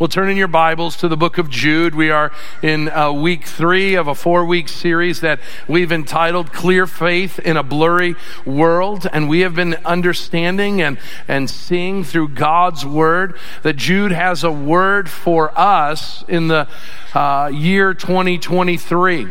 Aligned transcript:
Well, 0.00 0.08
turn 0.08 0.30
in 0.30 0.38
your 0.38 0.48
Bibles 0.48 0.96
to 0.96 1.08
the 1.08 1.16
book 1.18 1.36
of 1.36 1.50
Jude. 1.50 1.94
We 1.94 2.08
are 2.10 2.32
in 2.62 2.88
uh, 2.88 3.12
week 3.12 3.44
three 3.44 3.96
of 3.96 4.08
a 4.08 4.14
four 4.14 4.46
week 4.46 4.70
series 4.70 5.20
that 5.20 5.40
we've 5.68 5.92
entitled 5.92 6.54
Clear 6.54 6.86
Faith 6.86 7.38
in 7.38 7.58
a 7.58 7.62
Blurry 7.62 8.16
World. 8.46 9.06
And 9.12 9.28
we 9.28 9.40
have 9.40 9.54
been 9.54 9.74
understanding 9.84 10.80
and, 10.80 10.96
and 11.28 11.50
seeing 11.50 12.02
through 12.02 12.28
God's 12.28 12.86
Word 12.86 13.36
that 13.62 13.76
Jude 13.76 14.12
has 14.12 14.42
a 14.42 14.50
word 14.50 15.10
for 15.10 15.52
us 15.54 16.24
in 16.26 16.48
the 16.48 16.66
uh, 17.12 17.50
year 17.52 17.92
2023. 17.92 19.28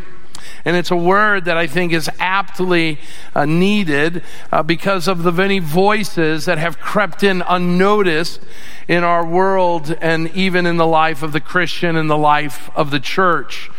And 0.64 0.76
it's 0.76 0.90
a 0.90 0.96
word 0.96 1.44
that 1.46 1.56
I 1.56 1.66
think 1.66 1.92
is 1.92 2.10
aptly 2.18 2.98
uh, 3.34 3.44
needed 3.44 4.22
uh, 4.52 4.62
because 4.62 5.08
of 5.08 5.22
the 5.22 5.32
many 5.32 5.58
voices 5.58 6.44
that 6.44 6.58
have 6.58 6.78
crept 6.78 7.22
in 7.22 7.42
unnoticed 7.42 8.40
in 8.88 9.04
our 9.04 9.24
world 9.24 9.96
and 10.00 10.28
even 10.34 10.66
in 10.66 10.76
the 10.76 10.86
life 10.86 11.22
of 11.22 11.32
the 11.32 11.40
Christian 11.40 11.96
and 11.96 12.10
the 12.10 12.18
life 12.18 12.70
of 12.74 12.90
the 12.90 13.00
church. 13.00 13.70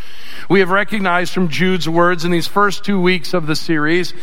We 0.49 0.59
have 0.59 0.69
recognized 0.69 1.33
from 1.33 1.49
Jude's 1.49 1.87
words 1.87 2.25
in 2.25 2.31
these 2.31 2.47
first 2.47 2.83
two 2.83 2.99
weeks 2.99 3.33
of 3.33 3.47
the 3.47 3.55
series 3.55 4.13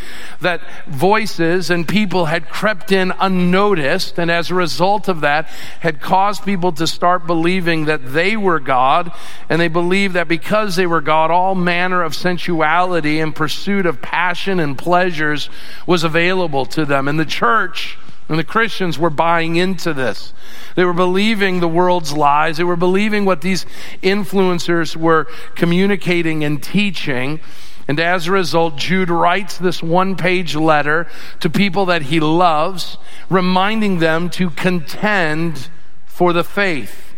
that 0.40 0.60
voices 0.86 1.70
and 1.70 1.86
people 1.86 2.26
had 2.26 2.48
crept 2.48 2.92
in 2.92 3.12
unnoticed, 3.18 4.18
and 4.18 4.30
as 4.30 4.50
a 4.50 4.54
result 4.54 5.08
of 5.08 5.22
that, 5.22 5.46
had 5.80 6.00
caused 6.00 6.44
people 6.44 6.72
to 6.72 6.86
start 6.86 7.26
believing 7.26 7.86
that 7.86 8.12
they 8.12 8.36
were 8.36 8.60
God, 8.60 9.12
and 9.48 9.60
they 9.60 9.68
believed 9.68 10.14
that 10.14 10.28
because 10.28 10.76
they 10.76 10.86
were 10.86 11.00
God, 11.00 11.30
all 11.30 11.54
manner 11.54 12.02
of 12.02 12.14
sensuality 12.14 13.20
and 13.20 13.34
pursuit 13.34 13.86
of 13.86 14.02
passion 14.02 14.60
and 14.60 14.76
pleasures 14.76 15.48
was 15.86 16.04
available 16.04 16.66
to 16.66 16.84
them. 16.84 17.08
And 17.08 17.18
the 17.18 17.24
church, 17.24 17.98
and 18.28 18.38
the 18.38 18.44
Christians 18.44 18.98
were 18.98 19.10
buying 19.10 19.56
into 19.56 19.94
this. 19.94 20.34
They 20.74 20.84
were 20.84 20.92
believing 20.92 21.60
the 21.60 21.68
world's 21.68 22.12
lies. 22.12 22.58
They 22.58 22.64
were 22.64 22.76
believing 22.76 23.24
what 23.24 23.40
these 23.40 23.64
influencers 24.02 24.96
were 24.96 25.26
communicating 25.54 26.44
and 26.44 26.62
teaching. 26.62 27.40
And 27.88 27.98
as 27.98 28.26
a 28.26 28.32
result, 28.32 28.76
Jude 28.76 29.08
writes 29.08 29.56
this 29.56 29.82
one 29.82 30.14
page 30.14 30.54
letter 30.54 31.08
to 31.40 31.48
people 31.48 31.86
that 31.86 32.02
he 32.02 32.20
loves, 32.20 32.98
reminding 33.30 33.98
them 33.98 34.28
to 34.30 34.50
contend 34.50 35.70
for 36.04 36.34
the 36.34 36.44
faith. 36.44 37.14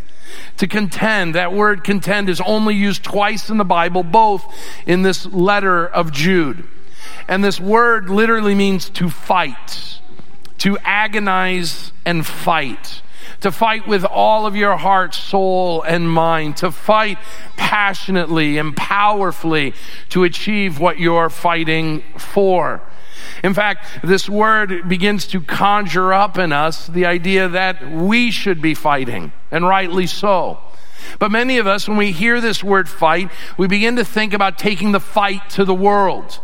To 0.59 0.69
contend, 0.69 1.35
that 1.35 1.53
word 1.53 1.83
contend 1.83 2.29
is 2.29 2.41
only 2.41 2.77
used 2.77 3.03
twice 3.03 3.51
in 3.51 3.57
the 3.57 3.65
Bible, 3.65 4.05
both 4.05 4.45
in 4.87 5.03
this 5.03 5.27
letter 5.27 5.89
of 5.89 6.13
Jude. 6.13 6.69
And 7.27 7.43
this 7.43 7.59
word 7.59 8.09
literally 8.09 8.55
means 8.55 8.89
to 8.91 9.09
fight 9.09 10.01
to 10.61 10.79
agonize 10.85 11.93
and 12.05 12.27
fight. 12.27 13.03
To 13.41 13.51
fight 13.51 13.87
with 13.87 14.05
all 14.05 14.47
of 14.47 14.57
your 14.57 14.77
heart, 14.77 15.15
soul, 15.15 15.83
and 15.83 16.11
mind. 16.11 16.59
To 16.59 16.71
fight 16.71 17.19
passionately 17.57 18.59
and 18.59 18.77
powerfully 18.77 19.75
to 20.11 20.25
achieve 20.25 20.79
what 20.79 20.99
you're 20.99 21.31
fighting 21.31 22.03
for. 22.19 22.83
In 23.43 23.55
fact, 23.55 23.87
this 24.03 24.29
word 24.29 24.89
begins 24.89 25.27
to 25.29 25.41
conjure 25.41 26.13
up 26.13 26.39
in 26.39 26.53
us 26.53 26.87
the 26.87 27.07
idea 27.07 27.49
that 27.49 27.91
we 27.91 28.31
should 28.31 28.61
be 28.61 28.75
fighting, 28.75 29.33
and 29.51 29.67
rightly 29.67 30.07
so. 30.07 30.59
But 31.19 31.31
many 31.31 31.59
of 31.59 31.67
us, 31.67 31.89
when 31.89 31.97
we 31.97 32.13
hear 32.13 32.41
this 32.41 32.63
word 32.63 32.89
fight, 32.89 33.31
we 33.57 33.67
begin 33.67 33.97
to 33.97 34.05
think 34.05 34.35
about 34.35 34.59
taking 34.59 34.93
the 34.93 35.01
fight 35.01 35.49
to 35.51 35.65
the 35.65 35.75
world 35.75 36.41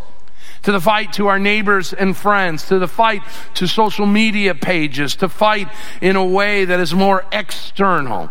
to 0.66 0.72
the 0.72 0.80
fight 0.80 1.12
to 1.12 1.28
our 1.28 1.38
neighbors 1.38 1.92
and 1.92 2.16
friends, 2.16 2.66
to 2.66 2.80
the 2.80 2.88
fight 2.88 3.22
to 3.54 3.68
social 3.68 4.04
media 4.04 4.52
pages, 4.52 5.14
to 5.14 5.28
fight 5.28 5.68
in 6.00 6.16
a 6.16 6.24
way 6.24 6.64
that 6.64 6.80
is 6.80 6.92
more 6.92 7.24
external. 7.30 8.28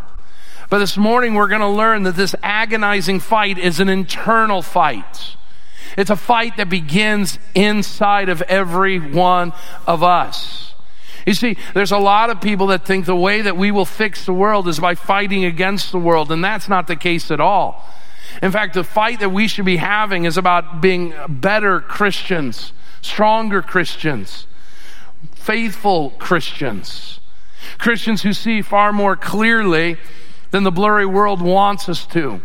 But 0.70 0.80
this 0.80 0.98
morning 0.98 1.36
we're 1.36 1.48
going 1.48 1.62
to 1.62 1.70
learn 1.70 2.04
that 2.04 2.18
this 2.18 2.36
agonizing 2.44 3.22
fight 3.22 3.58
is 3.58 3.80
an 3.80 3.88
internal 3.88 4.62
fight. 4.62 5.38
It's 5.98 6.10
a 6.10 6.18
fight 6.18 6.58
that 6.58 6.68
begins 6.68 7.40
inside 7.54 8.28
of 8.28 8.42
every 8.42 9.00
one 9.00 9.54
of 9.88 10.04
us. 10.04 10.74
You 11.26 11.36
see, 11.36 11.56
there's 11.74 11.94
a 11.94 11.98
lot 11.98 12.30
of 12.30 12.42
people 12.42 12.68
that 12.68 12.86
think 12.86 13.06
the 13.06 13.16
way 13.16 13.44
that 13.44 13.56
we 13.56 13.72
will 13.72 13.86
fix 13.86 14.26
the 14.26 14.34
world 14.34 14.68
is 14.68 14.78
by 14.78 14.96
fighting 14.96 15.46
against 15.46 15.94
the 15.94 16.00
world, 16.00 16.34
and 16.34 16.44
that's 16.44 16.68
not 16.68 16.88
the 16.88 16.98
case 16.98 17.32
at 17.32 17.40
all. 17.40 17.82
In 18.42 18.52
fact, 18.52 18.74
the 18.74 18.84
fight 18.84 19.20
that 19.20 19.30
we 19.30 19.48
should 19.48 19.66
be 19.66 19.78
having 19.78 20.26
is 20.26 20.38
about 20.38 20.82
being 20.82 21.14
better 21.28 21.80
Christians, 21.80 22.74
stronger 23.02 23.62
Christians, 23.62 24.48
faithful 25.36 26.12
Christians, 26.12 27.20
Christians 27.78 28.22
who 28.22 28.34
see 28.34 28.62
far 28.62 28.92
more 28.92 29.16
clearly 29.16 29.98
than 30.52 30.64
the 30.64 30.72
blurry 30.72 31.06
world 31.06 31.42
wants 31.42 31.90
us 31.90 32.06
to. 32.08 32.42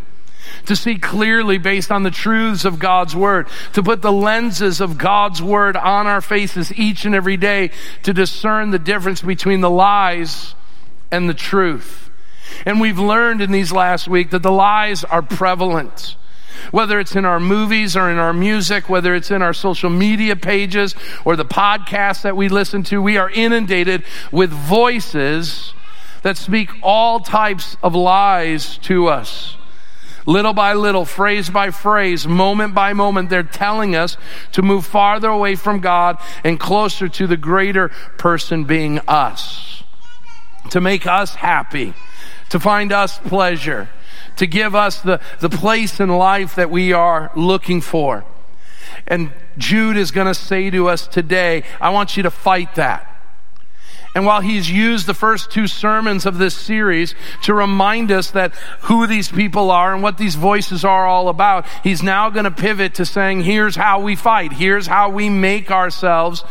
To 0.65 0.75
see 0.75 0.97
clearly 0.97 1.57
based 1.57 1.91
on 1.91 2.03
the 2.03 2.11
truths 2.11 2.65
of 2.65 2.79
God's 2.79 3.15
Word, 3.15 3.47
to 3.73 3.83
put 3.83 4.01
the 4.01 4.11
lenses 4.11 4.81
of 4.81 4.97
God's 4.97 5.41
Word 5.41 5.77
on 5.77 6.07
our 6.07 6.21
faces 6.21 6.73
each 6.73 7.05
and 7.05 7.15
every 7.15 7.37
day, 7.37 7.71
to 8.03 8.13
discern 8.13 8.71
the 8.71 8.79
difference 8.79 9.21
between 9.21 9.61
the 9.61 9.69
lies 9.69 10.55
and 11.11 11.29
the 11.29 11.33
truth. 11.33 12.10
And 12.65 12.79
we've 12.79 12.99
learned 12.99 13.41
in 13.41 13.51
these 13.51 13.71
last 13.71 14.07
week 14.07 14.29
that 14.31 14.43
the 14.43 14.51
lies 14.51 15.03
are 15.03 15.21
prevalent. 15.21 16.15
Whether 16.69 16.99
it's 16.99 17.15
in 17.15 17.25
our 17.25 17.39
movies 17.39 17.97
or 17.97 18.09
in 18.09 18.17
our 18.17 18.33
music, 18.33 18.87
whether 18.87 19.15
it's 19.15 19.31
in 19.31 19.41
our 19.41 19.53
social 19.53 19.89
media 19.89 20.35
pages 20.35 20.95
or 21.25 21.35
the 21.35 21.45
podcasts 21.45 22.21
that 22.21 22.37
we 22.37 22.49
listen 22.49 22.83
to, 22.83 23.01
we 23.01 23.17
are 23.17 23.29
inundated 23.29 24.03
with 24.31 24.51
voices 24.51 25.73
that 26.21 26.37
speak 26.37 26.69
all 26.83 27.19
types 27.19 27.77
of 27.81 27.95
lies 27.95 28.77
to 28.79 29.07
us. 29.07 29.57
Little 30.27 30.53
by 30.53 30.73
little, 30.73 31.03
phrase 31.03 31.49
by 31.49 31.71
phrase, 31.71 32.27
moment 32.27 32.75
by 32.75 32.93
moment, 32.93 33.31
they're 33.31 33.41
telling 33.41 33.95
us 33.95 34.17
to 34.51 34.61
move 34.61 34.85
farther 34.85 35.29
away 35.29 35.55
from 35.55 35.79
God 35.79 36.19
and 36.43 36.59
closer 36.59 37.07
to 37.09 37.25
the 37.25 37.37
greater 37.37 37.89
person 38.19 38.65
being 38.65 38.99
us. 39.07 39.83
To 40.69 40.79
make 40.79 41.07
us 41.07 41.33
happy 41.33 41.95
to 42.51 42.59
find 42.59 42.91
us 42.91 43.17
pleasure, 43.17 43.89
to 44.35 44.45
give 44.45 44.75
us 44.75 45.01
the, 45.01 45.19
the 45.39 45.49
place 45.49 45.99
in 45.99 46.09
life 46.09 46.55
that 46.55 46.69
we 46.69 46.93
are 46.93 47.31
looking 47.35 47.81
for. 47.81 48.23
And 49.07 49.31
Jude 49.57 49.97
is 49.97 50.11
going 50.11 50.27
to 50.27 50.35
say 50.35 50.69
to 50.69 50.89
us 50.89 51.07
today, 51.07 51.63
I 51.79 51.89
want 51.89 52.15
you 52.17 52.23
to 52.23 52.31
fight 52.31 52.75
that. 52.75 53.07
And 54.13 54.25
while 54.25 54.41
he's 54.41 54.69
used 54.69 55.07
the 55.07 55.13
first 55.13 55.51
two 55.51 55.67
sermons 55.67 56.25
of 56.25 56.37
this 56.37 56.53
series 56.53 57.15
to 57.43 57.53
remind 57.53 58.11
us 58.11 58.31
that 58.31 58.53
who 58.81 59.07
these 59.07 59.29
people 59.29 59.71
are 59.71 59.93
and 59.93 60.03
what 60.03 60.17
these 60.17 60.35
voices 60.35 60.83
are 60.83 61.05
all 61.05 61.29
about, 61.29 61.65
he's 61.81 62.03
now 62.03 62.29
going 62.29 62.43
to 62.43 62.51
pivot 62.51 62.95
to 62.95 63.05
saying, 63.05 63.43
here's 63.43 63.77
how 63.77 64.01
we 64.01 64.17
fight. 64.17 64.51
Here's 64.51 64.87
how 64.87 65.09
we 65.09 65.29
make 65.29 65.71
ourselves 65.71 66.43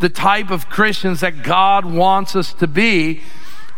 the 0.00 0.08
type 0.08 0.50
of 0.50 0.70
Christians 0.70 1.20
that 1.20 1.42
God 1.42 1.84
wants 1.84 2.34
us 2.34 2.54
to 2.54 2.66
be 2.66 3.20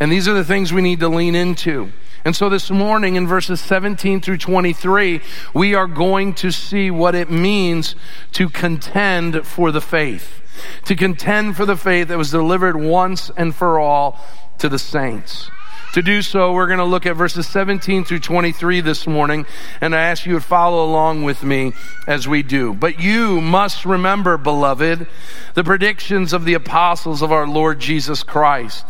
and 0.00 0.10
these 0.10 0.28
are 0.28 0.34
the 0.34 0.44
things 0.44 0.72
we 0.72 0.82
need 0.82 1.00
to 1.00 1.09
lean 1.09 1.34
into. 1.34 1.93
And 2.25 2.34
so 2.34 2.49
this 2.49 2.71
morning 2.71 3.16
in 3.16 3.27
verses 3.27 3.60
17 3.60 4.22
through 4.22 4.38
23, 4.38 5.21
we 5.53 5.75
are 5.75 5.87
going 5.87 6.32
to 6.37 6.50
see 6.50 6.91
what 6.91 7.15
it 7.15 7.31
means 7.31 7.94
to 8.32 8.49
contend 8.49 9.47
for 9.47 9.71
the 9.71 9.82
faith. 9.82 10.41
To 10.87 10.97
contend 10.97 11.56
for 11.56 11.66
the 11.66 11.77
faith 11.77 12.09
that 12.09 12.16
was 12.16 12.31
delivered 12.31 12.77
once 12.77 13.31
and 13.37 13.55
for 13.55 13.78
all 13.78 14.19
to 14.59 14.71
the 14.71 14.78
saints. 14.78 15.50
To 15.93 16.03
do 16.03 16.22
so, 16.22 16.53
we're 16.53 16.66
going 16.66 16.78
to 16.78 16.84
look 16.84 17.06
at 17.06 17.15
verses 17.15 17.47
17 17.47 18.05
through 18.05 18.21
23 18.21 18.81
this 18.81 19.06
morning, 19.06 19.47
and 19.81 19.94
I 19.94 20.00
ask 20.00 20.25
you 20.26 20.32
to 20.32 20.41
follow 20.41 20.84
along 20.84 21.22
with 21.22 21.44
me 21.44 21.72
as 22.09 22.26
we 22.26 22.43
do. 22.43 22.72
But 22.72 22.99
you 22.99 23.41
must 23.41 23.84
remember, 23.84 24.37
beloved, 24.37 25.06
the 25.53 25.62
predictions 25.62 26.32
of 26.32 26.47
the 26.47 26.55
apostles 26.55 27.22
of 27.22 27.31
our 27.31 27.47
Lord 27.47 27.78
Jesus 27.78 28.22
Christ 28.22 28.84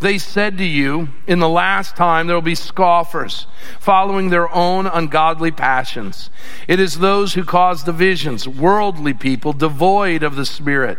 they 0.00 0.18
said 0.18 0.58
to 0.58 0.64
you, 0.64 1.08
in 1.26 1.38
the 1.38 1.48
last 1.48 1.96
time 1.96 2.26
there 2.26 2.36
will 2.36 2.42
be 2.42 2.54
scoffers, 2.54 3.46
following 3.78 4.30
their 4.30 4.52
own 4.54 4.86
ungodly 4.86 5.50
passions. 5.50 6.30
It 6.68 6.80
is 6.80 6.98
those 6.98 7.34
who 7.34 7.44
cause 7.44 7.82
divisions, 7.82 8.46
worldly 8.46 9.14
people, 9.14 9.52
devoid 9.52 10.22
of 10.22 10.36
the 10.36 10.46
Spirit. 10.46 10.98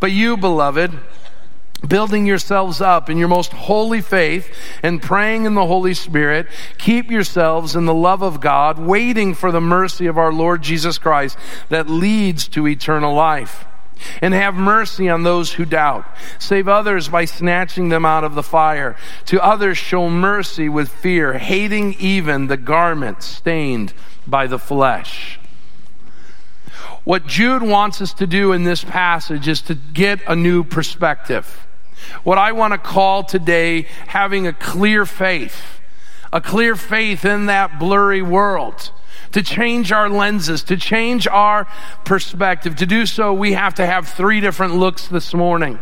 But 0.00 0.12
you, 0.12 0.36
beloved, 0.36 0.92
building 1.86 2.26
yourselves 2.26 2.80
up 2.80 3.10
in 3.10 3.18
your 3.18 3.28
most 3.28 3.52
holy 3.52 4.00
faith 4.00 4.52
and 4.82 5.02
praying 5.02 5.44
in 5.44 5.54
the 5.54 5.66
Holy 5.66 5.94
Spirit, 5.94 6.46
keep 6.78 7.10
yourselves 7.10 7.76
in 7.76 7.84
the 7.84 7.94
love 7.94 8.22
of 8.22 8.40
God, 8.40 8.78
waiting 8.78 9.34
for 9.34 9.52
the 9.52 9.60
mercy 9.60 10.06
of 10.06 10.18
our 10.18 10.32
Lord 10.32 10.62
Jesus 10.62 10.98
Christ 10.98 11.36
that 11.68 11.88
leads 11.88 12.48
to 12.48 12.66
eternal 12.66 13.14
life. 13.14 13.66
And 14.20 14.34
have 14.34 14.54
mercy 14.54 15.08
on 15.08 15.22
those 15.22 15.52
who 15.52 15.64
doubt. 15.64 16.06
Save 16.38 16.68
others 16.68 17.08
by 17.08 17.24
snatching 17.24 17.88
them 17.88 18.04
out 18.04 18.24
of 18.24 18.34
the 18.34 18.42
fire. 18.42 18.96
To 19.26 19.42
others 19.42 19.78
show 19.78 20.08
mercy 20.08 20.68
with 20.68 20.88
fear, 20.88 21.38
hating 21.38 21.94
even 21.98 22.46
the 22.46 22.56
garment 22.56 23.22
stained 23.22 23.92
by 24.26 24.46
the 24.46 24.58
flesh. 24.58 25.38
What 27.04 27.26
Jude 27.26 27.62
wants 27.62 28.00
us 28.02 28.12
to 28.14 28.26
do 28.26 28.52
in 28.52 28.64
this 28.64 28.82
passage 28.82 29.48
is 29.48 29.62
to 29.62 29.74
get 29.74 30.20
a 30.26 30.34
new 30.34 30.64
perspective. 30.64 31.66
What 32.24 32.38
I 32.38 32.52
want 32.52 32.72
to 32.72 32.78
call 32.78 33.24
today 33.24 33.86
having 34.06 34.46
a 34.46 34.52
clear 34.52 35.06
faith 35.06 35.76
a 36.32 36.40
clear 36.40 36.76
faith 36.76 37.24
in 37.24 37.46
that 37.46 37.78
blurry 37.78 38.22
world 38.22 38.90
to 39.36 39.42
change 39.42 39.92
our 39.92 40.08
lenses, 40.08 40.62
to 40.62 40.78
change 40.78 41.28
our 41.28 41.66
perspective. 42.06 42.74
To 42.76 42.86
do 42.86 43.04
so, 43.04 43.34
we 43.34 43.52
have 43.52 43.74
to 43.74 43.84
have 43.84 44.08
three 44.08 44.40
different 44.40 44.76
looks 44.76 45.08
this 45.08 45.34
morning. 45.34 45.78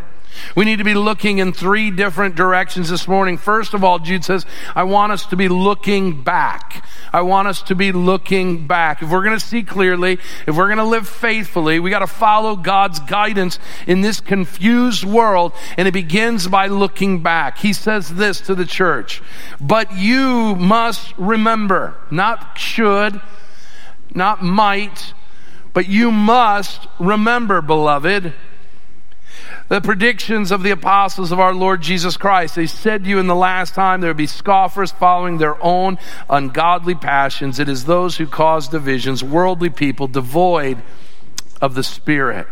We 0.57 0.65
need 0.65 0.79
to 0.79 0.85
be 0.85 0.95
looking 0.95 1.39
in 1.39 1.53
three 1.53 1.93
different 1.93 2.35
directions 2.35 2.91
this 2.91 3.07
morning. 3.07 3.39
First 3.39 3.73
of 3.73 3.85
all, 3.85 4.01
Jude 4.01 4.25
says, 4.25 4.45
I 4.75 4.83
want 4.83 5.13
us 5.13 5.27
to 5.27 5.37
be 5.37 5.47
looking 5.47 6.25
back. 6.25 6.85
I 7.13 7.23
want 7.23 7.47
us 7.47 7.63
to 7.63 7.77
be 7.77 7.93
looking 7.93 8.67
back. 8.67 9.03
If 9.03 9.13
we're 9.13 9.23
going 9.23 9.39
to 9.39 9.47
see 9.47 9.63
clearly, 9.63 10.19
if 10.49 10.57
we're 10.57 10.67
going 10.67 10.79
to 10.79 10.85
live 10.85 11.07
faithfully, 11.09 11.79
we 11.79 11.91
got 11.91 12.01
to 12.01 12.09
follow 12.09 12.57
God's 12.57 12.99
guidance 12.99 13.61
in 13.87 14.01
this 14.01 14.19
confused 14.19 15.05
world, 15.05 15.53
and 15.79 15.87
it 15.87 15.93
begins 15.93 16.49
by 16.49 16.67
looking 16.67 17.23
back. 17.23 17.59
He 17.59 17.73
says 17.73 18.09
this 18.09 18.41
to 18.41 18.57
the 18.57 18.67
church, 18.67 19.23
but 19.61 19.97
you 19.97 20.57
must 20.57 21.17
remember, 21.17 21.95
not 22.11 22.59
should, 22.59 23.21
not 24.15 24.43
might, 24.43 25.13
but 25.73 25.89
you 25.89 26.11
must 26.11 26.87
remember, 26.99 27.61
beloved, 27.61 28.33
the 29.69 29.81
predictions 29.81 30.53
of 30.53 30.63
the 30.63 30.71
apostles 30.71 31.33
of 31.33 31.41
our 31.41 31.55
Lord 31.55 31.81
Jesus 31.81 32.17
Christ. 32.17 32.55
They 32.55 32.67
said 32.67 33.05
to 33.05 33.11
you 33.11 33.19
in 33.19 33.27
the 33.27 33.35
last 33.35 33.75
time 33.75 34.01
there 34.01 34.11
would 34.11 34.17
be 34.17 34.27
scoffers 34.27 34.93
following 34.93 35.39
their 35.39 35.63
own 35.63 35.99
ungodly 36.29 36.95
passions. 36.95 37.59
It 37.59 37.69
is 37.69 37.85
those 37.85 38.17
who 38.17 38.27
cause 38.27 38.69
divisions, 38.69 39.25
worldly 39.25 39.71
people 39.71 40.07
devoid 40.07 40.83
of 41.61 41.75
the 41.75 41.83
Spirit. 41.83 42.47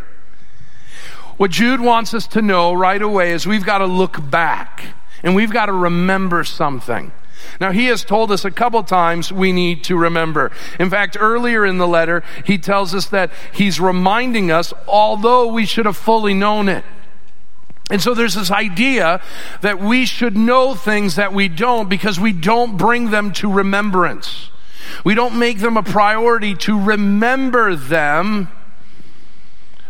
What 1.37 1.51
Jude 1.51 1.81
wants 1.81 2.15
us 2.15 2.27
to 2.29 2.43
know 2.43 2.73
right 2.73 3.01
away 3.01 3.33
is 3.33 3.47
we've 3.47 3.67
got 3.67 3.79
to 3.79 3.87
look 3.87 4.31
back 4.31 4.95
and 5.23 5.35
we've 5.35 5.53
got 5.53 5.67
to 5.67 5.73
remember 5.73 6.45
something. 6.45 7.13
Now, 7.61 7.73
he 7.73 7.87
has 7.87 8.05
told 8.05 8.31
us 8.31 8.45
a 8.45 8.51
couple 8.51 8.83
times 8.83 9.33
we 9.33 9.53
need 9.53 9.85
to 9.85 9.97
remember. 9.97 10.51
In 10.79 10.91
fact, 10.91 11.17
earlier 11.19 11.65
in 11.65 11.79
the 11.79 11.87
letter, 11.87 12.23
he 12.45 12.59
tells 12.59 12.95
us 12.95 13.07
that 13.07 13.31
he's 13.53 13.81
reminding 13.81 14.51
us, 14.51 14.73
although 14.87 15.47
we 15.47 15.67
should 15.67 15.87
have 15.87 15.97
fully 15.97 16.35
known 16.35 16.69
it. 16.69 16.85
And 17.91 18.01
so 18.01 18.15
there's 18.15 18.35
this 18.35 18.51
idea 18.51 19.21
that 19.61 19.79
we 19.79 20.07
should 20.07 20.37
know 20.37 20.75
things 20.75 21.17
that 21.17 21.33
we 21.33 21.49
don't 21.49 21.89
because 21.89 22.19
we 22.19 22.33
don't 22.33 22.77
bring 22.77 23.11
them 23.11 23.33
to 23.35 23.53
remembrance. 23.53 24.51
We 25.05 25.15
don't 25.15 25.39
make 25.39 25.59
them 25.59 25.77
a 25.77 25.83
priority 25.83 26.55
to 26.55 26.81
remember 26.81 27.77
them 27.77 28.49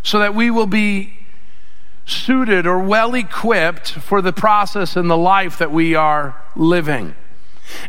so 0.01 0.19
that 0.19 0.35
we 0.35 0.51
will 0.51 0.67
be 0.67 1.13
suited 2.05 2.67
or 2.67 2.79
well 2.79 3.15
equipped 3.15 3.91
for 3.91 4.21
the 4.21 4.33
process 4.33 4.95
and 4.95 5.09
the 5.09 5.17
life 5.17 5.57
that 5.59 5.71
we 5.71 5.95
are 5.95 6.35
living. 6.55 7.15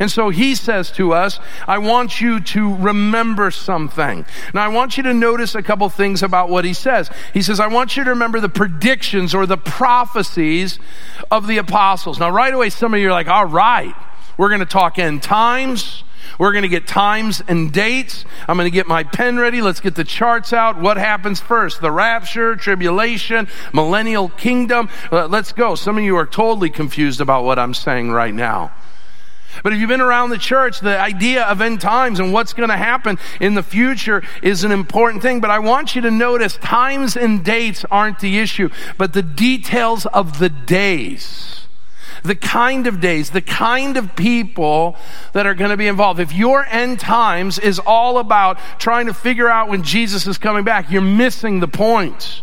And 0.00 0.10
so 0.10 0.30
he 0.30 0.54
says 0.54 0.90
to 0.92 1.12
us, 1.12 1.38
I 1.66 1.78
want 1.78 2.20
you 2.20 2.40
to 2.40 2.74
remember 2.76 3.50
something. 3.50 4.24
Now 4.52 4.64
I 4.64 4.68
want 4.68 4.96
you 4.96 5.02
to 5.04 5.14
notice 5.14 5.54
a 5.54 5.62
couple 5.62 5.88
things 5.88 6.22
about 6.22 6.48
what 6.48 6.64
he 6.64 6.74
says. 6.74 7.10
He 7.32 7.42
says, 7.42 7.60
I 7.60 7.66
want 7.66 7.96
you 7.96 8.04
to 8.04 8.10
remember 8.10 8.40
the 8.40 8.48
predictions 8.48 9.34
or 9.34 9.46
the 9.46 9.56
prophecies 9.56 10.78
of 11.30 11.46
the 11.46 11.58
apostles. 11.58 12.18
Now 12.18 12.30
right 12.30 12.52
away, 12.52 12.70
some 12.70 12.94
of 12.94 13.00
you 13.00 13.08
are 13.08 13.12
like, 13.12 13.28
all 13.28 13.46
right, 13.46 13.94
we're 14.36 14.48
going 14.48 14.60
to 14.60 14.66
talk 14.66 14.98
end 14.98 15.22
times. 15.22 16.02
We're 16.38 16.52
going 16.52 16.62
to 16.62 16.68
get 16.68 16.86
times 16.86 17.42
and 17.46 17.72
dates. 17.72 18.24
I'm 18.48 18.56
going 18.56 18.66
to 18.66 18.74
get 18.74 18.88
my 18.88 19.04
pen 19.04 19.38
ready. 19.38 19.60
Let's 19.60 19.80
get 19.80 19.94
the 19.94 20.04
charts 20.04 20.52
out. 20.52 20.80
What 20.80 20.96
happens 20.96 21.40
first? 21.40 21.80
The 21.80 21.92
rapture, 21.92 22.56
tribulation, 22.56 23.46
millennial 23.72 24.30
kingdom. 24.30 24.88
Uh, 25.12 25.26
let's 25.26 25.52
go. 25.52 25.74
Some 25.74 25.98
of 25.98 26.02
you 26.02 26.16
are 26.16 26.26
totally 26.26 26.70
confused 26.70 27.20
about 27.20 27.44
what 27.44 27.58
I'm 27.58 27.74
saying 27.74 28.10
right 28.10 28.34
now. 28.34 28.72
But 29.62 29.72
if 29.72 29.78
you've 29.78 29.88
been 29.88 30.00
around 30.00 30.30
the 30.30 30.38
church, 30.38 30.80
the 30.80 30.98
idea 30.98 31.44
of 31.44 31.60
end 31.60 31.80
times 31.80 32.20
and 32.20 32.32
what's 32.32 32.52
going 32.52 32.70
to 32.70 32.76
happen 32.76 33.18
in 33.40 33.54
the 33.54 33.62
future 33.62 34.22
is 34.42 34.64
an 34.64 34.72
important 34.72 35.22
thing. 35.22 35.40
But 35.40 35.50
I 35.50 35.58
want 35.58 35.94
you 35.94 36.02
to 36.02 36.10
notice 36.10 36.56
times 36.56 37.16
and 37.16 37.44
dates 37.44 37.84
aren't 37.90 38.20
the 38.20 38.38
issue, 38.38 38.70
but 38.98 39.12
the 39.12 39.22
details 39.22 40.06
of 40.06 40.38
the 40.38 40.48
days. 40.48 41.60
The 42.22 42.34
kind 42.34 42.86
of 42.86 43.00
days, 43.00 43.30
the 43.30 43.42
kind 43.42 43.98
of 43.98 44.16
people 44.16 44.96
that 45.34 45.46
are 45.46 45.54
going 45.54 45.70
to 45.70 45.76
be 45.76 45.88
involved. 45.88 46.20
If 46.20 46.32
your 46.32 46.64
end 46.64 46.98
times 46.98 47.58
is 47.58 47.78
all 47.78 48.16
about 48.16 48.58
trying 48.78 49.06
to 49.06 49.14
figure 49.14 49.48
out 49.48 49.68
when 49.68 49.82
Jesus 49.82 50.26
is 50.26 50.38
coming 50.38 50.64
back, 50.64 50.90
you're 50.90 51.02
missing 51.02 51.60
the 51.60 51.68
point. 51.68 52.40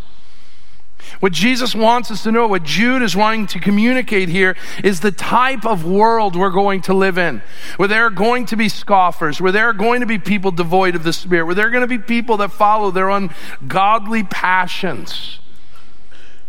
What 1.21 1.33
Jesus 1.33 1.75
wants 1.75 2.09
us 2.09 2.23
to 2.23 2.31
know, 2.31 2.47
what 2.47 2.63
Jude 2.63 3.03
is 3.03 3.15
wanting 3.15 3.45
to 3.47 3.59
communicate 3.59 4.27
here, 4.27 4.57
is 4.83 5.01
the 5.01 5.11
type 5.11 5.67
of 5.67 5.85
world 5.85 6.35
we're 6.35 6.49
going 6.49 6.81
to 6.81 6.95
live 6.95 7.19
in. 7.19 7.43
Where 7.77 7.87
there 7.87 8.07
are 8.07 8.09
going 8.09 8.47
to 8.47 8.55
be 8.55 8.67
scoffers, 8.67 9.39
where 9.39 9.51
there 9.51 9.69
are 9.69 9.73
going 9.73 9.99
to 9.99 10.07
be 10.07 10.17
people 10.17 10.49
devoid 10.49 10.95
of 10.95 11.03
the 11.03 11.13
Spirit, 11.13 11.45
where 11.45 11.53
there 11.53 11.67
are 11.67 11.71
going 11.71 11.87
to 11.87 11.87
be 11.87 11.99
people 11.99 12.37
that 12.37 12.51
follow 12.51 12.89
their 12.89 13.09
ungodly 13.09 14.23
passions. 14.23 15.39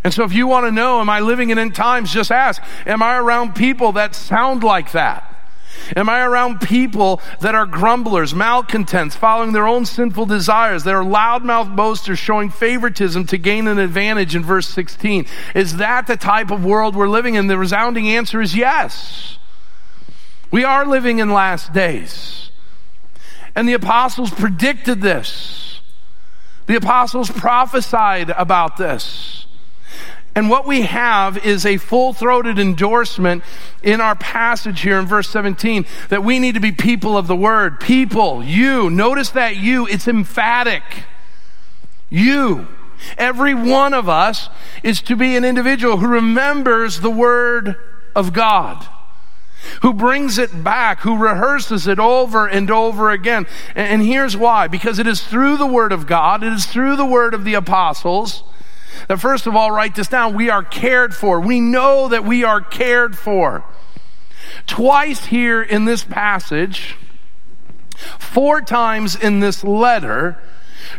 And 0.03 0.13
so 0.13 0.25
if 0.25 0.33
you 0.33 0.47
want 0.47 0.65
to 0.65 0.73
know, 0.73 1.01
am 1.03 1.11
I 1.11 1.21
living 1.21 1.51
in 1.51 1.59
end 1.59 1.75
times, 1.75 2.11
just 2.11 2.33
ask, 2.33 2.63
am 2.87 3.03
I 3.03 3.19
around 3.19 3.55
people 3.55 3.93
that 3.93 4.15
sound 4.15 4.65
like 4.65 4.93
that? 4.93 5.32
Am 5.97 6.09
I 6.09 6.25
around 6.25 6.61
people 6.61 7.21
that 7.41 7.55
are 7.55 7.67
grumblers, 7.67 8.35
malcontents, 8.35 9.17
following 9.17 9.53
their 9.53 9.67
own 9.67 9.85
sinful 9.85 10.27
desires? 10.27 10.83
that 10.85 10.95
are 10.95 11.05
loudmouth 11.05 11.75
boasters 11.75 12.19
showing 12.19 12.51
favoritism 12.51 13.27
to 13.27 13.39
gain 13.39 13.67
an 13.67 13.79
advantage 13.79 14.35
in 14.35 14.43
verse 14.43 14.69
16. 14.69 15.27
Is 15.55 15.77
that 15.77 16.07
the 16.07 16.17
type 16.17 16.51
of 16.51 16.65
world 16.65 16.97
we're 16.97 17.09
living 17.09 17.35
in? 17.35 17.47
The 17.47 17.59
resounding 17.59 18.09
answer 18.09 18.41
is 18.41 18.57
yes. 18.57 19.39
We 20.51 20.65
are 20.65 20.87
living 20.87 21.19
in 21.19 21.31
last 21.31 21.73
days. 21.73 22.51
And 23.55 23.69
the 23.69 23.73
apostles 23.75 24.31
predicted 24.31 25.01
this. 25.01 25.81
The 26.67 26.77
apostles 26.77 27.31
prophesied 27.31 28.31
about 28.31 28.77
this. 28.77 29.42
And 30.35 30.49
what 30.49 30.67
we 30.67 30.83
have 30.83 31.45
is 31.45 31.67
a 31.67 31.77
full 31.77 32.15
throated 32.15 32.59
endorsement 32.59 33.45
in 33.83 34.01
our 34.01 34.15
passage 34.15 34.81
here 34.81 34.99
in 34.99 35.07
verse 35.07 35.29
17 35.29 35.85
that 36.09 36.25
we 36.25 36.39
need 36.39 36.55
to 36.55 36.61
be 36.61 36.73
people 36.73 37.19
of 37.19 37.27
the 37.27 37.37
word. 37.37 37.81
People, 37.81 38.43
you. 38.43 38.89
Notice 38.89 39.31
that 39.31 39.57
you, 39.57 39.87
it's 39.87 40.09
emphatic. 40.09 40.83
You. 42.09 42.67
Every 43.19 43.53
one 43.53 43.93
of 43.93 44.09
us 44.09 44.49
is 44.83 45.03
to 45.03 45.17
be 45.17 45.37
an 45.37 45.45
individual 45.45 45.99
who 45.99 46.07
remembers 46.07 47.01
the 47.01 47.11
word 47.11 47.77
of 48.15 48.33
God 48.33 48.87
who 49.83 49.93
brings 49.93 50.39
it 50.39 50.65
back, 50.65 51.01
who 51.01 51.17
rehearses 51.17 51.87
it 51.87 52.01
over 52.01 52.49
and 52.49 52.69
over 52.69 53.11
again. 53.11 53.47
And, 53.77 54.03
here's 54.03 54.37
why 54.37 54.67
because 54.67 54.99
it 54.99 55.07
is 55.07 55.23
through 55.23 55.57
the 55.57 55.67
Word 55.67 55.93
of 55.93 56.07
God, 56.07 56.43
it 56.43 56.53
is 56.53 56.67
through 56.67 56.97
the 56.97 57.07
Word 57.07 57.33
of 57.33 57.45
the 57.45 57.55
apostles 57.55 58.43
that 59.09 59.21
first 59.21 59.47
of 59.47 59.55
all, 59.57 59.71
write 59.71 59.95
this 59.95 60.09
down. 60.09 60.35
We 60.35 60.51
are 60.51 60.63
cared 60.63 61.15
for. 61.15 61.41
We 61.41 61.61
know 61.61 62.09
that 62.09 62.25
we 62.25 62.45
are 62.45 62.61
cared 62.61 63.17
for. 63.17 63.65
Twice 64.67 65.27
here 65.27 65.63
in 65.63 65.85
this 65.85 66.05
passage, 66.05 66.97
four 68.19 68.61
times 68.61 69.17
in 69.17 69.41
this 69.41 69.65
letter, 69.65 70.39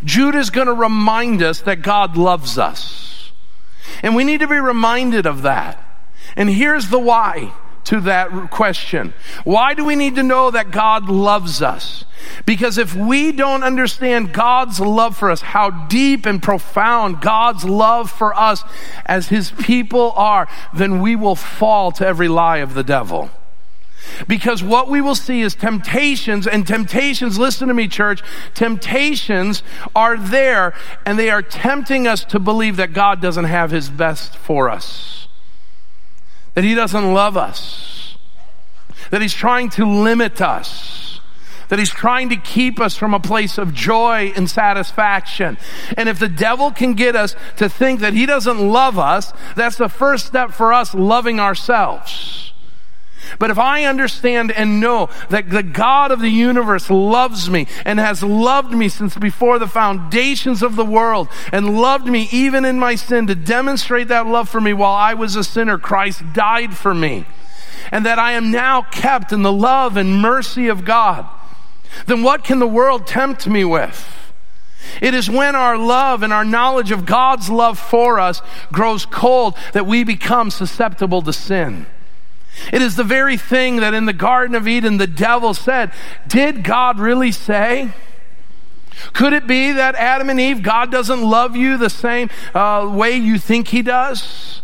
Jude 0.04 0.36
is 0.36 0.50
going 0.50 0.68
to 0.68 0.74
remind 0.74 1.42
us 1.42 1.62
that 1.62 1.82
God 1.82 2.18
loves 2.18 2.58
us. 2.58 3.32
And 4.02 4.16
we 4.16 4.24
need 4.24 4.40
to 4.40 4.48
be 4.48 4.60
reminded 4.60 5.26
of 5.26 5.44
that. 5.44 5.80
And 6.36 6.50
here's 6.50 6.90
the 6.90 7.00
why 7.00 7.54
to 7.86 8.00
that 8.02 8.50
question. 8.50 9.14
Why 9.44 9.74
do 9.74 9.84
we 9.84 9.96
need 9.96 10.16
to 10.16 10.24
know 10.24 10.52
that 10.52 10.72
God 10.72 11.10
loves 11.10 11.62
us? 11.62 12.06
Because 12.46 12.78
if 12.78 12.96
we 12.96 13.32
don't 13.32 13.64
understand 13.64 14.34
God's 14.34 14.80
love 14.80 15.18
for 15.18 15.30
us, 15.30 15.42
how 15.42 15.70
deep 15.70 16.26
and 16.26 16.42
profound 16.42 17.22
God's 17.22 17.66
love 17.66 18.10
for 18.10 18.34
us 18.38 18.64
as 19.06 19.28
His 19.28 19.52
people 19.52 20.14
are, 20.16 20.48
then 20.74 21.02
we 21.02 21.16
will 21.16 21.36
fall 21.36 21.92
to 21.94 22.08
every 22.08 22.28
lie 22.28 22.58
of 22.58 22.74
the 22.74 22.84
devil. 22.84 23.30
Because 24.28 24.64
what 24.64 24.90
we 24.90 25.02
will 25.02 25.16
see 25.16 25.42
is 25.42 25.56
temptations, 25.56 26.46
and 26.46 26.68
temptations, 26.68 27.40
listen 27.40 27.68
to 27.68 27.74
me, 27.74 27.88
church, 27.88 28.22
temptations 28.54 29.64
are 29.96 30.18
there, 30.18 30.74
and 31.06 31.18
they 31.18 31.30
are 31.30 31.42
tempting 31.42 32.08
us 32.08 32.24
to 32.26 32.40
believe 32.40 32.78
that 32.78 32.94
God 32.94 33.22
doesn't 33.22 33.46
have 33.46 33.72
His 33.72 33.90
best 33.90 34.36
for 34.36 34.70
us, 34.70 35.28
that 36.54 36.64
He 36.64 36.76
doesn't 36.76 37.14
love 37.14 37.38
us, 37.38 38.18
that 39.12 39.22
He's 39.22 39.34
trying 39.34 39.70
to 39.72 39.86
limit 39.86 40.42
us 40.42 41.04
that 41.74 41.80
he's 41.80 41.90
trying 41.90 42.30
to 42.30 42.36
keep 42.36 42.80
us 42.80 42.96
from 42.96 43.16
a 43.16 43.20
place 43.20 43.58
of 43.58 43.74
joy 43.74 44.32
and 44.36 44.48
satisfaction. 44.48 45.58
And 45.98 46.08
if 46.08 46.20
the 46.20 46.30
devil 46.30 46.70
can 46.70 46.94
get 46.94 47.16
us 47.16 47.36
to 47.58 47.68
think 47.68 48.02
that 48.02 48.14
he 48.14 48.28
doesn't 48.28 48.60
love 48.60 49.00
us, 49.00 49.34
that's 49.56 49.78
the 49.78 49.90
first 49.90 50.28
step 50.28 50.52
for 50.52 50.72
us 50.72 50.94
loving 50.94 51.40
ourselves. 51.40 52.53
But 53.40 53.50
if 53.50 53.58
I 53.58 53.86
understand 53.86 54.52
and 54.52 54.80
know 54.80 55.10
that 55.30 55.50
the 55.50 55.64
God 55.64 56.12
of 56.12 56.20
the 56.20 56.30
universe 56.30 56.90
loves 56.90 57.50
me 57.50 57.68
and 57.86 58.00
has 58.00 58.24
loved 58.24 58.74
me 58.74 58.90
since 58.90 59.16
before 59.16 59.60
the 59.60 59.68
foundations 59.68 60.62
of 60.62 60.76
the 60.76 60.86
world 60.86 61.28
and 61.52 61.80
loved 61.80 62.08
me 62.08 62.28
even 62.32 62.66
in 62.66 62.80
my 62.80 62.96
sin 62.96 63.28
to 63.28 63.36
demonstrate 63.36 64.08
that 64.10 64.28
love 64.28 64.50
for 64.50 64.62
me 64.62 64.74
while 64.74 64.94
I 64.94 65.14
was 65.14 65.36
a 65.36 65.44
sinner, 65.44 65.78
Christ 65.78 66.22
died 66.34 66.76
for 66.76 66.94
me. 66.94 67.26
and 67.92 68.06
that 68.06 68.20
I 68.20 68.32
am 68.34 68.52
now 68.52 68.82
kept 68.82 69.32
in 69.32 69.42
the 69.42 69.52
love 69.52 69.98
and 69.98 70.22
mercy 70.22 70.68
of 70.68 70.86
God, 70.86 71.28
then 72.06 72.24
what 72.24 72.44
can 72.44 72.60
the 72.60 72.68
world 72.68 73.06
tempt 73.06 73.48
me 73.48 73.64
with? 73.64 74.10
It 75.02 75.14
is 75.14 75.30
when 75.30 75.56
our 75.56 75.78
love 75.78 76.24
and 76.24 76.34
our 76.34 76.46
knowledge 76.46 76.92
of 76.92 77.06
God's 77.06 77.50
love 77.50 77.80
for 77.80 78.20
us 78.20 78.42
grows 78.72 79.06
cold 79.06 79.56
that 79.74 79.86
we 79.86 80.04
become 80.04 80.52
susceptible 80.52 81.22
to 81.22 81.34
sin. 81.34 81.86
It 82.72 82.82
is 82.82 82.96
the 82.96 83.04
very 83.04 83.38
thing 83.38 83.78
that 83.78 83.94
in 83.94 84.06
the 84.06 84.14
Garden 84.14 84.56
of 84.56 84.68
Eden 84.68 84.98
the 84.98 85.08
devil 85.08 85.54
said, 85.54 85.92
Did 86.28 86.64
God 86.64 87.00
really 87.00 87.32
say? 87.32 87.92
Could 89.14 89.34
it 89.34 89.48
be 89.48 89.72
that 89.72 89.96
Adam 89.96 90.30
and 90.30 90.40
Eve, 90.40 90.62
God 90.62 90.92
doesn't 90.92 91.22
love 91.22 91.56
you 91.56 91.78
the 91.78 91.90
same 91.90 92.30
uh, 92.54 92.90
way 92.94 93.16
you 93.18 93.38
think 93.38 93.70
He 93.70 93.82
does? 93.82 94.62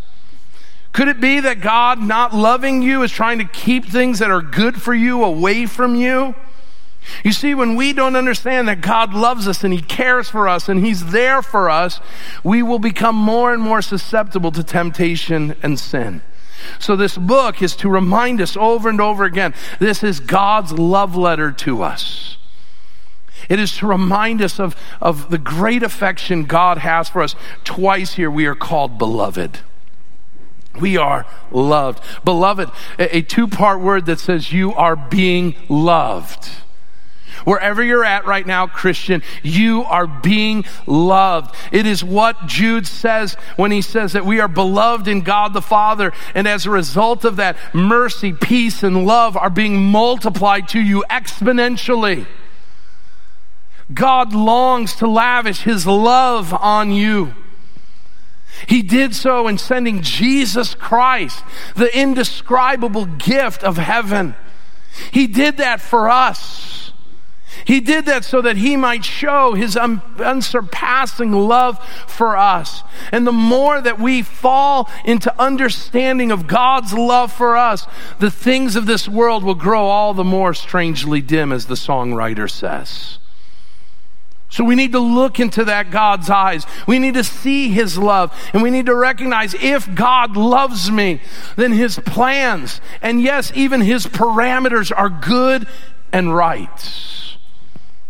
Could 0.91 1.07
it 1.07 1.21
be 1.21 1.39
that 1.39 1.61
God 1.61 2.01
not 2.01 2.33
loving 2.33 2.81
you 2.81 3.03
is 3.03 3.11
trying 3.11 3.39
to 3.39 3.45
keep 3.45 3.85
things 3.85 4.19
that 4.19 4.31
are 4.31 4.41
good 4.41 4.81
for 4.81 4.93
you 4.93 5.23
away 5.23 5.65
from 5.65 5.95
you? 5.95 6.35
You 7.23 7.31
see, 7.31 7.55
when 7.55 7.75
we 7.75 7.93
don't 7.93 8.15
understand 8.15 8.67
that 8.67 8.81
God 8.81 9.13
loves 9.13 9.47
us 9.47 9.63
and 9.63 9.73
He 9.73 9.81
cares 9.81 10.29
for 10.29 10.47
us 10.47 10.69
and 10.69 10.83
He's 10.85 11.11
there 11.11 11.41
for 11.41 11.69
us, 11.69 11.99
we 12.43 12.61
will 12.61 12.79
become 12.79 13.15
more 13.15 13.53
and 13.53 13.61
more 13.61 13.81
susceptible 13.81 14.51
to 14.51 14.63
temptation 14.63 15.55
and 15.63 15.79
sin. 15.79 16.21
So, 16.79 16.95
this 16.95 17.17
book 17.17 17.61
is 17.61 17.75
to 17.77 17.89
remind 17.89 18.41
us 18.41 18.57
over 18.57 18.89
and 18.89 19.01
over 19.01 19.23
again 19.23 19.53
this 19.79 20.03
is 20.03 20.19
God's 20.19 20.71
love 20.71 21.15
letter 21.15 21.51
to 21.51 21.83
us. 21.83 22.37
It 23.47 23.59
is 23.59 23.75
to 23.77 23.87
remind 23.87 24.41
us 24.41 24.59
of, 24.59 24.75
of 25.01 25.29
the 25.29 25.37
great 25.37 25.81
affection 25.83 26.43
God 26.43 26.79
has 26.79 27.09
for 27.09 27.21
us. 27.21 27.35
Twice 27.63 28.13
here 28.13 28.29
we 28.29 28.45
are 28.45 28.55
called 28.55 28.97
beloved. 28.97 29.59
We 30.79 30.97
are 30.97 31.25
loved. 31.51 32.03
Beloved, 32.23 32.69
a, 32.97 33.17
a 33.17 33.21
two 33.21 33.47
part 33.47 33.81
word 33.81 34.05
that 34.05 34.19
says 34.19 34.51
you 34.53 34.73
are 34.73 34.95
being 34.95 35.55
loved. 35.67 36.49
Wherever 37.45 37.83
you're 37.83 38.05
at 38.05 38.25
right 38.25 38.45
now, 38.45 38.67
Christian, 38.67 39.23
you 39.43 39.83
are 39.83 40.07
being 40.07 40.65
loved. 40.85 41.55
It 41.71 41.85
is 41.85 42.03
what 42.03 42.47
Jude 42.47 42.87
says 42.87 43.33
when 43.55 43.71
he 43.71 43.81
says 43.81 44.13
that 44.13 44.25
we 44.25 44.39
are 44.39 44.47
beloved 44.47 45.07
in 45.07 45.21
God 45.21 45.53
the 45.53 45.61
Father. 45.61 46.13
And 46.35 46.47
as 46.47 46.65
a 46.65 46.71
result 46.71 47.25
of 47.25 47.37
that, 47.37 47.57
mercy, 47.73 48.33
peace, 48.33 48.83
and 48.83 49.05
love 49.05 49.37
are 49.37 49.49
being 49.49 49.83
multiplied 49.83 50.67
to 50.69 50.79
you 50.79 51.03
exponentially. 51.09 52.25
God 53.93 54.33
longs 54.33 54.95
to 54.97 55.07
lavish 55.07 55.61
his 55.61 55.87
love 55.87 56.53
on 56.53 56.91
you. 56.91 57.33
He 58.67 58.81
did 58.81 59.15
so 59.15 59.47
in 59.47 59.57
sending 59.57 60.01
Jesus 60.01 60.75
Christ, 60.75 61.43
the 61.75 61.97
indescribable 61.97 63.05
gift 63.05 63.63
of 63.63 63.77
heaven. 63.77 64.35
He 65.11 65.27
did 65.27 65.57
that 65.57 65.81
for 65.81 66.09
us. 66.09 66.88
He 67.65 67.79
did 67.79 68.05
that 68.05 68.23
so 68.25 68.41
that 68.41 68.57
he 68.57 68.75
might 68.75 69.03
show 69.03 69.53
his 69.53 69.75
un- 69.75 70.01
unsurpassing 70.17 71.31
love 71.31 71.83
for 72.07 72.37
us. 72.37 72.83
And 73.11 73.25
the 73.25 73.31
more 73.31 73.81
that 73.81 73.99
we 73.99 74.21
fall 74.21 74.89
into 75.05 75.33
understanding 75.39 76.31
of 76.31 76.47
God's 76.47 76.93
love 76.93 77.31
for 77.31 77.57
us, 77.57 77.87
the 78.19 78.31
things 78.31 78.75
of 78.75 78.85
this 78.85 79.07
world 79.07 79.43
will 79.43 79.55
grow 79.55 79.85
all 79.85 80.13
the 80.13 80.23
more 80.23 80.53
strangely 80.53 81.21
dim, 81.21 81.51
as 81.51 81.65
the 81.65 81.75
songwriter 81.75 82.49
says. 82.49 83.19
So 84.51 84.63
we 84.63 84.75
need 84.75 84.93
to 84.93 84.99
look 84.99 85.39
into 85.39 85.63
that 85.65 85.91
God's 85.91 86.29
eyes. 86.29 86.65
We 86.87 86.97
need 86.97 87.13
to 87.13 87.23
see 87.23 87.69
His 87.69 87.97
love. 87.97 88.33
And 88.51 88.63
we 88.63 88.71
need 88.71 88.87
to 88.87 88.95
recognize 88.95 89.53
if 89.53 89.93
God 89.93 90.35
loves 90.35 90.89
me, 90.89 91.21
then 91.55 91.71
His 91.71 91.99
plans 91.99 92.81
and 93.01 93.21
yes, 93.21 93.51
even 93.53 93.81
His 93.81 94.07
parameters 94.07 94.91
are 94.95 95.09
good 95.09 95.67
and 96.11 96.35
right. 96.35 97.28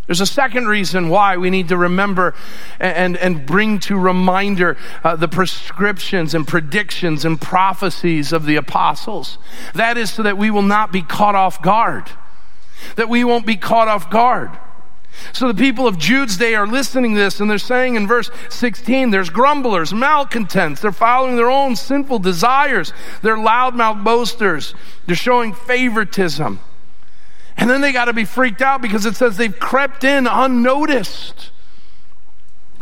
There's 0.09 0.21
a 0.21 0.25
second 0.25 0.67
reason 0.67 1.09
why 1.09 1.37
we 1.37 1.51
need 1.51 1.67
to 1.67 1.77
remember 1.77 2.33
and, 2.79 3.15
and 3.15 3.45
bring 3.45 3.77
to 3.81 3.95
reminder 3.95 4.75
uh, 5.03 5.15
the 5.15 5.27
prescriptions 5.27 6.33
and 6.33 6.47
predictions 6.47 7.25
and 7.25 7.39
prophecies 7.39 8.33
of 8.33 8.47
the 8.47 8.55
apostles. 8.55 9.37
That 9.75 9.99
is 9.99 10.11
so 10.11 10.23
that 10.23 10.35
we 10.35 10.49
will 10.49 10.63
not 10.63 10.91
be 10.91 11.03
caught 11.03 11.35
off 11.35 11.61
guard. 11.61 12.09
That 12.95 13.07
we 13.07 13.23
won't 13.23 13.45
be 13.45 13.55
caught 13.55 13.87
off 13.87 14.09
guard. 14.09 14.49
So 15.31 15.47
the 15.47 15.53
people 15.53 15.85
of 15.85 15.99
Jude's 15.99 16.37
day 16.37 16.55
are 16.55 16.65
listening 16.65 17.13
to 17.13 17.19
this 17.19 17.39
and 17.39 17.47
they're 17.47 17.59
saying 17.59 17.93
in 17.93 18.07
verse 18.07 18.31
16, 18.49 19.11
there's 19.11 19.29
grumblers, 19.29 19.93
malcontents. 19.93 20.81
They're 20.81 20.91
following 20.91 21.35
their 21.35 21.51
own 21.51 21.75
sinful 21.75 22.17
desires. 22.17 22.93
They're 23.21 23.37
loudmouth 23.37 24.03
boasters. 24.03 24.73
They're 25.05 25.15
showing 25.15 25.53
favoritism. 25.53 26.61
And 27.59 27.69
then 27.69 27.81
they 27.81 27.91
got 27.91 28.05
to 28.05 28.13
be 28.13 28.23
freaked 28.23 28.61
out 28.61 28.81
because 28.81 29.05
it 29.05 29.17
says 29.17 29.35
they've 29.35 29.59
crept 29.59 30.05
in 30.05 30.27
unnoticed, 30.27 31.51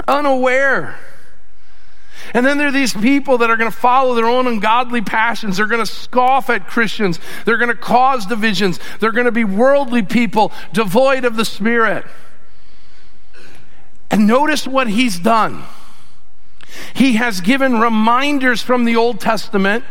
unaware. 0.07 0.96
And 2.36 2.46
then 2.46 2.60
there 2.60 2.67
are 2.67 2.72
these 2.72 2.93
people 2.93 3.39
that 3.39 3.50
are 3.50 3.57
going 3.57 3.72
to 3.72 3.75
follow 3.75 4.13
their 4.13 4.27
own 4.27 4.46
ungodly 4.46 5.01
passions. 5.01 5.57
They're 5.57 5.65
going 5.65 5.84
to 5.84 5.91
scoff 5.91 6.51
at 6.51 6.67
Christians. 6.67 7.19
They're 7.46 7.57
going 7.57 7.69
to 7.69 7.75
cause 7.75 8.27
divisions. 8.27 8.79
They're 9.00 9.12
going 9.12 9.25
to 9.25 9.31
be 9.31 9.43
worldly 9.43 10.03
people 10.03 10.51
devoid 10.74 11.25
of 11.25 11.38
the 11.38 11.46
Spirit. 11.46 12.05
And 14.12 14.27
notice 14.27 14.67
what 14.67 14.88
he's 14.88 15.17
done. 15.17 15.63
He 16.93 17.13
has 17.13 17.41
given 17.41 17.79
reminders 17.79 18.62
from 18.62 18.86
the 18.86 18.96
Old 18.96 19.19
Testament 19.19 19.84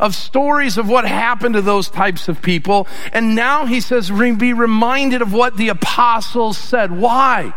of 0.00 0.14
stories 0.14 0.78
of 0.78 0.88
what 0.88 1.04
happened 1.04 1.54
to 1.54 1.62
those 1.62 1.88
types 1.88 2.28
of 2.28 2.42
people. 2.42 2.86
And 3.12 3.34
now 3.34 3.66
he 3.66 3.80
says, 3.80 4.10
be 4.10 4.52
reminded 4.52 5.22
of 5.22 5.32
what 5.32 5.56
the 5.56 5.68
apostles 5.68 6.58
said. 6.58 6.92
Why? 6.92 7.54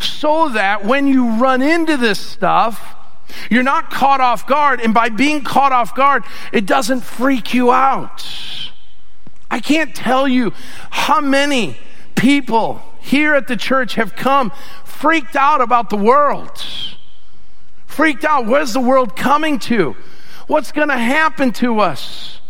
So 0.00 0.48
that 0.50 0.84
when 0.84 1.06
you 1.06 1.30
run 1.40 1.62
into 1.62 1.96
this 1.96 2.18
stuff, 2.18 2.94
you're 3.50 3.62
not 3.62 3.90
caught 3.90 4.20
off 4.20 4.46
guard. 4.46 4.80
And 4.80 4.94
by 4.94 5.08
being 5.08 5.42
caught 5.42 5.72
off 5.72 5.94
guard, 5.94 6.24
it 6.52 6.66
doesn't 6.66 7.00
freak 7.00 7.54
you 7.54 7.72
out. 7.72 8.26
I 9.50 9.60
can't 9.60 9.94
tell 9.94 10.26
you 10.26 10.52
how 10.90 11.20
many 11.20 11.76
people 12.14 12.82
here 13.00 13.34
at 13.34 13.46
the 13.46 13.56
church 13.56 13.94
have 13.94 14.16
come 14.16 14.50
freaked 14.84 15.36
out 15.36 15.60
about 15.60 15.90
the 15.90 15.96
world. 15.96 16.64
Freaked 17.86 18.24
out. 18.24 18.46
Where's 18.46 18.72
the 18.72 18.80
world 18.80 19.16
coming 19.16 19.58
to? 19.60 19.96
What's 20.46 20.72
going 20.72 20.88
to 20.88 20.98
happen 20.98 21.52
to 21.54 21.80
us? 21.80 22.40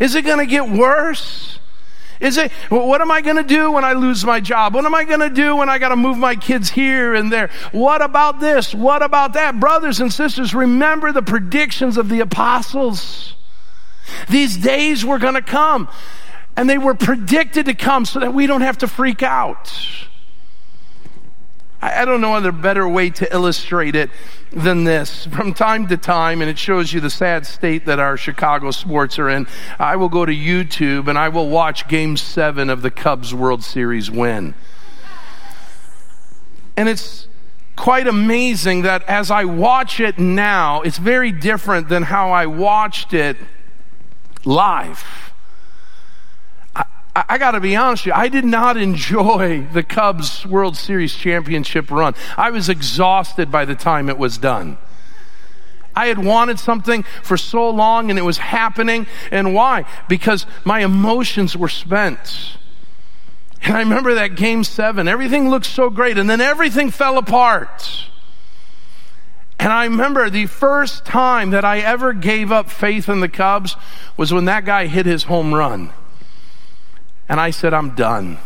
Is 0.00 0.14
it 0.14 0.22
going 0.22 0.38
to 0.38 0.46
get 0.46 0.68
worse? 0.68 1.58
Is 2.20 2.38
it, 2.38 2.52
what 2.70 3.00
am 3.00 3.10
I 3.10 3.20
going 3.20 3.36
to 3.36 3.42
do 3.42 3.72
when 3.72 3.84
I 3.84 3.92
lose 3.92 4.24
my 4.24 4.40
job? 4.40 4.74
What 4.74 4.84
am 4.84 4.94
I 4.94 5.04
going 5.04 5.20
to 5.20 5.30
do 5.30 5.56
when 5.56 5.68
I 5.68 5.78
got 5.78 5.88
to 5.88 5.96
move 5.96 6.16
my 6.16 6.36
kids 6.36 6.70
here 6.70 7.14
and 7.14 7.30
there? 7.30 7.50
What 7.72 8.02
about 8.02 8.40
this? 8.40 8.74
What 8.74 9.02
about 9.02 9.34
that? 9.34 9.60
Brothers 9.60 10.00
and 10.00 10.12
sisters, 10.12 10.54
remember 10.54 11.12
the 11.12 11.22
predictions 11.22 11.98
of 11.98 12.08
the 12.08 12.20
apostles. 12.20 13.34
These 14.28 14.56
days 14.56 15.04
were 15.04 15.18
going 15.18 15.34
to 15.34 15.42
come, 15.42 15.88
and 16.56 16.70
they 16.70 16.78
were 16.78 16.94
predicted 16.94 17.66
to 17.66 17.74
come 17.74 18.04
so 18.04 18.20
that 18.20 18.32
we 18.32 18.46
don't 18.46 18.62
have 18.62 18.78
to 18.78 18.88
freak 18.88 19.22
out. 19.22 19.72
I, 21.84 22.04
don't 22.06 22.20
know 22.22 22.34
other 22.34 22.52
better 22.52 22.88
way 22.88 23.10
to 23.10 23.32
illustrate 23.32 23.94
it 23.94 24.10
than 24.50 24.84
this. 24.84 25.26
From 25.26 25.52
time 25.52 25.86
to 25.88 25.96
time, 25.96 26.40
and 26.40 26.50
it 26.50 26.58
shows 26.58 26.92
you 26.92 27.00
the 27.00 27.10
sad 27.10 27.44
state 27.46 27.84
that 27.86 27.98
our 27.98 28.16
Chicago 28.16 28.70
sports 28.70 29.18
are 29.18 29.28
in, 29.28 29.46
I 29.78 29.96
will 29.96 30.08
go 30.08 30.24
to 30.24 30.32
YouTube 30.32 31.08
and 31.08 31.18
I 31.18 31.28
will 31.28 31.50
watch 31.50 31.86
game 31.86 32.16
seven 32.16 32.70
of 32.70 32.80
the 32.80 32.90
Cubs 32.90 33.34
World 33.34 33.62
Series 33.62 34.10
win. 34.10 34.54
And 36.76 36.88
it's 36.88 37.28
quite 37.76 38.06
amazing 38.06 38.82
that 38.82 39.02
as 39.04 39.30
I 39.30 39.44
watch 39.44 40.00
it 40.00 40.18
now, 40.18 40.80
it's 40.80 40.98
very 40.98 41.32
different 41.32 41.88
than 41.88 42.02
how 42.04 42.30
I 42.30 42.46
watched 42.46 43.12
it 43.12 43.36
live. 44.44 45.33
I, 47.14 47.24
I 47.30 47.38
got 47.38 47.52
to 47.52 47.60
be 47.60 47.76
honest 47.76 48.04
with 48.04 48.14
you, 48.14 48.20
I 48.20 48.28
did 48.28 48.44
not 48.44 48.76
enjoy 48.76 49.66
the 49.72 49.82
Cubs 49.82 50.46
World 50.46 50.76
Series 50.76 51.14
championship 51.14 51.90
run. 51.90 52.14
I 52.36 52.50
was 52.50 52.68
exhausted 52.68 53.50
by 53.50 53.64
the 53.64 53.74
time 53.74 54.08
it 54.08 54.18
was 54.18 54.38
done. 54.38 54.78
I 55.96 56.06
had 56.06 56.18
wanted 56.18 56.58
something 56.58 57.04
for 57.22 57.36
so 57.36 57.70
long 57.70 58.10
and 58.10 58.18
it 58.18 58.22
was 58.22 58.38
happening. 58.38 59.06
And 59.30 59.54
why? 59.54 59.84
Because 60.08 60.44
my 60.64 60.80
emotions 60.80 61.56
were 61.56 61.68
spent. 61.68 62.56
And 63.62 63.74
I 63.76 63.78
remember 63.78 64.14
that 64.14 64.34
game 64.34 64.64
seven. 64.64 65.08
Everything 65.08 65.48
looked 65.48 65.66
so 65.66 65.88
great, 65.88 66.18
and 66.18 66.28
then 66.28 66.42
everything 66.42 66.90
fell 66.90 67.16
apart. 67.16 68.10
And 69.58 69.72
I 69.72 69.84
remember 69.84 70.28
the 70.28 70.44
first 70.44 71.06
time 71.06 71.50
that 71.50 71.64
I 71.64 71.78
ever 71.78 72.12
gave 72.12 72.52
up 72.52 72.68
faith 72.68 73.08
in 73.08 73.20
the 73.20 73.28
Cubs 73.28 73.76
was 74.18 74.34
when 74.34 74.44
that 74.44 74.66
guy 74.66 74.86
hit 74.86 75.06
his 75.06 75.24
home 75.24 75.54
run. 75.54 75.92
And 77.28 77.40
I 77.40 77.50
said, 77.50 77.72
I'm 77.72 77.94
done. 77.94 78.38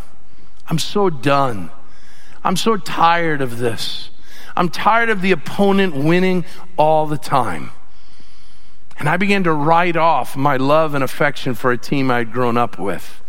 I'm 0.68 0.78
so 0.78 1.10
done. 1.10 1.70
I'm 2.44 2.56
so 2.56 2.76
tired 2.76 3.40
of 3.40 3.58
this. 3.58 4.10
I'm 4.56 4.68
tired 4.68 5.10
of 5.10 5.22
the 5.22 5.32
opponent 5.32 5.94
winning 5.94 6.44
all 6.76 7.06
the 7.06 7.18
time. 7.18 7.70
And 8.98 9.08
I 9.08 9.16
began 9.16 9.44
to 9.44 9.52
write 9.52 9.96
off 9.96 10.36
my 10.36 10.56
love 10.56 10.94
and 10.94 11.04
affection 11.04 11.54
for 11.54 11.70
a 11.70 11.78
team 11.78 12.10
I'd 12.10 12.32
grown 12.32 12.56
up 12.56 12.78
with. 12.78 13.22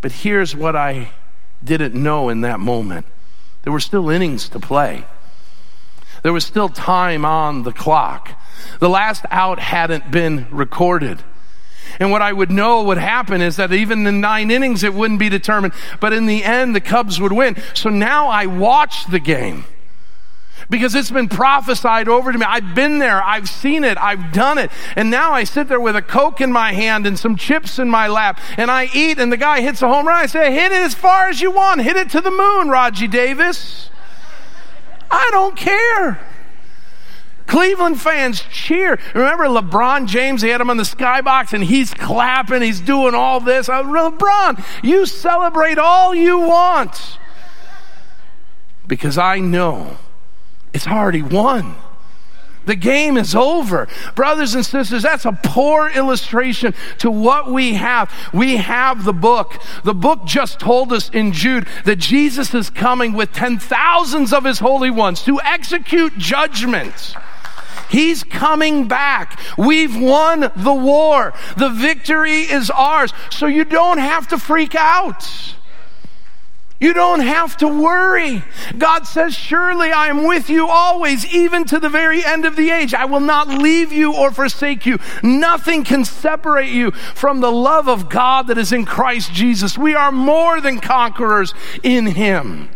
But 0.00 0.12
here's 0.12 0.54
what 0.54 0.76
I 0.76 1.10
didn't 1.62 1.94
know 1.94 2.28
in 2.28 2.42
that 2.42 2.60
moment 2.60 3.06
there 3.62 3.72
were 3.72 3.80
still 3.80 4.10
innings 4.10 4.50
to 4.50 4.60
play, 4.60 5.04
there 6.22 6.32
was 6.32 6.44
still 6.44 6.68
time 6.68 7.24
on 7.24 7.62
the 7.62 7.72
clock. 7.72 8.32
The 8.78 8.88
last 8.88 9.24
out 9.30 9.58
hadn't 9.58 10.10
been 10.10 10.46
recorded. 10.50 11.22
And 12.00 12.10
what 12.10 12.22
I 12.22 12.32
would 12.32 12.50
know 12.50 12.82
would 12.82 12.98
happen 12.98 13.40
is 13.40 13.56
that 13.56 13.72
even 13.72 14.06
in 14.06 14.20
nine 14.20 14.50
innings, 14.50 14.82
it 14.82 14.94
wouldn't 14.94 15.20
be 15.20 15.28
determined. 15.28 15.74
But 16.00 16.12
in 16.12 16.26
the 16.26 16.44
end, 16.44 16.74
the 16.74 16.80
Cubs 16.80 17.20
would 17.20 17.32
win. 17.32 17.56
So 17.74 17.90
now 17.90 18.28
I 18.28 18.46
watch 18.46 19.06
the 19.06 19.20
game 19.20 19.64
because 20.70 20.94
it's 20.94 21.10
been 21.10 21.28
prophesied 21.28 22.08
over 22.08 22.32
to 22.32 22.38
me. 22.38 22.46
I've 22.46 22.74
been 22.74 22.98
there. 22.98 23.22
I've 23.22 23.48
seen 23.48 23.84
it. 23.84 23.98
I've 23.98 24.32
done 24.32 24.58
it. 24.58 24.70
And 24.96 25.10
now 25.10 25.32
I 25.32 25.44
sit 25.44 25.68
there 25.68 25.80
with 25.80 25.96
a 25.96 26.02
Coke 26.02 26.40
in 26.40 26.52
my 26.52 26.72
hand 26.72 27.06
and 27.06 27.18
some 27.18 27.36
chips 27.36 27.78
in 27.78 27.90
my 27.90 28.08
lap 28.08 28.40
and 28.56 28.70
I 28.70 28.88
eat 28.94 29.18
and 29.18 29.30
the 29.30 29.36
guy 29.36 29.60
hits 29.60 29.82
a 29.82 29.88
home 29.88 30.06
run. 30.06 30.16
I 30.16 30.26
say, 30.26 30.52
hit 30.52 30.72
it 30.72 30.82
as 30.82 30.94
far 30.94 31.28
as 31.28 31.40
you 31.40 31.50
want. 31.50 31.82
Hit 31.82 31.96
it 31.96 32.10
to 32.10 32.20
the 32.20 32.30
moon, 32.30 32.68
Rajai 32.68 33.10
Davis. 33.10 33.90
I 35.10 35.28
don't 35.30 35.56
care. 35.56 36.20
Cleveland 37.46 38.00
fans 38.00 38.40
cheer. 38.50 38.98
Remember 39.14 39.44
LeBron 39.44 40.06
James? 40.06 40.42
They 40.42 40.50
had 40.50 40.60
him 40.60 40.70
on 40.70 40.76
the 40.76 40.82
skybox 40.82 41.52
and 41.52 41.62
he's 41.62 41.92
clapping. 41.92 42.62
He's 42.62 42.80
doing 42.80 43.14
all 43.14 43.40
this. 43.40 43.68
Uh, 43.68 43.82
LeBron, 43.82 44.64
you 44.82 45.06
celebrate 45.06 45.78
all 45.78 46.14
you 46.14 46.40
want. 46.40 47.18
Because 48.86 49.18
I 49.18 49.38
know 49.40 49.96
it's 50.72 50.86
already 50.86 51.22
won. 51.22 51.76
The 52.66 52.76
game 52.76 53.18
is 53.18 53.34
over. 53.34 53.88
Brothers 54.14 54.54
and 54.54 54.64
sisters, 54.64 55.02
that's 55.02 55.26
a 55.26 55.38
poor 55.44 55.90
illustration 55.90 56.74
to 56.98 57.10
what 57.10 57.52
we 57.52 57.74
have. 57.74 58.10
We 58.32 58.56
have 58.56 59.04
the 59.04 59.12
book. 59.12 59.60
The 59.84 59.92
book 59.92 60.24
just 60.24 60.60
told 60.60 60.90
us 60.92 61.10
in 61.10 61.32
Jude 61.32 61.66
that 61.84 61.96
Jesus 61.96 62.54
is 62.54 62.70
coming 62.70 63.12
with 63.12 63.32
ten 63.32 63.58
thousands 63.58 64.32
of 64.32 64.44
his 64.44 64.60
holy 64.60 64.90
ones 64.90 65.22
to 65.24 65.38
execute 65.42 66.16
judgment. 66.16 67.14
He's 67.94 68.24
coming 68.24 68.88
back. 68.88 69.38
We've 69.56 69.96
won 69.96 70.50
the 70.56 70.74
war. 70.74 71.32
The 71.56 71.68
victory 71.68 72.40
is 72.40 72.68
ours. 72.68 73.12
So 73.30 73.46
you 73.46 73.64
don't 73.64 73.98
have 73.98 74.26
to 74.28 74.38
freak 74.38 74.74
out. 74.74 75.24
You 76.80 76.92
don't 76.92 77.20
have 77.20 77.56
to 77.58 77.68
worry. 77.68 78.42
God 78.76 79.06
says, 79.06 79.32
Surely 79.32 79.92
I 79.92 80.08
am 80.08 80.26
with 80.26 80.50
you 80.50 80.66
always, 80.66 81.24
even 81.32 81.66
to 81.66 81.78
the 81.78 81.88
very 81.88 82.24
end 82.24 82.44
of 82.44 82.56
the 82.56 82.70
age. 82.70 82.94
I 82.94 83.04
will 83.04 83.20
not 83.20 83.46
leave 83.46 83.92
you 83.92 84.12
or 84.12 84.32
forsake 84.32 84.84
you. 84.86 84.98
Nothing 85.22 85.84
can 85.84 86.04
separate 86.04 86.72
you 86.72 86.90
from 86.90 87.38
the 87.38 87.52
love 87.52 87.88
of 87.88 88.08
God 88.08 88.48
that 88.48 88.58
is 88.58 88.72
in 88.72 88.86
Christ 88.86 89.32
Jesus. 89.32 89.78
We 89.78 89.94
are 89.94 90.10
more 90.10 90.60
than 90.60 90.80
conquerors 90.80 91.54
in 91.84 92.06
Him. 92.06 92.68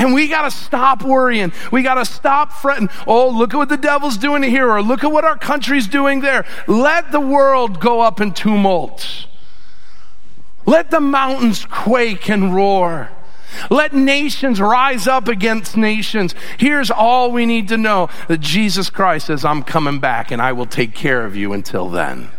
And 0.00 0.14
we 0.14 0.28
got 0.28 0.42
to 0.42 0.50
stop 0.50 1.02
worrying. 1.02 1.52
We 1.70 1.82
got 1.82 1.96
to 1.96 2.06
stop 2.06 2.52
fretting. 2.52 2.88
Oh, 3.06 3.28
look 3.28 3.52
at 3.52 3.58
what 3.58 3.68
the 3.68 3.76
devil's 3.76 4.16
doing 4.16 4.42
here, 4.42 4.66
or 4.70 4.80
look 4.80 5.04
at 5.04 5.12
what 5.12 5.26
our 5.26 5.36
country's 5.36 5.86
doing 5.86 6.22
there. 6.22 6.46
Let 6.66 7.12
the 7.12 7.20
world 7.20 7.80
go 7.80 8.00
up 8.00 8.18
in 8.18 8.32
tumult. 8.32 9.26
Let 10.64 10.90
the 10.90 11.00
mountains 11.00 11.66
quake 11.66 12.30
and 12.30 12.54
roar. 12.54 13.10
Let 13.68 13.92
nations 13.92 14.58
rise 14.58 15.06
up 15.06 15.28
against 15.28 15.76
nations. 15.76 16.34
Here's 16.56 16.90
all 16.90 17.30
we 17.30 17.44
need 17.44 17.68
to 17.68 17.76
know 17.76 18.08
that 18.26 18.40
Jesus 18.40 18.88
Christ 18.88 19.26
says, 19.26 19.44
I'm 19.44 19.62
coming 19.62 20.00
back 20.00 20.30
and 20.30 20.40
I 20.40 20.52
will 20.52 20.64
take 20.64 20.94
care 20.94 21.26
of 21.26 21.36
you 21.36 21.52
until 21.52 21.90
then. 21.90 22.30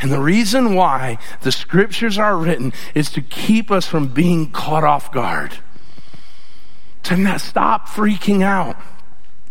And 0.00 0.10
the 0.10 0.20
reason 0.20 0.74
why 0.74 1.18
the 1.42 1.52
scriptures 1.52 2.18
are 2.18 2.36
written 2.36 2.72
is 2.96 3.10
to 3.10 3.22
keep 3.22 3.70
us 3.70 3.86
from 3.86 4.08
being 4.08 4.50
caught 4.50 4.82
off 4.82 5.12
guard 5.12 5.58
to 7.04 7.16
not 7.16 7.40
stop 7.40 7.88
freaking 7.88 8.42
out. 8.42 8.76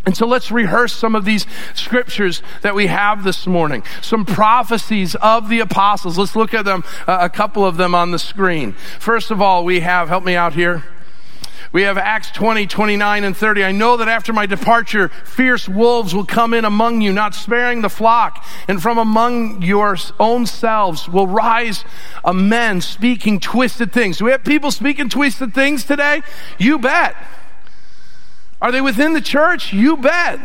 And 0.06 0.18
so 0.18 0.28
let's 0.28 0.52
rehearse 0.52 0.92
some 0.92 1.16
of 1.16 1.24
these 1.24 1.46
scriptures 1.74 2.42
that 2.62 2.76
we 2.76 2.88
have 2.88 3.24
this 3.24 3.48
morning. 3.48 3.84
Some 4.02 4.26
prophecies 4.26 5.16
of 5.16 5.48
the 5.48 5.62
apostles. 5.62 6.18
Let's 6.18 6.36
look 6.36 6.54
at 6.54 6.66
them, 6.66 6.84
uh, 7.08 7.20
a 7.22 7.30
couple 7.30 7.66
of 7.66 7.78
them 7.78 7.96
on 7.96 8.12
the 8.12 8.20
screen. 8.20 8.74
First 9.00 9.32
of 9.32 9.42
all, 9.42 9.64
we 9.64 9.80
have, 9.80 10.10
help 10.10 10.26
me 10.26 10.36
out 10.36 10.54
here. 10.54 10.84
We 11.72 11.84
have 11.84 11.98
Acts 11.98 12.30
20, 12.32 12.68
29, 12.68 13.24
and 13.24 13.36
30. 13.36 13.64
I 13.64 13.72
know 13.72 13.98
that 13.98 14.08
after 14.08 14.32
my 14.32 14.46
departure, 14.46 15.08
fierce 15.08 15.68
wolves 15.68 16.14
will 16.14 16.26
come 16.26 16.54
in 16.54 16.66
among 16.66 17.02
you, 17.02 17.12
not 17.12 17.34
sparing 17.34 17.82
the 17.82 17.90
flock. 17.90 18.46
And 18.68 18.80
from 18.80 19.00
among 19.00 19.64
your 19.64 19.98
own 20.20 20.46
selves 20.46 21.10
will 21.10 21.28
rise 21.28 21.84
a 22.24 22.34
men 22.34 22.82
speaking 22.82 23.40
twisted 23.40 23.92
things. 23.92 24.20
Do 24.20 24.26
we 24.26 24.32
have 24.32 24.44
people 24.44 24.70
speaking 24.70 25.10
twisted 25.10 25.56
things 25.56 25.84
today? 25.84 26.22
You 26.60 26.78
bet. 26.78 27.16
Are 28.64 28.72
they 28.72 28.80
within 28.80 29.12
the 29.12 29.22
church? 29.22 29.74
You 29.74 29.98
bet. 29.98 30.40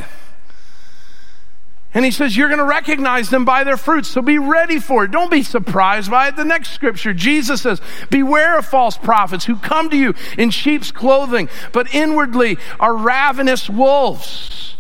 And 1.95 2.05
he 2.05 2.11
says, 2.11 2.37
You're 2.37 2.49
going 2.49 2.59
to 2.59 2.65
recognize 2.65 3.31
them 3.31 3.45
by 3.45 3.63
their 3.63 3.77
fruits. 3.77 4.09
So 4.09 4.21
be 4.21 4.39
ready 4.39 4.81
for 4.81 5.05
it. 5.05 5.13
Don't 5.13 5.31
be 5.31 5.45
surprised 5.45 6.11
by 6.11 6.27
it. 6.27 6.35
The 6.35 6.45
next 6.45 6.71
scripture, 6.71 7.15
Jesus 7.15 7.63
says, 7.63 7.81
Beware 8.11 8.59
of 8.59 8.67
false 8.67 8.99
prophets 8.99 9.45
who 9.45 9.55
come 9.55 9.89
to 9.91 9.97
you 9.97 10.15
in 10.37 10.51
sheep's 10.51 10.91
clothing, 10.91 11.49
but 11.73 11.95
inwardly 11.95 12.59
are 12.81 12.97
ravenous 12.97 13.71
wolves. 13.71 14.77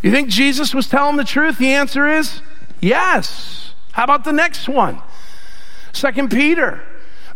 You 0.00 0.10
think 0.10 0.30
Jesus 0.30 0.74
was 0.74 0.88
telling 0.88 1.16
the 1.16 1.24
truth? 1.24 1.58
The 1.58 1.74
answer 1.74 2.08
is 2.08 2.40
yes. 2.80 3.74
How 3.92 4.04
about 4.04 4.24
the 4.24 4.32
next 4.32 4.70
one? 4.70 5.02
Second 5.92 6.30
Peter 6.30 6.80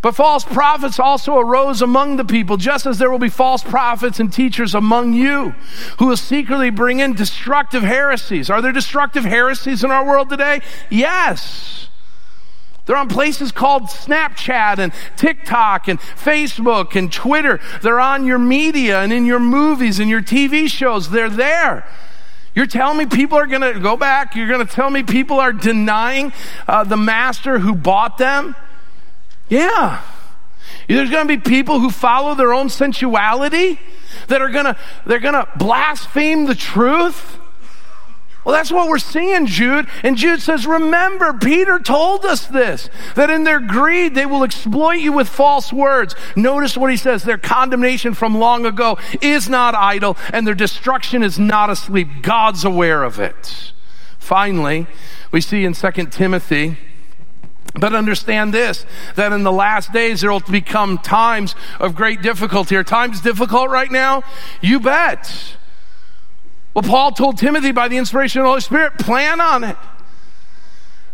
but 0.03 0.15
false 0.15 0.43
prophets 0.43 0.99
also 0.99 1.39
arose 1.39 1.81
among 1.81 2.17
the 2.17 2.25
people, 2.25 2.57
just 2.57 2.85
as 2.85 2.97
there 2.99 3.09
will 3.09 3.19
be 3.19 3.29
false 3.29 3.63
prophets 3.63 4.19
and 4.19 4.33
teachers 4.33 4.75
among 4.75 5.13
you 5.13 5.51
who 5.97 6.07
will 6.07 6.17
secretly 6.17 6.69
bring 6.69 6.99
in 6.99 7.13
destructive 7.13 7.83
heresies. 7.83 8.49
Are 8.49 8.61
there 8.61 8.73
destructive 8.73 9.23
heresies 9.23 9.81
in 9.81 9.91
our 9.91 10.05
world 10.05 10.29
today? 10.29 10.59
Yes. 10.89 11.87
They're 12.85 12.97
on 12.97 13.07
places 13.07 13.53
called 13.53 13.83
Snapchat 13.83 14.77
and 14.77 14.91
TikTok 15.15 15.87
and 15.87 15.97
Facebook 16.01 16.97
and 16.97 17.09
Twitter. 17.09 17.61
They're 17.81 18.01
on 18.01 18.25
your 18.25 18.39
media 18.39 18.99
and 18.99 19.13
in 19.13 19.25
your 19.25 19.39
movies 19.39 19.99
and 19.99 20.09
your 20.09 20.21
TV 20.21 20.67
shows. 20.67 21.11
They're 21.11 21.29
there. 21.29 21.87
You're 22.53 22.65
telling 22.65 22.97
me 22.97 23.05
people 23.05 23.37
are 23.37 23.47
going 23.47 23.61
to 23.61 23.79
go 23.79 23.95
back? 23.95 24.35
You're 24.35 24.49
going 24.49 24.67
to 24.67 24.71
tell 24.71 24.89
me 24.89 25.01
people 25.01 25.39
are 25.39 25.53
denying 25.53 26.33
uh, 26.67 26.83
the 26.83 26.97
master 26.97 27.59
who 27.59 27.73
bought 27.73 28.17
them? 28.17 28.53
Yeah. 29.49 30.01
There's 30.87 31.09
going 31.09 31.27
to 31.27 31.37
be 31.37 31.41
people 31.41 31.79
who 31.79 31.89
follow 31.89 32.35
their 32.35 32.53
own 32.53 32.69
sensuality 32.69 33.79
that 34.27 34.41
are 34.41 34.49
going 34.49 34.65
to 34.65 34.77
they're 35.05 35.19
going 35.19 35.33
to 35.33 35.47
blaspheme 35.57 36.45
the 36.45 36.55
truth. 36.55 37.39
Well, 38.43 38.53
that's 38.53 38.71
what 38.71 38.89
we're 38.89 38.97
seeing, 38.97 39.45
Jude. 39.45 39.87
And 40.03 40.17
Jude 40.17 40.41
says, 40.41 40.67
Remember, 40.67 41.31
Peter 41.31 41.79
told 41.79 42.25
us 42.25 42.45
this, 42.45 42.89
that 43.15 43.29
in 43.29 43.45
their 43.45 43.61
greed 43.61 44.15
they 44.15 44.25
will 44.25 44.43
exploit 44.43 44.99
you 44.99 45.13
with 45.13 45.29
false 45.29 45.71
words. 45.71 46.13
Notice 46.35 46.75
what 46.75 46.91
he 46.91 46.97
says 46.97 47.23
their 47.23 47.37
condemnation 47.37 48.13
from 48.13 48.37
long 48.37 48.65
ago 48.65 48.97
is 49.21 49.47
not 49.47 49.75
idle, 49.75 50.17
and 50.33 50.45
their 50.45 50.55
destruction 50.55 51.23
is 51.23 51.39
not 51.39 51.69
asleep. 51.69 52.09
God's 52.21 52.65
aware 52.65 53.03
of 53.03 53.17
it. 53.17 53.71
Finally, 54.19 54.87
we 55.31 55.39
see 55.39 55.63
in 55.63 55.73
2 55.73 55.91
Timothy 56.07 56.77
but 57.75 57.93
understand 57.93 58.53
this, 58.53 58.85
that 59.15 59.31
in 59.31 59.43
the 59.43 59.51
last 59.51 59.91
days 59.91 60.21
there 60.21 60.31
will 60.31 60.39
become 60.39 60.97
times 60.99 61.55
of 61.79 61.95
great 61.95 62.21
difficulty. 62.21 62.75
Are 62.75 62.83
times 62.83 63.21
difficult 63.21 63.69
right 63.69 63.91
now? 63.91 64.23
You 64.61 64.79
bet. 64.79 65.55
Well, 66.73 66.83
Paul 66.83 67.11
told 67.11 67.37
Timothy 67.37 67.71
by 67.71 67.87
the 67.87 67.97
inspiration 67.97 68.41
of 68.41 68.45
the 68.45 68.49
Holy 68.49 68.61
Spirit, 68.61 68.97
plan 68.97 69.41
on 69.41 69.63
it. 69.63 69.77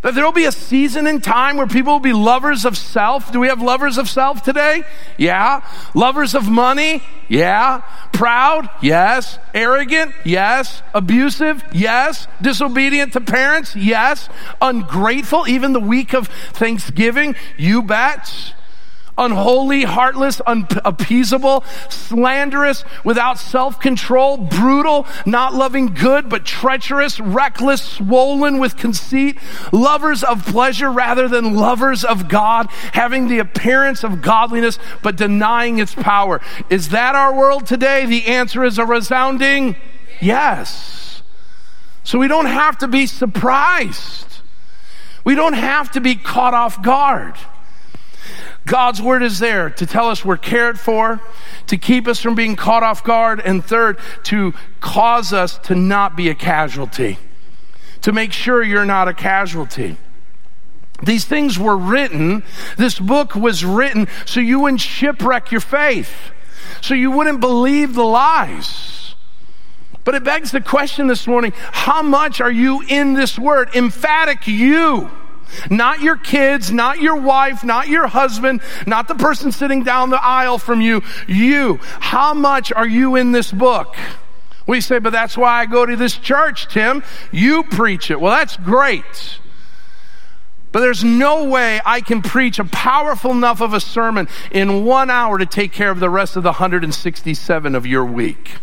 That 0.02 0.16
there 0.16 0.24
will 0.24 0.32
be 0.32 0.46
a 0.46 0.52
season 0.52 1.08
in 1.08 1.20
time 1.20 1.58
where 1.58 1.68
people 1.68 1.94
will 1.94 2.00
be 2.00 2.14
lovers 2.14 2.64
of 2.64 2.78
self. 2.78 3.34
Do 3.34 3.40
we 3.42 3.48
have 3.48 3.62
lovers 3.62 3.98
of 3.98 4.08
self 4.08 4.44
today? 4.44 4.84
Yeah. 5.18 5.62
Lovers 5.94 6.36
of 6.36 6.50
money? 6.50 7.04
Yeah. 7.28 7.82
Proud? 8.14 8.70
Yes. 8.82 9.38
Arrogant? 9.54 10.14
Yes. 10.24 10.82
Abusive? 10.94 11.64
Yes. 11.74 12.28
Disobedient 12.42 13.12
to 13.14 13.22
parents? 13.22 13.76
Yes. 13.76 14.30
Ungrateful? 14.62 15.50
Even 15.50 15.74
the 15.74 15.82
week 15.82 16.14
of 16.14 16.28
Thanksgiving? 16.28 17.36
You 17.58 17.82
bet 17.82 18.54
unholy, 19.20 19.84
heartless, 19.84 20.42
unappeasable, 20.42 21.64
slanderous, 21.90 22.84
without 23.04 23.38
self 23.38 23.80
control, 23.80 24.38
brutal, 24.38 25.06
not 25.26 25.54
loving 25.54 25.88
good, 25.88 26.30
but 26.30 26.46
treacherous, 26.46 27.20
reckless, 27.20 27.82
swollen 27.82 28.60
with 28.60 28.78
conceit, 28.78 29.38
lovers 29.72 30.24
of 30.24 30.46
pleasure 30.46 30.92
rather 30.92 31.28
than 31.28 31.56
lovers 31.56 32.04
of 32.04 32.28
God, 32.28 32.68
having 32.94 33.28
the 33.28 33.40
appearance 33.40 34.04
of 34.04 34.22
godliness, 34.22 34.80
but 35.04 35.16
denying 35.16 35.80
its 35.80 35.94
power. 35.94 36.42
Is 36.70 36.90
that 36.90 37.16
our 37.16 37.34
world 37.36 37.68
today? 37.68 38.06
The 38.06 38.26
answer 38.26 38.64
is 38.64 38.78
a 38.78 38.86
resounding 38.86 39.76
yes. 40.22 41.22
So 42.04 42.18
we 42.18 42.28
don't 42.28 42.46
have 42.48 42.80
to 42.80 42.88
be 42.88 43.06
surprised. 43.06 44.26
We 45.24 45.36
don't 45.36 45.54
have 45.54 45.92
to 45.92 46.02
be 46.02 46.16
caught 46.16 46.54
off 46.54 46.82
guard. 46.82 47.36
God's 48.70 49.02
word 49.02 49.24
is 49.24 49.40
there 49.40 49.72
to 49.72 49.88
tell 49.88 50.12
us 50.12 50.24
we're 50.24 50.38
cared 50.38 50.80
for, 50.80 51.20
to 51.66 51.76
keep 51.76 52.08
us 52.08 52.22
from 52.22 52.36
being 52.36 52.56
caught 52.56 52.84
off 52.84 53.04
guard, 53.04 53.42
and 53.44 53.66
third, 53.66 53.98
to 54.26 54.54
cause 54.80 55.34
us 55.34 55.58
to 55.64 55.74
not 55.74 56.16
be 56.16 56.30
a 56.30 56.36
casualty, 56.36 57.18
to 58.02 58.12
make 58.12 58.32
sure 58.32 58.62
you're 58.62 58.86
not 58.86 59.08
a 59.08 59.14
casualty. 59.16 59.98
These 61.02 61.26
things 61.26 61.58
were 61.58 61.76
written, 61.76 62.44
this 62.78 63.00
book 63.00 63.34
was 63.34 63.66
written 63.66 64.08
so 64.28 64.40
you 64.40 64.60
wouldn't 64.60 64.82
shipwreck 64.82 65.52
your 65.52 65.62
faith, 65.62 66.14
so 66.80 66.94
you 66.94 67.10
wouldn't 67.10 67.40
believe 67.40 67.96
the 67.96 68.04
lies. 68.04 69.16
But 70.04 70.14
it 70.14 70.24
begs 70.24 70.52
the 70.52 70.62
question 70.62 71.08
this 71.08 71.26
morning 71.26 71.54
how 71.56 72.04
much 72.04 72.40
are 72.40 72.52
you 72.52 72.84
in 72.88 73.16
this 73.16 73.40
word? 73.40 73.76
Emphatic 73.76 74.46
you. 74.46 75.10
Not 75.70 76.02
your 76.02 76.18
kids, 76.18 76.72
not 76.72 77.02
your 77.02 77.16
wife, 77.16 77.64
not 77.64 77.88
your 77.88 78.08
husband, 78.08 78.62
not 78.86 79.08
the 79.08 79.16
person 79.16 79.52
sitting 79.52 79.84
down 79.84 80.10
the 80.10 80.24
aisle 80.24 80.58
from 80.58 80.82
you. 80.82 81.02
You. 81.28 81.80
How 82.00 82.34
much 82.34 82.72
are 82.72 82.88
you 82.88 83.16
in 83.16 83.32
this 83.32 83.52
book? 83.52 83.96
We 84.68 84.82
say, 84.82 85.00
but 85.00 85.12
that's 85.12 85.38
why 85.38 85.60
I 85.62 85.66
go 85.66 85.86
to 85.86 85.96
this 85.96 86.16
church, 86.16 86.68
Tim. 86.68 87.04
You 87.32 87.64
preach 87.64 88.12
it. 88.12 88.22
Well, 88.22 88.36
that's 88.36 88.56
great. 88.58 89.40
But 90.72 90.82
there's 90.82 91.04
no 91.04 91.46
way 91.46 91.82
I 91.84 92.02
can 92.02 92.22
preach 92.22 92.60
a 92.60 92.66
powerful 92.66 93.32
enough 93.32 93.62
of 93.62 93.74
a 93.74 93.80
sermon 93.80 94.28
in 94.52 94.86
one 94.86 95.10
hour 95.10 95.40
to 95.40 95.46
take 95.46 95.72
care 95.72 95.90
of 95.90 96.00
the 96.00 96.10
rest 96.10 96.36
of 96.36 96.44
the 96.44 96.50
167 96.50 97.76
of 97.76 97.86
your 97.88 98.06
week. 98.06 98.58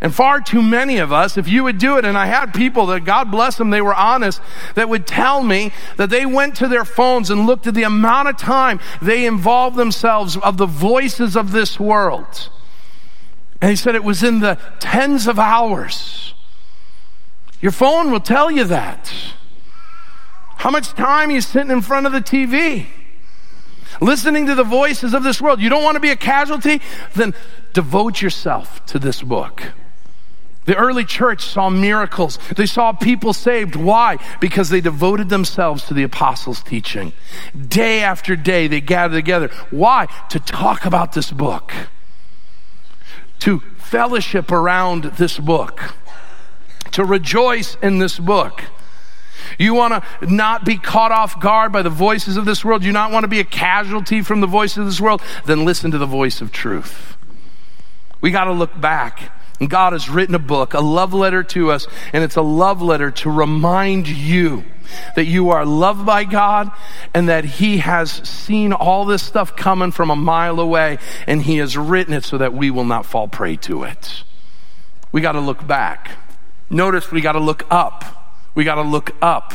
And 0.00 0.14
far 0.14 0.40
too 0.40 0.62
many 0.62 0.98
of 0.98 1.12
us, 1.12 1.36
if 1.36 1.48
you 1.48 1.64
would 1.64 1.78
do 1.78 1.98
it, 1.98 2.04
and 2.04 2.16
I 2.16 2.26
had 2.26 2.54
people 2.54 2.86
that, 2.86 3.04
God 3.04 3.32
bless 3.32 3.56
them, 3.56 3.70
they 3.70 3.80
were 3.80 3.94
honest, 3.94 4.40
that 4.76 4.88
would 4.88 5.06
tell 5.06 5.42
me 5.42 5.72
that 5.96 6.08
they 6.08 6.24
went 6.24 6.54
to 6.56 6.68
their 6.68 6.84
phones 6.84 7.30
and 7.30 7.46
looked 7.46 7.66
at 7.66 7.74
the 7.74 7.82
amount 7.82 8.28
of 8.28 8.36
time 8.36 8.78
they 9.02 9.26
involved 9.26 9.76
themselves 9.76 10.36
of 10.36 10.56
the 10.56 10.66
voices 10.66 11.36
of 11.36 11.50
this 11.50 11.80
world. 11.80 12.48
And 13.60 13.70
he 13.70 13.76
said 13.76 13.96
it 13.96 14.04
was 14.04 14.22
in 14.22 14.38
the 14.38 14.56
tens 14.78 15.26
of 15.26 15.38
hours. 15.38 16.34
Your 17.60 17.72
phone 17.72 18.12
will 18.12 18.20
tell 18.20 18.52
you 18.52 18.62
that. 18.64 19.12
How 20.58 20.70
much 20.70 20.90
time 20.90 21.32
you 21.32 21.40
sitting 21.40 21.72
in 21.72 21.82
front 21.82 22.06
of 22.06 22.12
the 22.12 22.20
TV? 22.20 22.86
Listening 24.00 24.46
to 24.46 24.54
the 24.54 24.64
voices 24.64 25.12
of 25.12 25.24
this 25.24 25.40
world. 25.40 25.60
You 25.60 25.68
don't 25.68 25.82
want 25.82 25.96
to 25.96 26.00
be 26.00 26.10
a 26.10 26.16
casualty? 26.16 26.80
Then 27.14 27.34
devote 27.72 28.22
yourself 28.22 28.84
to 28.86 29.00
this 29.00 29.22
book. 29.22 29.72
The 30.68 30.76
early 30.76 31.06
church 31.06 31.46
saw 31.46 31.70
miracles. 31.70 32.38
They 32.54 32.66
saw 32.66 32.92
people 32.92 33.32
saved. 33.32 33.74
Why? 33.74 34.18
Because 34.38 34.68
they 34.68 34.82
devoted 34.82 35.30
themselves 35.30 35.84
to 35.84 35.94
the 35.94 36.02
apostles' 36.02 36.62
teaching. 36.62 37.14
Day 37.68 38.02
after 38.02 38.36
day, 38.36 38.66
they 38.68 38.82
gathered 38.82 39.16
together. 39.16 39.48
Why? 39.70 40.08
To 40.28 40.38
talk 40.38 40.84
about 40.84 41.14
this 41.14 41.30
book, 41.30 41.72
to 43.38 43.60
fellowship 43.78 44.52
around 44.52 45.04
this 45.04 45.38
book, 45.38 45.94
to 46.92 47.02
rejoice 47.02 47.78
in 47.82 47.98
this 47.98 48.18
book. 48.18 48.62
You 49.58 49.72
want 49.72 50.04
to 50.20 50.26
not 50.26 50.66
be 50.66 50.76
caught 50.76 51.12
off 51.12 51.40
guard 51.40 51.72
by 51.72 51.80
the 51.80 51.88
voices 51.88 52.36
of 52.36 52.44
this 52.44 52.62
world? 52.62 52.84
You 52.84 52.92
not 52.92 53.10
want 53.10 53.24
to 53.24 53.28
be 53.28 53.40
a 53.40 53.44
casualty 53.44 54.20
from 54.20 54.42
the 54.42 54.46
voices 54.46 54.76
of 54.76 54.84
this 54.84 55.00
world? 55.00 55.22
Then 55.46 55.64
listen 55.64 55.92
to 55.92 55.98
the 55.98 56.04
voice 56.04 56.42
of 56.42 56.52
truth. 56.52 57.16
We 58.20 58.30
got 58.30 58.44
to 58.44 58.52
look 58.52 58.78
back 58.78 59.32
and 59.60 59.68
God 59.68 59.92
has 59.92 60.08
written 60.08 60.34
a 60.34 60.40
book, 60.40 60.74
a 60.74 60.80
love 60.80 61.12
letter 61.12 61.42
to 61.42 61.70
us, 61.70 61.86
and 62.12 62.22
it's 62.22 62.36
a 62.36 62.42
love 62.42 62.80
letter 62.80 63.10
to 63.10 63.30
remind 63.30 64.08
you 64.08 64.64
that 65.16 65.26
you 65.26 65.50
are 65.50 65.66
loved 65.66 66.06
by 66.06 66.24
God 66.24 66.70
and 67.12 67.28
that 67.28 67.44
He 67.44 67.78
has 67.78 68.10
seen 68.28 68.72
all 68.72 69.04
this 69.04 69.22
stuff 69.22 69.56
coming 69.56 69.90
from 69.90 70.10
a 70.10 70.16
mile 70.16 70.60
away 70.60 70.98
and 71.26 71.42
He 71.42 71.58
has 71.58 71.76
written 71.76 72.14
it 72.14 72.24
so 72.24 72.38
that 72.38 72.54
we 72.54 72.70
will 72.70 72.84
not 72.84 73.04
fall 73.04 73.28
prey 73.28 73.56
to 73.56 73.82
it. 73.82 74.22
We 75.12 75.20
got 75.20 75.32
to 75.32 75.40
look 75.40 75.66
back. 75.66 76.12
Notice 76.70 77.10
we 77.10 77.20
got 77.20 77.32
to 77.32 77.40
look 77.40 77.66
up. 77.70 78.04
We 78.54 78.64
got 78.64 78.76
to 78.76 78.82
look 78.82 79.14
up. 79.22 79.54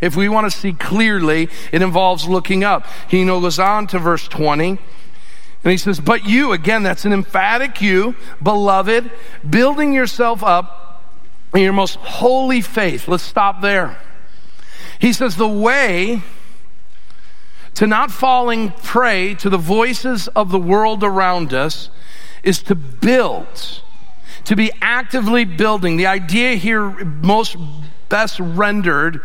If 0.00 0.16
we 0.16 0.28
want 0.28 0.50
to 0.50 0.56
see 0.56 0.72
clearly, 0.72 1.48
it 1.72 1.82
involves 1.82 2.28
looking 2.28 2.62
up. 2.62 2.86
He 3.08 3.24
goes 3.24 3.58
on 3.58 3.86
to 3.88 3.98
verse 3.98 4.28
20. 4.28 4.78
And 5.64 5.70
he 5.72 5.76
says, 5.76 6.00
But 6.00 6.24
you, 6.24 6.52
again, 6.52 6.82
that's 6.82 7.04
an 7.04 7.12
emphatic 7.12 7.80
you, 7.80 8.14
beloved, 8.42 9.10
building 9.48 9.92
yourself 9.92 10.42
up 10.42 11.04
in 11.54 11.62
your 11.62 11.72
most 11.72 11.96
holy 11.96 12.60
faith. 12.60 13.08
Let's 13.08 13.22
stop 13.22 13.60
there. 13.60 13.98
He 14.98 15.12
says, 15.12 15.36
The 15.36 15.48
way 15.48 16.22
to 17.74 17.86
not 17.86 18.10
falling 18.10 18.70
prey 18.70 19.34
to 19.36 19.48
the 19.48 19.58
voices 19.58 20.28
of 20.28 20.50
the 20.50 20.58
world 20.58 21.04
around 21.04 21.54
us 21.54 21.90
is 22.42 22.62
to 22.64 22.74
build, 22.74 23.82
to 24.44 24.56
be 24.56 24.72
actively 24.80 25.44
building. 25.44 25.96
The 25.96 26.06
idea 26.06 26.54
here, 26.54 26.90
most 26.90 27.56
best 28.08 28.40
rendered, 28.40 29.20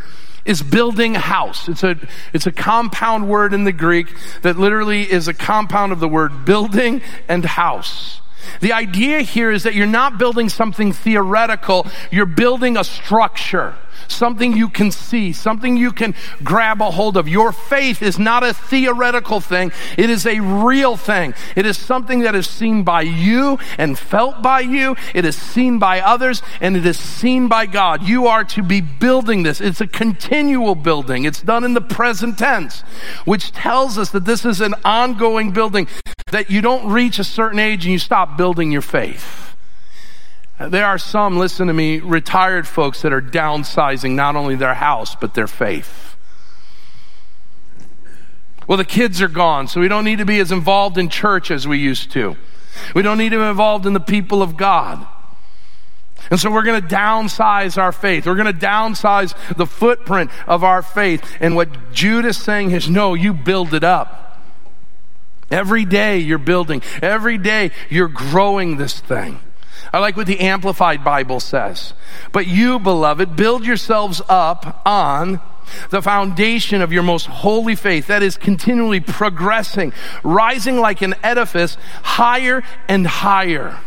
is 0.45 0.61
building 0.61 1.15
a 1.15 1.19
house. 1.19 1.69
It's 1.69 1.83
a, 1.83 1.95
it's 2.33 2.47
a 2.47 2.51
compound 2.51 3.29
word 3.29 3.53
in 3.53 3.63
the 3.63 3.71
Greek 3.71 4.07
that 4.41 4.57
literally 4.57 5.09
is 5.09 5.27
a 5.27 5.33
compound 5.33 5.91
of 5.91 5.99
the 5.99 6.07
word 6.07 6.45
building 6.45 7.01
and 7.27 7.45
house. 7.45 8.21
The 8.59 8.73
idea 8.73 9.21
here 9.21 9.51
is 9.51 9.63
that 9.63 9.73
you're 9.73 9.87
not 9.87 10.17
building 10.17 10.49
something 10.49 10.91
theoretical, 10.91 11.87
you're 12.11 12.25
building 12.25 12.77
a 12.77 12.83
structure 12.83 13.75
something 14.07 14.55
you 14.55 14.69
can 14.69 14.91
see, 14.91 15.33
something 15.33 15.77
you 15.77 15.91
can 15.91 16.15
grab 16.43 16.81
a 16.81 16.91
hold 16.91 17.17
of. 17.17 17.27
Your 17.27 17.51
faith 17.51 18.01
is 18.01 18.19
not 18.19 18.43
a 18.43 18.53
theoretical 18.53 19.39
thing, 19.39 19.71
it 19.97 20.09
is 20.09 20.25
a 20.25 20.39
real 20.39 20.97
thing. 20.97 21.33
It 21.55 21.65
is 21.65 21.77
something 21.77 22.19
that 22.21 22.35
is 22.35 22.47
seen 22.47 22.83
by 22.83 23.01
you 23.01 23.59
and 23.77 23.97
felt 23.97 24.41
by 24.41 24.61
you, 24.61 24.95
it 25.13 25.25
is 25.25 25.35
seen 25.35 25.79
by 25.79 25.99
others, 25.99 26.41
and 26.61 26.75
it 26.75 26.85
is 26.85 26.99
seen 26.99 27.47
by 27.47 27.65
God. 27.65 28.03
You 28.03 28.27
are 28.27 28.43
to 28.45 28.63
be 28.63 28.81
building 28.81 29.43
this. 29.43 29.61
It's 29.61 29.81
a 29.81 29.87
continual 29.87 30.75
building, 30.75 31.25
it's 31.25 31.41
done 31.41 31.63
in 31.63 31.73
the 31.73 31.81
present 31.81 32.37
tense, 32.37 32.81
which 33.25 33.51
tells 33.51 33.97
us 33.97 34.09
that 34.11 34.25
this 34.25 34.45
is 34.45 34.61
an 34.61 34.75
ongoing 34.83 35.51
building, 35.51 35.87
that 36.31 36.49
you 36.49 36.61
don't 36.61 36.91
reach 36.91 37.19
a 37.19 37.23
certain 37.23 37.59
age 37.59 37.85
and 37.85 37.91
you 37.91 37.99
stop 37.99 38.37
building 38.37 38.71
your 38.71 38.81
faith. 38.81 39.52
There 40.69 40.85
are 40.85 40.97
some, 40.97 41.37
listen 41.37 41.67
to 41.67 41.73
me, 41.73 41.99
retired 41.99 42.67
folks 42.67 43.01
that 43.01 43.13
are 43.13 43.21
downsizing 43.21 44.11
not 44.11 44.35
only 44.35 44.55
their 44.55 44.73
house, 44.73 45.15
but 45.15 45.33
their 45.33 45.47
faith. 45.47 46.15
Well, 48.67 48.77
the 48.77 48.85
kids 48.85 49.21
are 49.21 49.27
gone, 49.27 49.67
so 49.67 49.81
we 49.81 49.87
don't 49.87 50.05
need 50.05 50.19
to 50.19 50.25
be 50.25 50.39
as 50.39 50.51
involved 50.51 50.97
in 50.97 51.09
church 51.09 51.51
as 51.51 51.67
we 51.67 51.79
used 51.79 52.11
to. 52.11 52.37
We 52.95 53.01
don't 53.01 53.17
need 53.17 53.29
to 53.29 53.37
be 53.37 53.43
involved 53.43 53.85
in 53.85 53.93
the 53.93 53.99
people 53.99 54.41
of 54.41 54.57
God. 54.57 55.05
And 56.31 56.39
so 56.39 56.49
we're 56.49 56.63
going 56.63 56.81
to 56.81 56.87
downsize 56.87 57.77
our 57.77 57.91
faith. 57.91 58.25
We're 58.25 58.35
going 58.35 58.53
to 58.53 58.65
downsize 58.65 59.35
the 59.55 59.65
footprint 59.65 60.31
of 60.47 60.63
our 60.63 60.81
faith. 60.81 61.23
And 61.41 61.55
what 61.55 61.91
Jude 61.91 62.25
is 62.25 62.37
saying 62.37 62.71
is 62.71 62.89
no, 62.89 63.13
you 63.13 63.33
build 63.33 63.73
it 63.73 63.83
up. 63.83 64.41
Every 65.51 65.85
day 65.85 66.19
you're 66.19 66.37
building. 66.37 66.81
Every 67.01 67.37
day 67.37 67.71
you're 67.89 68.07
growing 68.07 68.77
this 68.77 68.99
thing. 68.99 69.39
I 69.91 69.99
like 69.99 70.15
what 70.15 70.27
the 70.27 70.39
Amplified 70.39 71.03
Bible 71.03 71.39
says. 71.39 71.93
But 72.31 72.47
you, 72.47 72.79
beloved, 72.79 73.35
build 73.35 73.65
yourselves 73.65 74.21
up 74.29 74.81
on 74.85 75.41
the 75.89 76.01
foundation 76.01 76.81
of 76.81 76.91
your 76.91 77.03
most 77.03 77.25
holy 77.25 77.75
faith 77.75 78.07
that 78.07 78.23
is 78.23 78.37
continually 78.37 78.99
progressing, 78.99 79.93
rising 80.23 80.77
like 80.77 81.01
an 81.01 81.15
edifice 81.23 81.77
higher 82.03 82.63
and 82.87 83.07
higher. 83.07 83.79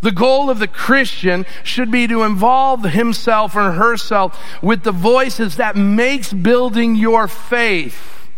The 0.00 0.12
goal 0.12 0.50
of 0.50 0.58
the 0.58 0.68
Christian 0.68 1.44
should 1.62 1.90
be 1.90 2.06
to 2.08 2.22
involve 2.22 2.82
himself 2.82 3.54
or 3.54 3.72
herself 3.72 4.38
with 4.62 4.82
the 4.82 4.92
voices 4.92 5.56
that 5.56 5.76
makes 5.76 6.32
building 6.32 6.96
your 6.96 7.28
faith 7.28 8.28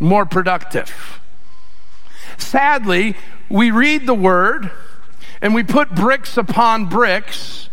more 0.00 0.26
productive. 0.26 1.20
Sadly, 2.38 3.14
we 3.48 3.70
read 3.70 4.06
the 4.06 4.14
word 4.14 4.70
and 5.42 5.54
we 5.54 5.64
put 5.64 5.90
bricks 5.90 6.38
upon 6.38 6.86
bricks, 6.86 7.68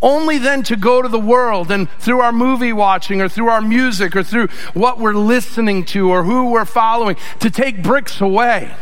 only 0.00 0.38
then 0.38 0.62
to 0.62 0.76
go 0.76 1.02
to 1.02 1.08
the 1.08 1.18
world 1.18 1.70
and 1.70 1.90
through 1.98 2.20
our 2.20 2.32
movie 2.32 2.72
watching 2.72 3.20
or 3.20 3.28
through 3.28 3.48
our 3.48 3.60
music 3.60 4.16
or 4.16 4.22
through 4.22 4.46
what 4.72 4.98
we're 4.98 5.12
listening 5.12 5.84
to 5.84 6.08
or 6.08 6.24
who 6.24 6.50
we're 6.50 6.64
following 6.64 7.16
to 7.40 7.50
take 7.50 7.82
bricks 7.82 8.20
away. 8.20 8.74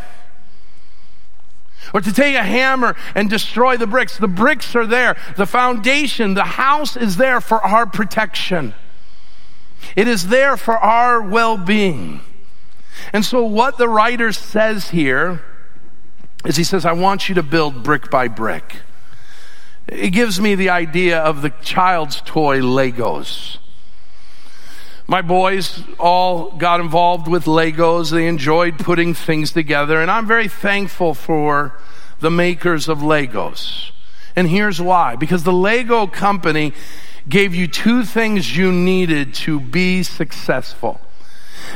Or 1.93 2.01
to 2.01 2.13
take 2.13 2.37
a 2.37 2.43
hammer 2.43 2.95
and 3.15 3.29
destroy 3.29 3.77
the 3.77 3.87
bricks. 3.87 4.17
The 4.17 4.29
bricks 4.29 4.77
are 4.77 4.87
there. 4.87 5.17
The 5.37 5.47
foundation, 5.47 6.35
the 6.35 6.45
house 6.45 6.97
is 6.97 7.17
there 7.17 7.41
for 7.41 7.61
our 7.65 7.85
protection. 7.85 8.75
It 9.97 10.07
is 10.07 10.29
there 10.29 10.57
for 10.57 10.77
our 10.77 11.21
well 11.21 11.57
being. 11.57 12.21
And 13.13 13.25
so, 13.25 13.45
what 13.45 13.77
the 13.77 13.89
writer 13.89 14.31
says 14.31 14.91
here 14.91 15.43
is 16.45 16.57
he 16.57 16.65
says, 16.65 16.85
I 16.85 16.93
want 16.93 17.29
you 17.29 17.35
to 17.37 17.43
build 17.43 17.83
brick 17.83 18.11
by 18.11 18.29
brick. 18.29 18.77
It 19.89 20.11
gives 20.11 20.41
me 20.41 20.55
the 20.55 20.71
idea 20.71 21.19
of 21.19 21.43
the 21.43 21.51
child's 21.51 22.21
toy 22.21 22.61
Legos. 22.61 23.59
My 25.07 25.23
boys 25.23 25.83
all 25.99 26.53
got 26.53 26.79
involved 26.79 27.27
with 27.27 27.47
Legos. 27.47 28.13
They 28.13 28.29
enjoyed 28.29 28.79
putting 28.79 29.13
things 29.13 29.53
together, 29.53 30.01
and 30.01 30.09
I'm 30.09 30.27
very 30.27 30.47
thankful 30.47 31.15
for 31.15 31.77
the 32.21 32.31
makers 32.31 32.89
of 32.89 32.99
Legos. 32.99 33.91
And 34.37 34.49
here's 34.49 34.81
why 34.81 35.17
because 35.17 35.43
the 35.43 35.53
Lego 35.53 36.07
company 36.07 36.73
gave 37.29 37.55
you 37.55 37.67
two 37.67 38.05
things 38.05 38.57
you 38.57 38.71
needed 38.71 39.35
to 39.35 39.59
be 39.59 40.05
successful. 40.05 41.01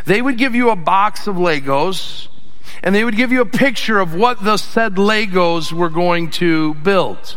They 0.06 0.22
would 0.22 0.38
give 0.38 0.54
you 0.54 0.70
a 0.70 0.76
box 0.76 1.26
of 1.26 1.36
Legos, 1.36 2.28
and 2.82 2.94
they 2.94 3.04
would 3.04 3.16
give 3.16 3.32
you 3.32 3.40
a 3.40 3.46
picture 3.46 3.98
of 3.98 4.14
what 4.14 4.44
the 4.44 4.56
said 4.56 4.96
Legos 4.96 5.72
were 5.72 5.88
going 5.88 6.30
to 6.32 6.74
build. 6.74 7.36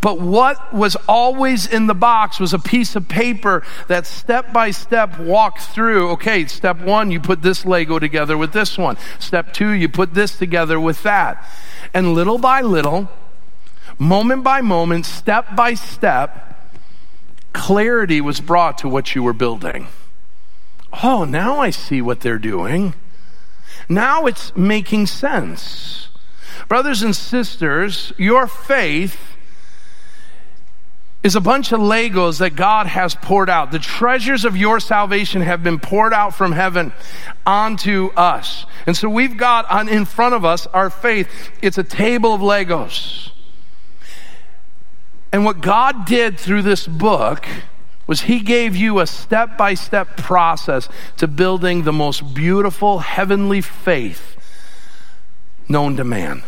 But 0.00 0.18
what 0.18 0.72
was 0.72 0.96
always 1.08 1.66
in 1.66 1.86
the 1.86 1.94
box 1.94 2.40
was 2.40 2.54
a 2.54 2.58
piece 2.58 2.96
of 2.96 3.06
paper 3.08 3.62
that 3.88 4.06
step 4.06 4.52
by 4.52 4.70
step 4.70 5.18
walked 5.18 5.60
through. 5.60 6.10
Okay, 6.12 6.46
step 6.46 6.78
one, 6.80 7.10
you 7.10 7.20
put 7.20 7.42
this 7.42 7.66
Lego 7.66 7.98
together 7.98 8.38
with 8.38 8.52
this 8.52 8.78
one. 8.78 8.96
Step 9.18 9.52
two, 9.52 9.70
you 9.70 9.88
put 9.88 10.14
this 10.14 10.38
together 10.38 10.80
with 10.80 11.02
that. 11.02 11.46
And 11.92 12.14
little 12.14 12.38
by 12.38 12.62
little, 12.62 13.10
moment 13.98 14.42
by 14.42 14.62
moment, 14.62 15.04
step 15.04 15.54
by 15.54 15.74
step, 15.74 16.58
clarity 17.52 18.22
was 18.22 18.40
brought 18.40 18.78
to 18.78 18.88
what 18.88 19.14
you 19.14 19.22
were 19.22 19.34
building. 19.34 19.88
Oh, 21.02 21.24
now 21.24 21.58
I 21.58 21.70
see 21.70 22.00
what 22.00 22.20
they're 22.20 22.38
doing. 22.38 22.94
Now 23.90 24.26
it's 24.26 24.56
making 24.56 25.06
sense. 25.06 26.08
Brothers 26.68 27.02
and 27.02 27.14
sisters, 27.14 28.12
your 28.16 28.46
faith 28.46 29.18
is 31.24 31.34
a 31.34 31.40
bunch 31.40 31.72
of 31.72 31.80
Legos 31.80 32.38
that 32.38 32.54
God 32.54 32.86
has 32.86 33.16
poured 33.16 33.50
out. 33.50 33.72
The 33.72 33.80
treasures 33.80 34.44
of 34.44 34.56
your 34.56 34.78
salvation 34.78 35.42
have 35.42 35.64
been 35.64 35.80
poured 35.80 36.14
out 36.14 36.34
from 36.34 36.52
heaven 36.52 36.92
onto 37.44 38.10
us. 38.16 38.64
And 38.86 38.96
so 38.96 39.08
we've 39.08 39.36
got 39.36 39.68
on 39.68 39.88
in 39.88 40.04
front 40.04 40.36
of 40.36 40.44
us 40.44 40.68
our 40.68 40.88
faith. 40.88 41.28
It's 41.60 41.76
a 41.76 41.84
table 41.84 42.32
of 42.32 42.40
Legos. 42.40 43.32
And 45.32 45.44
what 45.44 45.60
God 45.60 46.06
did 46.06 46.38
through 46.38 46.62
this 46.62 46.86
book 46.86 47.44
was 48.10 48.22
he 48.22 48.40
gave 48.40 48.74
you 48.74 48.98
a 48.98 49.06
step 49.06 49.56
by 49.56 49.72
step 49.72 50.16
process 50.16 50.88
to 51.16 51.28
building 51.28 51.84
the 51.84 51.92
most 51.92 52.34
beautiful 52.34 52.98
heavenly 52.98 53.60
faith 53.60 54.36
known 55.68 55.96
to 55.96 56.02
man. 56.02 56.42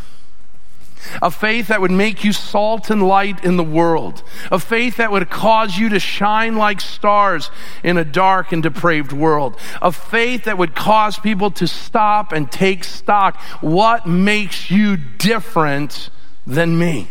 A 1.22 1.30
faith 1.30 1.68
that 1.68 1.80
would 1.80 1.92
make 1.92 2.24
you 2.24 2.32
salt 2.32 2.90
and 2.90 3.06
light 3.06 3.44
in 3.44 3.56
the 3.56 3.62
world. 3.62 4.24
A 4.50 4.58
faith 4.58 4.96
that 4.96 5.12
would 5.12 5.30
cause 5.30 5.78
you 5.78 5.90
to 5.90 6.00
shine 6.00 6.56
like 6.56 6.80
stars 6.80 7.48
in 7.84 7.96
a 7.96 8.04
dark 8.04 8.50
and 8.50 8.60
depraved 8.60 9.12
world. 9.12 9.56
A 9.80 9.92
faith 9.92 10.46
that 10.46 10.58
would 10.58 10.74
cause 10.74 11.16
people 11.16 11.52
to 11.52 11.68
stop 11.68 12.32
and 12.32 12.50
take 12.50 12.82
stock. 12.82 13.40
What 13.60 14.04
makes 14.04 14.68
you 14.68 14.96
different 14.96 16.10
than 16.44 16.76
me? 16.76 17.08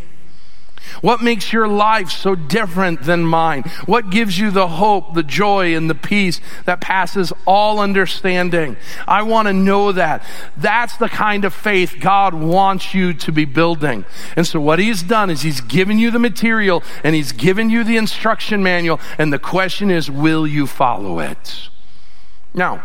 What 1.01 1.21
makes 1.21 1.53
your 1.53 1.67
life 1.67 2.09
so 2.09 2.35
different 2.35 3.03
than 3.03 3.23
mine? 3.23 3.63
What 3.85 4.09
gives 4.09 4.37
you 4.37 4.51
the 4.51 4.67
hope, 4.67 5.13
the 5.13 5.23
joy, 5.23 5.75
and 5.75 5.89
the 5.89 5.95
peace 5.95 6.41
that 6.65 6.81
passes 6.81 7.31
all 7.45 7.79
understanding? 7.79 8.77
I 9.07 9.23
want 9.23 9.47
to 9.47 9.53
know 9.53 9.91
that. 9.93 10.23
That's 10.57 10.97
the 10.97 11.09
kind 11.09 11.45
of 11.45 11.53
faith 11.53 11.95
God 11.99 12.33
wants 12.33 12.93
you 12.93 13.13
to 13.13 13.31
be 13.31 13.45
building. 13.45 14.05
And 14.35 14.45
so 14.45 14.59
what 14.59 14.79
he's 14.79 15.01
done 15.01 15.29
is 15.29 15.41
he's 15.41 15.61
given 15.61 15.97
you 15.97 16.11
the 16.11 16.19
material 16.19 16.83
and 17.03 17.15
he's 17.15 17.31
given 17.31 17.69
you 17.69 17.83
the 17.83 17.97
instruction 17.97 18.61
manual. 18.61 18.99
And 19.17 19.31
the 19.31 19.39
question 19.39 19.89
is, 19.89 20.11
will 20.11 20.45
you 20.45 20.67
follow 20.67 21.19
it? 21.19 21.69
Now, 22.53 22.83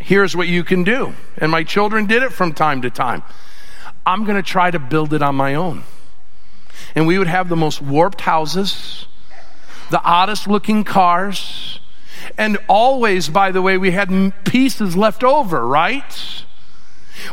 here's 0.00 0.36
what 0.36 0.48
you 0.48 0.64
can 0.64 0.82
do. 0.82 1.14
And 1.38 1.52
my 1.52 1.62
children 1.62 2.06
did 2.06 2.22
it 2.22 2.32
from 2.32 2.52
time 2.52 2.82
to 2.82 2.90
time. 2.90 3.22
I'm 4.04 4.24
going 4.24 4.36
to 4.36 4.42
try 4.42 4.70
to 4.70 4.80
build 4.80 5.14
it 5.14 5.22
on 5.22 5.36
my 5.36 5.54
own 5.54 5.84
and 6.94 7.06
we 7.06 7.18
would 7.18 7.28
have 7.28 7.48
the 7.48 7.56
most 7.56 7.80
warped 7.80 8.22
houses, 8.22 9.06
the 9.90 10.02
oddest 10.02 10.46
looking 10.46 10.84
cars, 10.84 11.80
and 12.38 12.58
always, 12.68 13.28
by 13.28 13.50
the 13.50 13.62
way, 13.62 13.76
we 13.78 13.90
had 13.90 14.32
pieces 14.44 14.96
left 14.96 15.24
over, 15.24 15.66
right? 15.66 16.44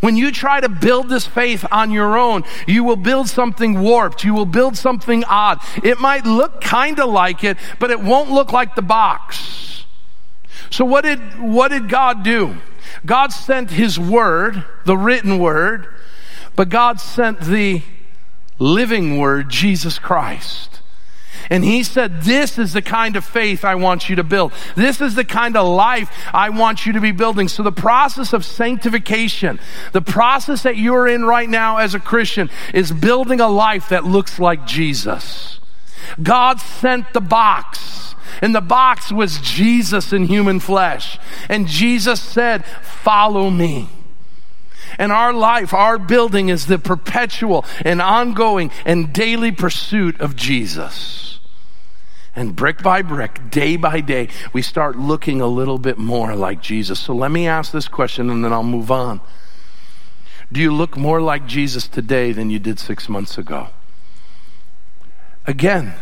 When 0.01 0.17
you 0.17 0.31
try 0.31 0.59
to 0.59 0.69
build 0.69 1.09
this 1.09 1.25
faith 1.25 1.65
on 1.71 1.91
your 1.91 2.17
own, 2.17 2.43
you 2.67 2.83
will 2.83 2.95
build 2.95 3.29
something 3.29 3.79
warped. 3.79 4.23
You 4.23 4.33
will 4.33 4.45
build 4.45 4.77
something 4.77 5.23
odd. 5.25 5.59
It 5.83 5.99
might 5.99 6.25
look 6.25 6.61
kind 6.61 6.99
of 6.99 7.09
like 7.09 7.43
it, 7.43 7.57
but 7.79 7.91
it 7.91 7.99
won't 7.99 8.29
look 8.29 8.51
like 8.51 8.75
the 8.75 8.81
box. 8.81 9.85
So 10.69 10.85
what 10.85 11.03
did, 11.03 11.19
what 11.39 11.69
did 11.69 11.89
God 11.89 12.23
do? 12.23 12.57
God 13.05 13.31
sent 13.31 13.71
His 13.71 13.99
Word, 13.99 14.63
the 14.85 14.97
written 14.97 15.39
Word, 15.39 15.87
but 16.55 16.69
God 16.69 16.99
sent 16.99 17.41
the 17.41 17.81
living 18.59 19.17
word, 19.17 19.49
Jesus 19.49 19.97
Christ. 19.97 20.79
And 21.49 21.63
he 21.63 21.83
said, 21.83 22.21
This 22.21 22.59
is 22.59 22.73
the 22.73 22.81
kind 22.81 23.15
of 23.15 23.25
faith 23.25 23.65
I 23.65 23.75
want 23.75 24.09
you 24.09 24.15
to 24.17 24.23
build. 24.23 24.53
This 24.75 25.01
is 25.01 25.15
the 25.15 25.25
kind 25.25 25.57
of 25.57 25.67
life 25.67 26.11
I 26.33 26.49
want 26.49 26.85
you 26.85 26.93
to 26.93 27.01
be 27.01 27.11
building. 27.11 27.47
So, 27.47 27.63
the 27.63 27.71
process 27.71 28.33
of 28.33 28.45
sanctification, 28.45 29.59
the 29.91 30.01
process 30.01 30.63
that 30.63 30.77
you're 30.77 31.07
in 31.07 31.25
right 31.25 31.49
now 31.49 31.77
as 31.77 31.95
a 31.95 31.99
Christian, 31.99 32.49
is 32.73 32.91
building 32.91 33.39
a 33.39 33.47
life 33.47 33.89
that 33.89 34.05
looks 34.05 34.39
like 34.39 34.67
Jesus. 34.67 35.59
God 36.21 36.59
sent 36.59 37.13
the 37.13 37.21
box, 37.21 38.15
and 38.41 38.53
the 38.53 38.61
box 38.61 39.11
was 39.11 39.39
Jesus 39.39 40.13
in 40.13 40.25
human 40.25 40.59
flesh. 40.59 41.19
And 41.47 41.67
Jesus 41.67 42.21
said, 42.21 42.65
Follow 42.65 43.49
me. 43.49 43.89
And 44.99 45.13
our 45.13 45.31
life, 45.31 45.73
our 45.73 45.97
building 45.97 46.49
is 46.49 46.65
the 46.65 46.77
perpetual 46.77 47.65
and 47.85 48.01
ongoing 48.01 48.69
and 48.85 49.13
daily 49.13 49.53
pursuit 49.53 50.19
of 50.19 50.35
Jesus. 50.35 51.39
And 52.35 52.53
brick 52.55 52.83
by 52.83 53.01
brick, 53.01 53.49
day 53.49 53.77
by 53.77 54.01
day, 54.01 54.27
we 54.51 54.61
start 54.61 54.97
looking 54.97 55.39
a 55.39 55.47
little 55.47 55.77
bit 55.77 55.97
more 55.97 56.35
like 56.35 56.61
Jesus. 56.61 56.99
So 56.99 57.15
let 57.15 57.31
me 57.31 57.47
ask 57.47 57.71
this 57.71 57.87
question 57.87 58.29
and 58.29 58.43
then 58.43 58.51
I'll 58.51 58.61
move 58.61 58.91
on. 58.91 59.21
Do 60.51 60.59
you 60.59 60.73
look 60.73 60.97
more 60.97 61.21
like 61.21 61.47
Jesus 61.47 61.87
today 61.87 62.33
than 62.33 62.49
you 62.49 62.59
did 62.59 62.77
six 62.77 63.07
months 63.07 63.37
ago? 63.37 63.69
Again, 65.47 65.93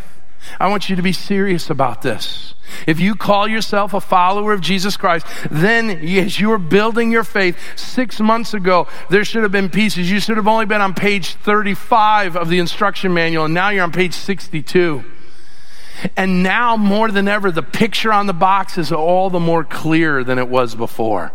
I 0.60 0.70
want 0.70 0.90
you 0.90 0.96
to 0.96 1.02
be 1.02 1.14
serious 1.14 1.70
about 1.70 2.02
this. 2.02 2.54
If 2.86 3.00
you 3.00 3.16
call 3.16 3.48
yourself 3.48 3.94
a 3.94 4.02
follower 4.02 4.54
of 4.54 4.62
Jesus 4.62 4.98
Christ, 4.98 5.26
then 5.50 5.90
as 5.90 6.40
you're 6.40 6.58
building 6.58 7.12
your 7.12 7.24
faith 7.24 7.58
six 7.78 8.20
months 8.20 8.54
ago, 8.54 8.88
there 9.10 9.24
should 9.24 9.44
have 9.44 9.52
been 9.52 9.70
pieces. 9.70 10.12
You 10.12 10.20
should 10.20 10.38
have 10.38 10.48
only 10.48 10.66
been 10.66 10.82
on 10.82 10.94
page 10.94 11.34
35 11.36 12.36
of 12.36 12.50
the 12.50 12.60
instruction 12.60 13.14
manual, 13.14 13.46
and 13.46 13.54
now 13.54 13.70
you're 13.70 13.84
on 13.84 13.92
page 13.92 14.14
62. 14.14 15.04
And 16.16 16.44
now, 16.44 16.78
more 16.78 17.10
than 17.10 17.28
ever, 17.28 17.52
the 17.52 17.64
picture 17.64 18.14
on 18.14 18.28
the 18.28 18.34
box 18.34 18.78
is 18.78 18.92
all 18.92 19.30
the 19.30 19.40
more 19.40 19.64
clear 19.64 20.24
than 20.24 20.38
it 20.38 20.48
was 20.48 20.76
before. 20.76 21.32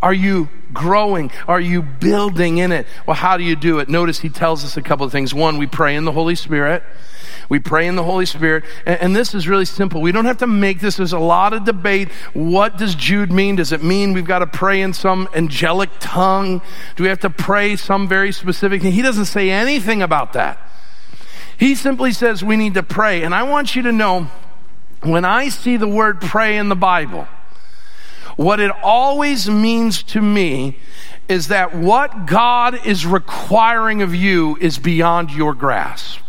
Are 0.00 0.14
you 0.14 0.48
growing? 0.72 1.30
Are 1.48 1.60
you 1.60 1.82
building 1.82 2.58
in 2.58 2.70
it? 2.72 2.86
Well, 3.06 3.16
how 3.16 3.36
do 3.36 3.44
you 3.44 3.56
do 3.56 3.78
it? 3.78 3.88
Notice 3.88 4.20
he 4.20 4.28
tells 4.28 4.64
us 4.64 4.76
a 4.76 4.82
couple 4.82 5.04
of 5.04 5.12
things. 5.12 5.34
One, 5.34 5.58
we 5.58 5.66
pray 5.66 5.96
in 5.96 6.04
the 6.04 6.12
Holy 6.12 6.34
Spirit. 6.34 6.82
We 7.48 7.58
pray 7.58 7.86
in 7.86 7.96
the 7.96 8.02
Holy 8.02 8.26
Spirit. 8.26 8.64
And, 8.84 9.00
and, 9.00 9.16
this 9.16 9.34
is 9.34 9.46
really 9.46 9.64
simple. 9.64 10.00
We 10.00 10.12
don't 10.12 10.24
have 10.24 10.38
to 10.38 10.46
make 10.46 10.80
this. 10.80 10.96
There's 10.96 11.12
a 11.12 11.18
lot 11.18 11.52
of 11.52 11.64
debate. 11.64 12.10
What 12.32 12.76
does 12.76 12.94
Jude 12.94 13.30
mean? 13.30 13.56
Does 13.56 13.72
it 13.72 13.82
mean 13.82 14.12
we've 14.12 14.26
got 14.26 14.40
to 14.40 14.46
pray 14.46 14.80
in 14.82 14.92
some 14.92 15.28
angelic 15.34 15.90
tongue? 16.00 16.60
Do 16.96 17.02
we 17.02 17.08
have 17.08 17.20
to 17.20 17.30
pray 17.30 17.76
some 17.76 18.08
very 18.08 18.32
specific 18.32 18.82
thing? 18.82 18.92
He 18.92 19.02
doesn't 19.02 19.26
say 19.26 19.50
anything 19.50 20.02
about 20.02 20.32
that. 20.32 20.58
He 21.58 21.74
simply 21.74 22.12
says 22.12 22.42
we 22.42 22.56
need 22.56 22.74
to 22.74 22.82
pray. 22.82 23.22
And 23.22 23.34
I 23.34 23.44
want 23.44 23.76
you 23.76 23.82
to 23.82 23.92
know 23.92 24.28
when 25.02 25.24
I 25.24 25.48
see 25.48 25.76
the 25.76 25.88
word 25.88 26.20
pray 26.20 26.56
in 26.56 26.68
the 26.68 26.76
Bible, 26.76 27.28
what 28.36 28.60
it 28.60 28.70
always 28.82 29.48
means 29.48 30.02
to 30.04 30.20
me 30.20 30.78
is 31.28 31.48
that 31.48 31.74
what 31.74 32.26
God 32.26 32.86
is 32.86 33.06
requiring 33.06 34.02
of 34.02 34.14
you 34.14 34.56
is 34.60 34.78
beyond 34.78 35.30
your 35.30 35.54
grasp. 35.54 36.20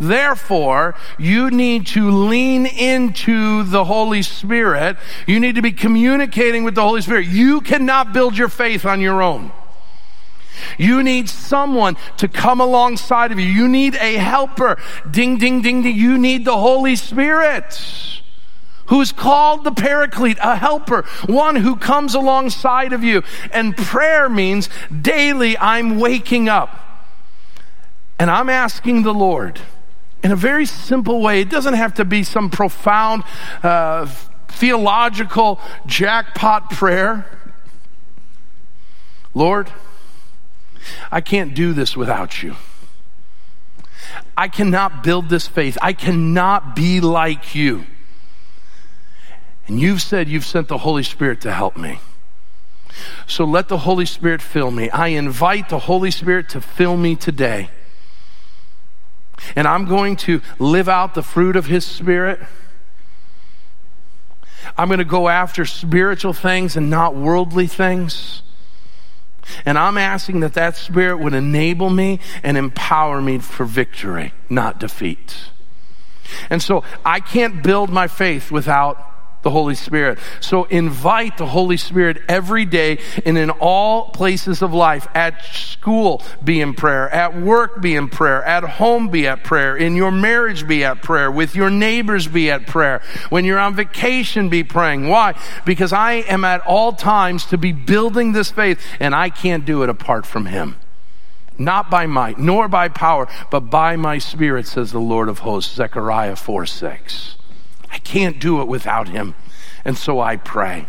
Therefore, 0.00 0.94
you 1.18 1.50
need 1.50 1.86
to 1.88 2.10
lean 2.10 2.64
into 2.64 3.64
the 3.64 3.84
Holy 3.84 4.22
Spirit. 4.22 4.96
You 5.26 5.38
need 5.38 5.56
to 5.56 5.62
be 5.62 5.72
communicating 5.72 6.64
with 6.64 6.74
the 6.74 6.82
Holy 6.82 7.02
Spirit. 7.02 7.26
You 7.26 7.60
cannot 7.60 8.14
build 8.14 8.38
your 8.38 8.48
faith 8.48 8.86
on 8.86 9.02
your 9.02 9.20
own. 9.20 9.52
You 10.78 11.02
need 11.02 11.28
someone 11.28 11.98
to 12.16 12.28
come 12.28 12.60
alongside 12.60 13.30
of 13.30 13.38
you. 13.38 13.46
You 13.46 13.68
need 13.68 13.94
a 13.96 14.14
helper. 14.14 14.78
Ding, 15.10 15.36
ding, 15.36 15.60
ding, 15.60 15.82
ding. 15.82 15.94
You 15.94 16.16
need 16.16 16.46
the 16.46 16.56
Holy 16.56 16.96
Spirit 16.96 17.78
who 18.86 19.00
is 19.00 19.12
called 19.12 19.62
the 19.62 19.70
paraclete, 19.70 20.38
a 20.42 20.56
helper, 20.56 21.02
one 21.26 21.54
who 21.56 21.76
comes 21.76 22.14
alongside 22.14 22.92
of 22.92 23.04
you. 23.04 23.22
And 23.52 23.76
prayer 23.76 24.28
means 24.28 24.68
daily 24.90 25.56
I'm 25.58 26.00
waking 26.00 26.48
up 26.48 27.04
And 28.18 28.30
I'm 28.30 28.48
asking 28.48 29.02
the 29.02 29.14
Lord 29.14 29.60
in 30.22 30.32
a 30.32 30.36
very 30.36 30.66
simple 30.66 31.20
way. 31.20 31.40
It 31.40 31.50
doesn't 31.50 31.74
have 31.74 31.94
to 31.94 32.04
be 32.04 32.22
some 32.22 32.50
profound 32.50 33.24
uh, 33.62 34.06
theological 34.48 35.60
jackpot 35.86 36.70
prayer. 36.70 37.26
Lord, 39.34 39.72
I 41.10 41.20
can't 41.20 41.54
do 41.54 41.72
this 41.72 41.96
without 41.96 42.42
you. 42.42 42.56
I 44.36 44.48
cannot 44.48 45.04
build 45.04 45.28
this 45.28 45.46
faith. 45.46 45.78
I 45.80 45.92
cannot 45.92 46.74
be 46.74 47.00
like 47.00 47.54
you. 47.54 47.84
And 49.66 49.80
you've 49.80 50.02
said 50.02 50.28
you've 50.28 50.46
sent 50.46 50.68
the 50.68 50.78
Holy 50.78 51.02
Spirit 51.02 51.40
to 51.42 51.52
help 51.52 51.76
me. 51.76 52.00
So 53.26 53.44
let 53.44 53.68
the 53.68 53.78
Holy 53.78 54.06
Spirit 54.06 54.42
fill 54.42 54.70
me. 54.70 54.90
I 54.90 55.08
invite 55.08 55.68
the 55.68 55.78
Holy 55.78 56.10
Spirit 56.10 56.48
to 56.50 56.60
fill 56.60 56.96
me 56.96 57.14
today. 57.14 57.70
And 59.56 59.66
I'm 59.66 59.86
going 59.86 60.16
to 60.16 60.40
live 60.58 60.88
out 60.88 61.14
the 61.14 61.22
fruit 61.22 61.56
of 61.56 61.66
His 61.66 61.84
Spirit. 61.84 62.40
I'm 64.76 64.88
going 64.88 64.98
to 64.98 65.04
go 65.04 65.28
after 65.28 65.64
spiritual 65.64 66.32
things 66.32 66.76
and 66.76 66.90
not 66.90 67.14
worldly 67.14 67.66
things. 67.66 68.42
And 69.64 69.78
I'm 69.78 69.98
asking 69.98 70.40
that 70.40 70.54
that 70.54 70.76
Spirit 70.76 71.18
would 71.18 71.34
enable 71.34 71.90
me 71.90 72.20
and 72.42 72.56
empower 72.56 73.20
me 73.20 73.38
for 73.38 73.64
victory, 73.64 74.32
not 74.48 74.78
defeat. 74.78 75.36
And 76.48 76.62
so 76.62 76.84
I 77.04 77.20
can't 77.20 77.62
build 77.62 77.90
my 77.90 78.06
faith 78.06 78.50
without 78.50 79.09
the 79.42 79.50
Holy 79.50 79.74
Spirit. 79.74 80.18
So 80.40 80.64
invite 80.64 81.38
the 81.38 81.46
Holy 81.46 81.76
Spirit 81.76 82.22
every 82.28 82.64
day 82.64 82.98
and 83.24 83.38
in 83.38 83.50
all 83.50 84.10
places 84.10 84.62
of 84.62 84.74
life. 84.74 85.08
At 85.14 85.44
school, 85.44 86.22
be 86.44 86.60
in 86.60 86.74
prayer. 86.74 87.08
At 87.08 87.40
work, 87.40 87.80
be 87.80 87.94
in 87.94 88.08
prayer. 88.08 88.44
At 88.44 88.64
home, 88.64 89.08
be 89.08 89.26
at 89.26 89.42
prayer. 89.44 89.76
In 89.76 89.96
your 89.96 90.10
marriage, 90.10 90.66
be 90.66 90.84
at 90.84 91.02
prayer. 91.02 91.30
With 91.30 91.54
your 91.54 91.70
neighbors, 91.70 92.28
be 92.28 92.50
at 92.50 92.66
prayer. 92.66 93.02
When 93.30 93.44
you're 93.44 93.58
on 93.58 93.74
vacation, 93.74 94.48
be 94.48 94.62
praying. 94.62 95.08
Why? 95.08 95.38
Because 95.64 95.92
I 95.92 96.12
am 96.12 96.44
at 96.44 96.60
all 96.66 96.92
times 96.92 97.46
to 97.46 97.58
be 97.58 97.72
building 97.72 98.32
this 98.32 98.50
faith 98.50 98.80
and 98.98 99.14
I 99.14 99.30
can't 99.30 99.64
do 99.64 99.82
it 99.82 99.88
apart 99.88 100.26
from 100.26 100.46
Him. 100.46 100.76
Not 101.58 101.90
by 101.90 102.06
might, 102.06 102.38
nor 102.38 102.68
by 102.68 102.88
power, 102.88 103.28
but 103.50 103.60
by 103.60 103.96
my 103.96 104.16
spirit, 104.16 104.66
says 104.66 104.92
the 104.92 104.98
Lord 104.98 105.28
of 105.28 105.40
hosts, 105.40 105.74
Zechariah 105.74 106.36
4 106.36 106.64
6. 106.64 107.36
I 107.90 107.98
can't 107.98 108.38
do 108.38 108.60
it 108.60 108.68
without 108.68 109.08
him. 109.08 109.34
And 109.84 109.96
so 109.96 110.20
I 110.20 110.36
pray. 110.36 110.88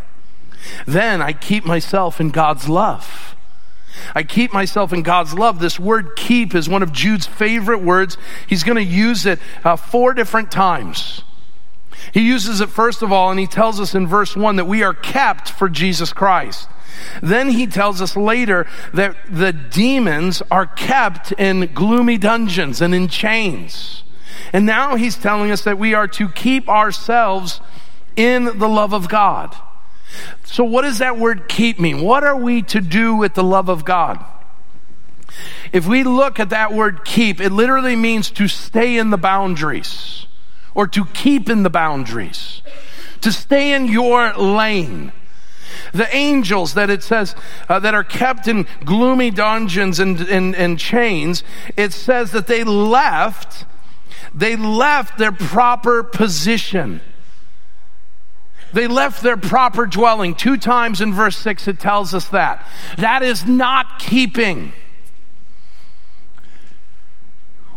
Then 0.86 1.22
I 1.22 1.34
keep 1.34 1.66
myself 1.66 2.20
in 2.20 2.30
God's 2.30 2.70
love. 2.70 3.36
I 4.16 4.24
keep 4.24 4.54
myself 4.54 4.94
in 4.94 5.04
God's 5.04 5.34
love. 5.34 5.60
This 5.60 5.80
word 5.80 6.16
keep 6.16 6.56
is 6.56 6.70
one 6.70 6.84
of 6.84 6.94
Jude's 6.94 7.26
favorite 7.26 7.82
words. 7.82 8.18
He's 8.48 8.64
going 8.64 8.78
to 8.78 8.84
use 8.84 9.26
it 9.26 9.40
uh, 9.64 9.76
four 9.76 10.14
different 10.14 10.52
times. 10.52 11.24
He 12.14 12.22
uses 12.22 12.62
it 12.62 12.70
first 12.70 13.02
of 13.02 13.12
all, 13.12 13.30
and 13.30 13.40
he 13.40 13.48
tells 13.48 13.80
us 13.80 13.94
in 13.94 14.08
verse 14.08 14.36
1 14.36 14.56
that 14.56 14.66
we 14.66 14.84
are 14.84 14.94
kept 14.94 15.50
for 15.50 15.70
Jesus 15.70 16.14
Christ. 16.14 16.68
Then 17.22 17.50
he 17.50 17.68
tells 17.68 18.02
us 18.02 18.16
later 18.16 18.68
that 18.94 19.16
the 19.30 19.54
demons 19.54 20.42
are 20.52 20.66
kept 20.66 21.32
in 21.34 21.72
gloomy 21.74 22.18
dungeons 22.18 22.82
and 22.82 22.94
in 22.94 23.08
chains. 23.08 24.04
And 24.54 24.66
now 24.66 24.96
he's 24.96 25.16
telling 25.16 25.52
us 25.52 25.64
that 25.64 25.78
we 25.78 25.94
are 25.94 26.08
to 26.10 26.30
keep 26.30 26.68
ourselves 26.68 27.62
in 28.16 28.46
the 28.46 28.68
love 28.68 28.94
of 28.94 29.08
God. 29.08 29.56
So, 30.44 30.64
what 30.64 30.82
does 30.82 30.98
that 30.98 31.18
word 31.18 31.48
keep 31.48 31.80
mean? 31.80 32.02
What 32.02 32.24
are 32.24 32.36
we 32.36 32.62
to 32.64 32.82
do 32.82 33.16
with 33.16 33.34
the 33.34 33.44
love 33.44 33.70
of 33.70 33.86
God? 33.86 34.24
If 35.72 35.88
we 35.88 36.04
look 36.04 36.40
at 36.40 36.50
that 36.50 36.74
word 36.74 37.06
keep, 37.06 37.40
it 37.40 37.52
literally 37.52 37.96
means 37.96 38.30
to 38.32 38.50
stay 38.50 38.98
in 38.98 39.10
the 39.10 39.18
boundaries 39.18 40.28
or 40.76 40.88
to 40.88 41.06
keep 41.06 41.50
in 41.50 41.64
the 41.64 41.70
boundaries, 41.70 42.62
to 43.22 43.32
stay 43.32 43.74
in 43.74 43.88
your 43.88 44.34
lane. 44.34 45.14
The 45.94 46.14
angels 46.14 46.74
that 46.74 46.90
it 46.90 47.02
says 47.02 47.36
uh, 47.70 47.80
that 47.80 47.94
are 47.94 48.04
kept 48.04 48.48
in 48.48 48.68
gloomy 48.84 49.32
dungeons 49.32 50.00
and, 50.00 50.20
and, 50.22 50.56
and 50.56 50.78
chains, 50.78 51.44
it 51.78 51.94
says 51.94 52.32
that 52.32 52.48
they 52.48 52.64
left 52.64 53.66
they 54.34 54.56
left 54.56 55.18
their 55.18 55.32
proper 55.32 56.04
position. 56.04 57.02
They 58.74 58.88
left 58.88 59.22
their 59.22 59.38
proper 59.38 59.86
dwelling. 59.86 60.36
Two 60.36 60.58
times 60.58 61.02
in 61.02 61.14
verse 61.14 61.38
6 61.38 61.68
it 61.68 61.80
tells 61.80 62.14
us 62.14 62.30
that. 62.30 62.66
That 62.98 63.24
is 63.24 63.46
not 63.46 64.00
keeping. 64.00 64.74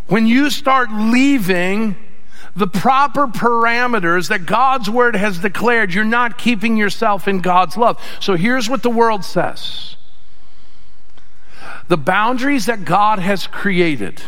When 0.07 0.27
you 0.27 0.51
start 0.51 0.93
leaving 0.93 1.97
the 2.55 2.67
proper 2.69 3.27
parameters 3.27 4.29
that 4.29 4.47
God's 4.47 4.89
word 4.89 5.17
has 5.17 5.39
declared, 5.39 5.93
you're 5.93 6.05
not 6.05 6.39
keeping 6.39 6.77
yourself 6.77 7.27
in 7.27 7.41
God's 7.41 7.77
love. 7.77 8.01
So 8.21 8.37
here's 8.37 8.69
what 8.69 8.83
the 8.83 8.91
world 8.91 9.25
says 9.25 9.97
the 11.89 11.97
boundaries 11.97 12.67
that 12.67 12.85
God 12.85 13.19
has 13.19 13.47
created 13.47 14.23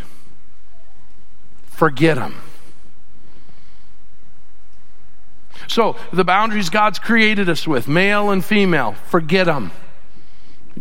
forget 1.77 2.17
them. 2.17 2.35
So, 5.69 5.97
the 6.13 6.25
boundaries 6.25 6.71
God's 6.71 6.99
created 6.99 7.49
us 7.49 7.67
with, 7.69 7.87
male 7.87 8.31
and 8.31 8.45
female, 8.45 8.93
forget 8.93 9.47
them. 9.47 9.73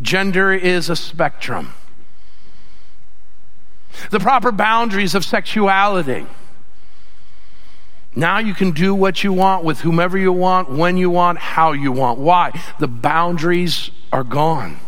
Gender 0.01 0.53
is 0.53 0.89
a 0.89 0.95
spectrum. 0.95 1.73
The 4.12 4.19
proper 4.19 4.51
boundaries 4.51 5.15
of 5.15 5.25
sexuality. 5.25 6.25
Now 8.15 8.39
you 8.39 8.53
can 8.53 8.71
do 8.71 8.95
what 8.95 9.23
you 9.23 9.34
want 9.34 9.65
with 9.65 9.81
whomever 9.81 10.17
you 10.17 10.31
want, 10.31 10.69
when 10.69 10.95
you 10.95 11.10
want, 11.10 11.39
how 11.39 11.73
you 11.73 11.91
want. 11.91 12.19
Why? 12.19 12.51
The 12.79 12.88
boundaries 12.88 13.89
are 14.13 14.23
gone. 14.23 14.79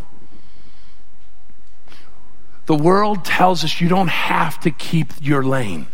The 2.67 2.76
world 2.76 3.26
tells 3.26 3.63
us 3.63 3.82
you 3.82 3.88
don't 3.89 4.10
have 4.10 4.60
to 4.62 4.72
keep 4.72 5.13
your 5.22 5.43
lane. 5.43 5.88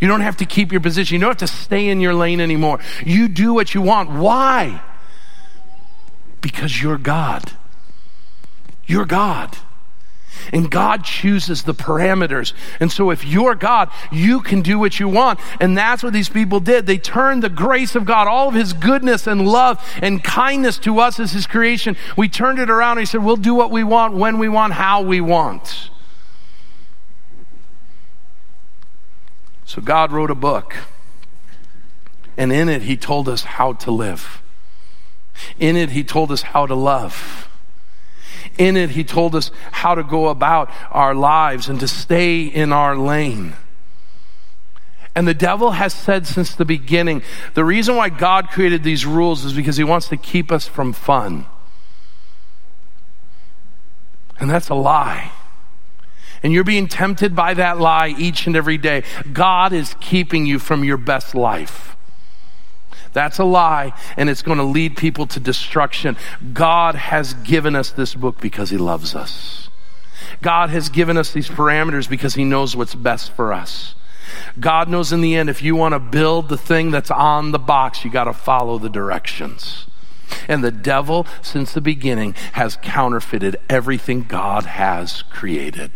You 0.00 0.08
don't 0.08 0.20
have 0.20 0.36
to 0.38 0.44
keep 0.44 0.72
your 0.72 0.80
position. 0.80 1.14
You 1.14 1.20
don't 1.20 1.30
have 1.30 1.38
to 1.38 1.46
stay 1.46 1.88
in 1.88 2.00
your 2.00 2.14
lane 2.14 2.40
anymore. 2.40 2.78
You 3.04 3.28
do 3.28 3.52
what 3.52 3.74
you 3.74 3.82
want. 3.82 4.10
Why? 4.10 4.80
Because 6.40 6.80
you're 6.80 6.98
God. 6.98 7.52
You're 8.86 9.06
God. 9.06 9.56
And 10.52 10.70
God 10.70 11.04
chooses 11.04 11.64
the 11.64 11.74
parameters. 11.74 12.52
And 12.78 12.92
so 12.92 13.10
if 13.10 13.24
you're 13.24 13.56
God, 13.56 13.90
you 14.12 14.40
can 14.40 14.62
do 14.62 14.78
what 14.78 15.00
you 15.00 15.08
want. 15.08 15.40
And 15.60 15.76
that's 15.76 16.02
what 16.02 16.12
these 16.12 16.28
people 16.28 16.60
did. 16.60 16.86
They 16.86 16.96
turned 16.96 17.42
the 17.42 17.48
grace 17.48 17.96
of 17.96 18.04
God, 18.04 18.28
all 18.28 18.48
of 18.48 18.54
his 18.54 18.72
goodness 18.72 19.26
and 19.26 19.46
love 19.46 19.84
and 20.00 20.22
kindness 20.22 20.78
to 20.80 21.00
us 21.00 21.18
as 21.18 21.32
his 21.32 21.46
creation. 21.46 21.96
We 22.16 22.28
turned 22.28 22.60
it 22.60 22.70
around 22.70 22.92
and 22.92 23.00
he 23.00 23.06
said, 23.06 23.24
we'll 23.24 23.36
do 23.36 23.54
what 23.54 23.70
we 23.70 23.82
want, 23.82 24.14
when 24.14 24.38
we 24.38 24.48
want, 24.48 24.74
how 24.74 25.02
we 25.02 25.20
want. 25.20 25.90
So 29.68 29.82
God 29.82 30.12
wrote 30.12 30.30
a 30.30 30.34
book, 30.34 30.74
and 32.38 32.50
in 32.50 32.70
it, 32.70 32.80
He 32.80 32.96
told 32.96 33.28
us 33.28 33.42
how 33.42 33.74
to 33.74 33.90
live. 33.90 34.42
In 35.58 35.76
it, 35.76 35.90
He 35.90 36.02
told 36.02 36.32
us 36.32 36.40
how 36.40 36.64
to 36.64 36.74
love. 36.74 37.50
In 38.56 38.78
it, 38.78 38.88
He 38.88 39.04
told 39.04 39.34
us 39.34 39.50
how 39.70 39.94
to 39.94 40.02
go 40.02 40.28
about 40.28 40.70
our 40.90 41.14
lives 41.14 41.68
and 41.68 41.78
to 41.80 41.86
stay 41.86 42.44
in 42.44 42.72
our 42.72 42.96
lane. 42.96 43.56
And 45.14 45.28
the 45.28 45.34
devil 45.34 45.72
has 45.72 45.92
said 45.92 46.26
since 46.26 46.54
the 46.54 46.64
beginning 46.64 47.20
the 47.52 47.64
reason 47.64 47.94
why 47.94 48.08
God 48.08 48.48
created 48.48 48.82
these 48.82 49.04
rules 49.04 49.44
is 49.44 49.52
because 49.52 49.76
he 49.76 49.84
wants 49.84 50.08
to 50.08 50.16
keep 50.16 50.50
us 50.50 50.66
from 50.66 50.94
fun. 50.94 51.44
And 54.40 54.48
that's 54.48 54.70
a 54.70 54.74
lie 54.74 55.32
and 56.42 56.52
you're 56.52 56.64
being 56.64 56.88
tempted 56.88 57.34
by 57.34 57.54
that 57.54 57.78
lie 57.78 58.08
each 58.08 58.46
and 58.46 58.56
every 58.56 58.78
day, 58.78 59.02
God 59.32 59.72
is 59.72 59.94
keeping 60.00 60.46
you 60.46 60.58
from 60.58 60.84
your 60.84 60.96
best 60.96 61.34
life. 61.34 61.96
That's 63.12 63.38
a 63.38 63.44
lie, 63.44 63.94
and 64.16 64.28
it's 64.28 64.42
going 64.42 64.58
to 64.58 64.64
lead 64.64 64.96
people 64.96 65.26
to 65.28 65.40
destruction. 65.40 66.16
God 66.52 66.94
has 66.94 67.34
given 67.34 67.74
us 67.74 67.90
this 67.90 68.14
book 68.14 68.40
because 68.40 68.70
He 68.70 68.76
loves 68.76 69.14
us. 69.14 69.68
God 70.42 70.70
has 70.70 70.88
given 70.88 71.16
us 71.16 71.32
these 71.32 71.48
parameters 71.48 72.08
because 72.08 72.34
He 72.34 72.44
knows 72.44 72.76
what's 72.76 72.94
best 72.94 73.32
for 73.32 73.52
us. 73.52 73.94
God 74.60 74.88
knows 74.88 75.12
in 75.12 75.20
the 75.20 75.34
end, 75.34 75.48
if 75.48 75.62
you 75.62 75.74
want 75.74 75.94
to 75.94 75.98
build 75.98 76.48
the 76.48 76.58
thing 76.58 76.90
that's 76.90 77.10
on 77.10 77.50
the 77.50 77.58
box, 77.58 78.04
you 78.04 78.10
got 78.10 78.24
to 78.24 78.32
follow 78.32 78.78
the 78.78 78.90
directions. 78.90 79.86
And 80.46 80.62
the 80.62 80.70
devil, 80.70 81.26
since 81.40 81.72
the 81.72 81.80
beginning, 81.80 82.34
has 82.52 82.76
counterfeited 82.82 83.56
everything 83.70 84.24
God 84.24 84.64
has 84.64 85.22
created. 85.22 85.90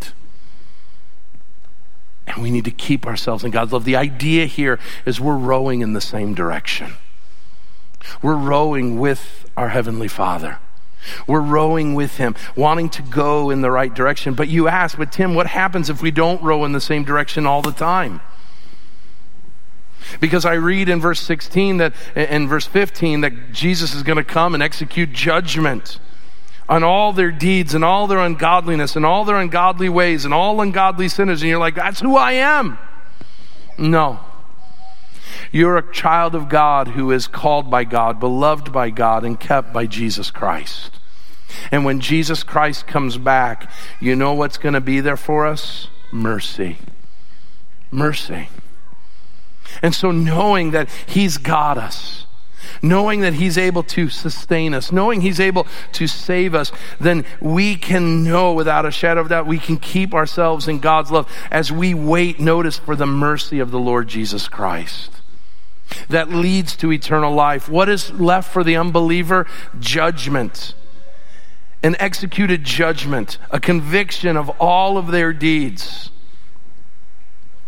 And 2.32 2.42
we 2.42 2.50
need 2.50 2.64
to 2.64 2.70
keep 2.70 3.06
ourselves 3.06 3.44
in 3.44 3.50
God's 3.50 3.72
love. 3.72 3.84
The 3.84 3.96
idea 3.96 4.46
here 4.46 4.78
is 5.04 5.20
we're 5.20 5.36
rowing 5.36 5.80
in 5.82 5.92
the 5.92 6.00
same 6.00 6.34
direction. 6.34 6.94
We're 8.22 8.34
rowing 8.34 8.98
with 8.98 9.50
our 9.56 9.68
Heavenly 9.68 10.08
Father. 10.08 10.58
We're 11.26 11.40
rowing 11.40 11.94
with 11.94 12.16
him, 12.16 12.34
wanting 12.56 12.88
to 12.90 13.02
go 13.02 13.50
in 13.50 13.60
the 13.60 13.70
right 13.70 13.92
direction. 13.92 14.34
But 14.34 14.48
you 14.48 14.68
ask, 14.68 14.96
but 14.96 15.12
Tim, 15.12 15.34
what 15.34 15.48
happens 15.48 15.90
if 15.90 16.00
we 16.00 16.10
don't 16.10 16.42
row 16.42 16.64
in 16.64 16.72
the 16.72 16.80
same 16.80 17.04
direction 17.04 17.46
all 17.46 17.60
the 17.60 17.72
time? 17.72 18.20
Because 20.20 20.44
I 20.44 20.54
read 20.54 20.88
in 20.88 21.00
verse 21.00 21.20
16 21.20 21.78
that, 21.78 21.94
in 22.14 22.48
verse 22.48 22.66
15, 22.66 23.20
that 23.22 23.52
Jesus 23.52 23.94
is 23.94 24.02
going 24.02 24.18
to 24.18 24.24
come 24.24 24.54
and 24.54 24.62
execute 24.62 25.12
judgment 25.12 25.98
on 26.72 26.82
all 26.82 27.12
their 27.12 27.30
deeds 27.30 27.74
and 27.74 27.84
all 27.84 28.06
their 28.06 28.20
ungodliness 28.20 28.96
and 28.96 29.04
all 29.04 29.26
their 29.26 29.36
ungodly 29.36 29.90
ways 29.90 30.24
and 30.24 30.32
all 30.32 30.58
ungodly 30.62 31.06
sinners. 31.06 31.42
And 31.42 31.50
you're 31.50 31.58
like, 31.58 31.74
that's 31.74 32.00
who 32.00 32.16
I 32.16 32.32
am. 32.32 32.78
No. 33.76 34.20
You're 35.52 35.76
a 35.76 35.92
child 35.92 36.34
of 36.34 36.48
God 36.48 36.88
who 36.88 37.10
is 37.10 37.26
called 37.26 37.70
by 37.70 37.84
God, 37.84 38.18
beloved 38.18 38.72
by 38.72 38.88
God, 38.88 39.22
and 39.22 39.38
kept 39.38 39.74
by 39.74 39.84
Jesus 39.84 40.30
Christ. 40.30 40.98
And 41.70 41.84
when 41.84 42.00
Jesus 42.00 42.42
Christ 42.42 42.86
comes 42.86 43.18
back, 43.18 43.70
you 44.00 44.16
know 44.16 44.32
what's 44.32 44.56
going 44.56 44.72
to 44.72 44.80
be 44.80 45.00
there 45.00 45.18
for 45.18 45.46
us? 45.46 45.88
Mercy. 46.10 46.78
Mercy. 47.90 48.48
And 49.82 49.94
so, 49.94 50.10
knowing 50.10 50.70
that 50.70 50.88
He's 51.04 51.36
got 51.36 51.76
us, 51.76 52.24
knowing 52.80 53.20
that 53.20 53.34
He's 53.34 53.58
able 53.58 53.82
to 53.84 54.08
sustain 54.08 54.74
us, 54.74 54.92
knowing 54.92 55.20
He's 55.20 55.40
able 55.40 55.66
to 55.92 56.06
save 56.06 56.54
us, 56.54 56.72
then 57.00 57.24
we 57.40 57.76
can 57.76 58.24
know 58.24 58.52
without 58.52 58.86
a 58.86 58.90
shadow 58.90 59.20
of 59.20 59.28
doubt, 59.28 59.46
we 59.46 59.58
can 59.58 59.76
keep 59.76 60.14
ourselves 60.14 60.68
in 60.68 60.78
God's 60.78 61.10
love 61.10 61.30
as 61.50 61.72
we 61.72 61.94
wait, 61.94 62.40
notice, 62.40 62.78
for 62.78 62.96
the 62.96 63.06
mercy 63.06 63.58
of 63.58 63.70
the 63.70 63.78
Lord 63.78 64.08
Jesus 64.08 64.48
Christ 64.48 65.22
that 66.08 66.30
leads 66.30 66.76
to 66.76 66.92
eternal 66.92 67.34
life. 67.34 67.68
What 67.68 67.88
is 67.88 68.10
left 68.12 68.52
for 68.52 68.64
the 68.64 68.76
unbeliever? 68.76 69.46
Judgment. 69.78 70.74
An 71.82 71.96
executed 71.98 72.64
judgment, 72.64 73.38
a 73.50 73.58
conviction 73.58 74.36
of 74.36 74.48
all 74.60 74.96
of 74.96 75.08
their 75.08 75.32
deeds. 75.32 76.10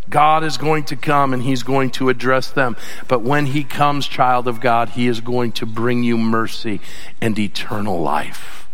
God 0.09 0.45
is 0.45 0.57
going 0.57 0.85
to 0.85 0.97
come 0.97 1.33
and 1.33 1.43
He's 1.43 1.63
going 1.63 1.91
to 1.93 2.09
address 2.09 2.51
them. 2.51 2.77
But 3.09 3.23
when 3.23 3.47
He 3.47 3.65
comes, 3.65 4.07
child 4.07 4.47
of 4.47 4.61
God, 4.61 4.91
He 4.91 5.07
is 5.07 5.21
going 5.21 5.53
to 5.53 5.67
bring 5.67 6.03
you 6.03 6.19
mercy 6.19 6.81
and 7.21 7.39
eternal 7.39 8.01
life. 8.01 8.69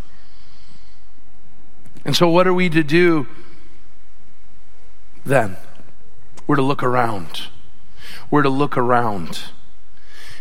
And 2.05 2.17
so, 2.17 2.29
what 2.29 2.47
are 2.47 2.55
we 2.55 2.69
to 2.71 2.83
do 2.83 3.27
then? 5.25 5.57
We're 6.47 6.57
to 6.57 6.63
look 6.63 6.83
around. 6.83 7.43
We're 8.31 8.43
to 8.43 8.49
look 8.49 8.77
around. 8.77 9.41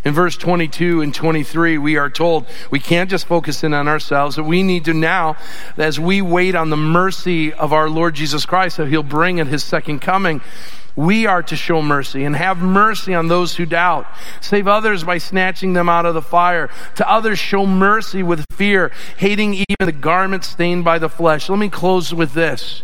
In 0.06 0.14
verse 0.14 0.38
22 0.38 1.02
and 1.02 1.14
23, 1.14 1.78
we 1.78 1.98
are 1.98 2.10
told 2.10 2.46
we 2.72 2.80
can't 2.80 3.10
just 3.10 3.28
focus 3.28 3.64
in 3.64 3.74
on 3.74 3.88
ourselves, 3.88 4.38
but 4.38 4.46
we 4.46 4.64
need 4.64 4.86
to 4.86 4.94
now, 4.94 5.36
as 5.78 6.00
we 6.00 6.22
wait 6.22 6.56
on 6.56 6.70
the 6.70 6.78
mercy 6.78 7.52
of 7.52 7.74
our 7.74 7.90
Lord 7.90 8.16
Jesus 8.16 8.46
Christ 8.46 8.78
that 8.78 8.88
He'll 8.88 9.04
bring 9.04 9.42
at 9.42 9.48
His 9.48 9.64
second 9.64 10.00
coming, 10.00 10.42
we 10.96 11.26
are 11.26 11.44
to 11.44 11.56
show 11.56 11.82
mercy 11.82 12.24
and 12.24 12.36
have 12.36 12.58
mercy 12.58 13.14
on 13.14 13.28
those 13.28 13.56
who 13.56 13.66
doubt. 13.66 14.08
Save 14.42 14.68
others 14.68 15.04
by 15.04 15.18
snatching 15.18 15.74
them 15.74 15.90
out 15.90 16.06
of 16.06 16.14
the 16.14 16.22
fire. 16.22 16.70
To 16.96 17.10
others, 17.10 17.40
show 17.40 17.66
mercy 17.66 18.24
with 18.24 18.46
fear, 18.52 18.92
hating 19.18 19.54
even 19.54 19.66
the 19.80 19.92
garment 19.92 20.44
stained 20.44 20.84
by 20.84 21.00
the 21.00 21.10
flesh. 21.10 21.50
Let 21.50 21.60
me 21.60 21.70
close 21.70 22.14
with 22.14 22.34
this. 22.34 22.84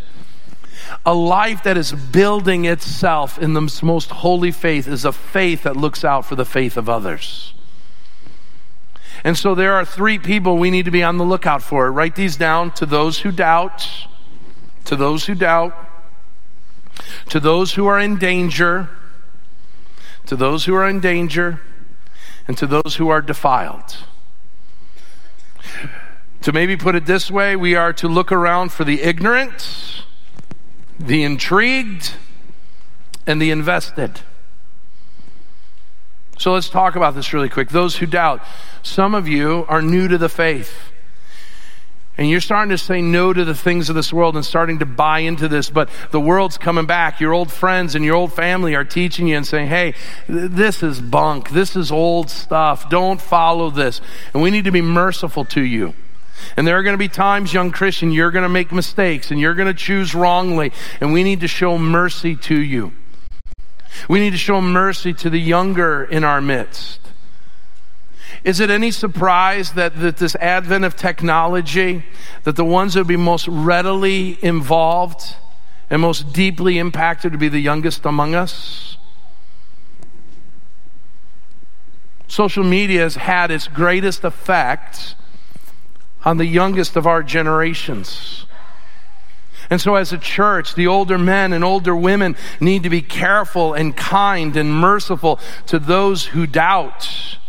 A 1.06 1.14
life 1.14 1.64
that 1.64 1.78
is 1.78 1.92
building 1.92 2.66
itself 2.66 3.40
in 3.40 3.54
the 3.54 3.80
most 3.82 4.12
holy 4.12 4.52
faith 4.52 4.88
is 4.88 5.06
a 5.06 5.12
faith 5.12 5.64
that 5.64 5.76
looks 5.76 6.04
out 6.04 6.26
for 6.26 6.36
the 6.36 6.46
faith 6.46 6.78
of 6.78 6.90
others. 6.90 7.54
And 9.24 9.38
so 9.38 9.56
there 9.56 9.74
are 9.74 9.86
three 9.86 10.20
people 10.20 10.58
we 10.58 10.70
need 10.70 10.86
to 10.86 10.92
be 10.92 11.02
on 11.02 11.18
the 11.18 11.24
lookout 11.24 11.64
for. 11.64 11.92
Write 11.92 12.16
these 12.16 12.36
down 12.38 12.72
to 12.74 12.86
those 12.86 13.20
who 13.20 13.32
doubt, 13.32 13.88
to 14.86 14.96
those 14.96 15.26
who 15.26 15.34
doubt, 15.34 15.74
to 17.30 17.40
those 17.40 17.74
who 17.74 17.86
are 17.88 18.00
in 18.00 18.18
danger, 18.18 18.90
to 20.26 20.36
those 20.36 20.66
who 20.66 20.76
are 20.76 20.88
in 20.88 21.00
danger, 21.00 21.62
and 22.48 22.58
to 22.58 22.68
those 22.68 22.96
who 22.96 23.10
are 23.10 23.22
defiled. 23.22 23.98
To 26.42 26.52
maybe 26.52 26.78
put 26.78 26.96
it 26.96 27.06
this 27.06 27.32
way, 27.32 27.56
we 27.56 27.76
are 27.76 27.92
to 27.94 28.08
look 28.08 28.32
around 28.32 28.72
for 28.72 28.84
the 28.84 29.02
ignorant 29.02 29.96
the 31.00 31.24
intrigued, 31.24 32.14
and 33.28 33.42
the 33.42 33.52
invested. 33.52 34.22
So 36.38 36.54
let's 36.54 36.70
talk 36.70 36.96
about 36.96 37.16
this 37.16 37.34
really 37.34 37.50
quick. 37.50 37.70
Those 37.70 37.98
who 37.98 38.06
doubt, 38.06 38.42
some 38.84 39.16
of 39.16 39.28
you 39.28 39.66
are 39.68 39.82
new 39.82 40.08
to 40.08 40.18
the 40.18 40.30
faith. 40.30 40.92
And 42.18 42.30
you're 42.30 42.42
starting 42.42 42.70
to 42.70 42.78
say 42.78 43.02
no 43.02 43.34
to 43.34 43.44
the 43.44 43.54
things 43.54 43.90
of 43.90 43.96
this 43.96 44.14
world 44.14 44.36
and 44.36 44.46
starting 44.46 44.80
to 44.80 44.86
buy 44.86 45.20
into 45.20 45.48
this, 45.50 45.70
but 45.70 45.90
the 46.12 46.20
world's 46.20 46.58
coming 46.58 46.86
back. 46.86 47.20
Your 47.20 47.34
old 47.34 47.52
friends 47.52 47.94
and 47.94 48.06
your 48.06 48.16
old 48.16 48.32
family 48.32 48.74
are 48.74 48.86
teaching 48.86 49.28
you 49.28 49.36
and 49.36 49.46
saying, 49.46 49.68
hey, 49.68 49.96
this 50.28 50.82
is 50.82 51.02
bunk. 51.02 51.50
This 51.50 51.76
is 51.76 51.92
old 51.92 52.30
stuff. 52.30 52.90
Don't 52.90 53.20
follow 53.20 53.70
this. 53.70 54.00
And 54.34 54.42
we 54.42 54.50
need 54.50 54.64
to 54.64 54.72
be 54.72 54.82
merciful 54.82 55.44
to 55.46 55.62
you. 55.62 55.94
And 56.56 56.66
there 56.66 56.78
are 56.78 56.84
going 56.84 56.94
to 56.94 56.98
be 56.98 57.10
times, 57.10 57.54
young 57.54 57.72
Christian, 57.72 58.12
you're 58.12 58.32
going 58.32 58.44
to 58.44 58.50
make 58.50 58.72
mistakes 58.72 59.32
and 59.32 59.40
you're 59.40 59.54
going 59.54 59.68
to 59.68 59.74
choose 59.74 60.16
wrongly. 60.16 60.72
And 61.02 61.12
we 61.12 61.24
need 61.24 61.42
to 61.42 61.48
show 61.48 61.78
mercy 61.78 62.36
to 62.38 62.56
you. 62.56 62.94
We 64.08 64.20
need 64.20 64.32
to 64.32 64.38
show 64.38 64.62
mercy 64.62 65.14
to 65.14 65.30
the 65.30 65.40
younger 65.40 66.04
in 66.04 66.24
our 66.24 66.42
midst. 66.42 67.00
Is 68.46 68.60
it 68.60 68.70
any 68.70 68.92
surprise 68.92 69.74
that, 69.74 70.00
that 70.02 70.18
this 70.18 70.36
advent 70.36 70.86
of 70.86 70.96
technology, 70.96 72.06
that 72.44 72.56
the 72.56 72.64
ones 72.64 72.94
that 72.94 73.00
would 73.02 73.08
be 73.08 73.18
most 73.18 73.48
readily 73.48 74.38
involved 74.44 75.36
and 75.90 76.00
most 76.00 76.32
deeply 76.32 76.78
impacted 76.78 77.32
would 77.32 77.40
be 77.40 77.50
the 77.50 77.60
youngest 77.60 78.06
among 78.06 78.36
us? 78.36 78.98
Social 82.28 82.64
media 82.64 83.02
has 83.02 83.16
had 83.16 83.50
its 83.50 83.68
greatest 83.68 84.24
effect 84.24 85.16
on 86.24 86.38
the 86.38 86.46
youngest 86.46 86.96
of 86.96 87.08
our 87.08 87.24
generations. 87.24 88.46
And 89.72 89.82
so, 89.82 89.96
as 89.96 90.14
a 90.14 90.20
church, 90.20 90.76
the 90.76 90.86
older 90.86 91.18
men 91.18 91.52
and 91.52 91.64
older 91.64 91.96
women 91.96 92.36
need 92.60 92.84
to 92.84 92.92
be 92.92 93.02
careful 93.02 93.74
and 93.74 93.98
kind 93.98 94.56
and 94.56 94.72
merciful 94.72 95.40
to 95.66 95.80
those 95.80 96.28
who 96.28 96.46
doubt, 96.46 97.40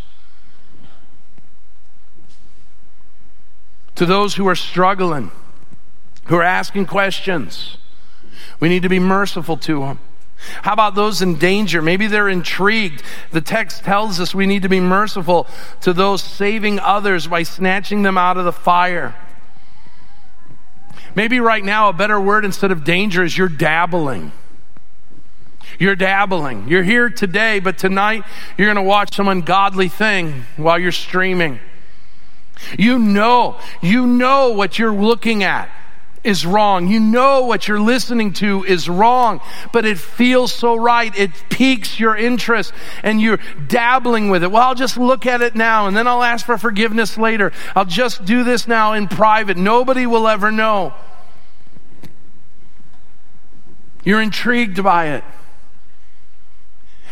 to 3.97 4.07
those 4.07 4.37
who 4.37 4.47
are 4.47 4.55
struggling, 4.55 5.31
who 6.27 6.37
are 6.37 6.43
asking 6.43 6.87
questions. 6.87 7.77
We 8.61 8.69
need 8.69 8.83
to 8.83 8.89
be 8.89 8.99
merciful 8.99 9.57
to 9.59 9.81
them. 9.81 9.99
How 10.63 10.75
about 10.75 10.95
those 10.95 11.23
in 11.23 11.37
danger? 11.37 11.81
Maybe 11.81 12.07
they're 12.07 12.29
intrigued. 12.29 13.03
The 13.33 13.41
text 13.41 13.85
tells 13.85 14.21
us 14.21 14.35
we 14.35 14.47
need 14.47 14.63
to 14.63 14.69
be 14.69 14.81
merciful 14.81 15.47
to 15.81 15.93
those 15.93 16.23
saving 16.23 16.79
others 16.79 17.27
by 17.27 17.43
snatching 17.43 18.03
them 18.03 18.19
out 18.19 18.37
of 18.37 18.45
the 18.45 18.53
fire. 18.53 19.15
Maybe 21.15 21.41
right 21.41 21.65
now, 21.65 21.89
a 21.89 21.95
better 21.95 22.21
word 22.21 22.45
instead 22.45 22.71
of 22.71 22.85
danger 22.85 23.25
is 23.25 23.37
you're 23.37 23.49
dabbling. 23.49 24.33
You're 25.79 25.97
dabbling. 25.97 26.69
You're 26.69 26.83
here 26.83 27.09
today, 27.09 27.59
but 27.59 27.79
tonight 27.79 28.25
you're 28.57 28.67
going 28.67 28.77
to 28.77 28.83
watch 28.83 29.17
some 29.17 29.29
ungodly 29.29 29.89
thing 29.89 30.45
while 30.57 30.79
you're 30.79 30.93
streaming. 30.93 31.59
You 32.79 32.99
know, 32.99 33.59
you 33.83 34.07
know 34.07 34.51
what 34.51 34.79
you're 34.79 34.95
looking 34.95 35.43
at 35.43 35.71
is 36.27 36.45
wrong. 36.45 36.89
You 36.89 36.99
know 36.99 37.43
what 37.43 37.69
you're 37.69 37.81
listening 37.81 38.33
to 38.35 38.65
is 38.65 38.89
wrong, 38.89 39.41
but 39.73 39.87
it 39.87 39.97
feels 39.97 40.53
so 40.53 40.75
right. 40.75 41.17
It 41.17 41.31
piques 41.51 42.01
your 42.01 42.17
interest 42.17 42.73
and 43.05 43.21
you're 43.21 43.39
dabbling 43.69 44.29
with 44.29 44.43
it. 44.43 44.51
Well, 44.51 44.63
I'll 44.63 44.75
just 44.75 44.97
look 44.97 45.25
at 45.25 45.41
it 45.41 45.55
now 45.55 45.87
and 45.87 45.97
then 45.97 46.09
I'll 46.09 46.25
ask 46.25 46.45
for 46.45 46.59
forgiveness 46.59 47.17
later. 47.17 47.53
I'll 47.77 47.85
just 47.85 48.25
do 48.25 48.43
this 48.43 48.67
now 48.67 48.95
in 48.95 49.07
private. 49.07 49.57
Nobody 49.57 50.05
will 50.05 50.27
ever 50.27 50.51
know. 50.51 50.95
You're 54.03 54.21
intrigued 54.21 54.83
by 54.83 55.11
it. 55.11 55.25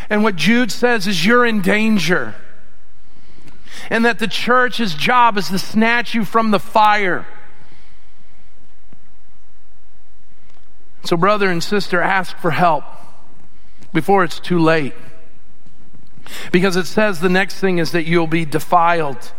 And 0.09 0.23
what 0.23 0.35
Jude 0.35 0.71
says 0.71 1.07
is 1.07 1.25
you're 1.25 1.45
in 1.45 1.61
danger. 1.61 2.35
And 3.89 4.05
that 4.05 4.19
the 4.19 4.27
church's 4.27 4.93
job 4.95 5.37
is 5.37 5.49
to 5.49 5.59
snatch 5.59 6.13
you 6.13 6.25
from 6.25 6.51
the 6.51 6.59
fire. 6.59 7.25
So, 11.03 11.15
brother 11.15 11.49
and 11.49 11.63
sister, 11.63 12.01
ask 12.01 12.35
for 12.37 12.51
help 12.51 12.83
before 13.93 14.23
it's 14.23 14.39
too 14.39 14.59
late. 14.59 14.93
Because 16.51 16.75
it 16.75 16.85
says 16.85 17.19
the 17.19 17.29
next 17.29 17.59
thing 17.59 17.77
is 17.77 17.91
that 17.91 18.05
you'll 18.05 18.25
be 18.25 18.43
defiled, 18.43 19.31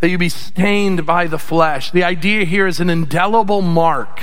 that 0.00 0.08
you'll 0.08 0.18
be 0.18 0.30
stained 0.30 1.04
by 1.04 1.26
the 1.26 1.38
flesh. 1.38 1.90
The 1.90 2.04
idea 2.04 2.44
here 2.44 2.66
is 2.66 2.80
an 2.80 2.88
indelible 2.88 3.60
mark. 3.60 4.20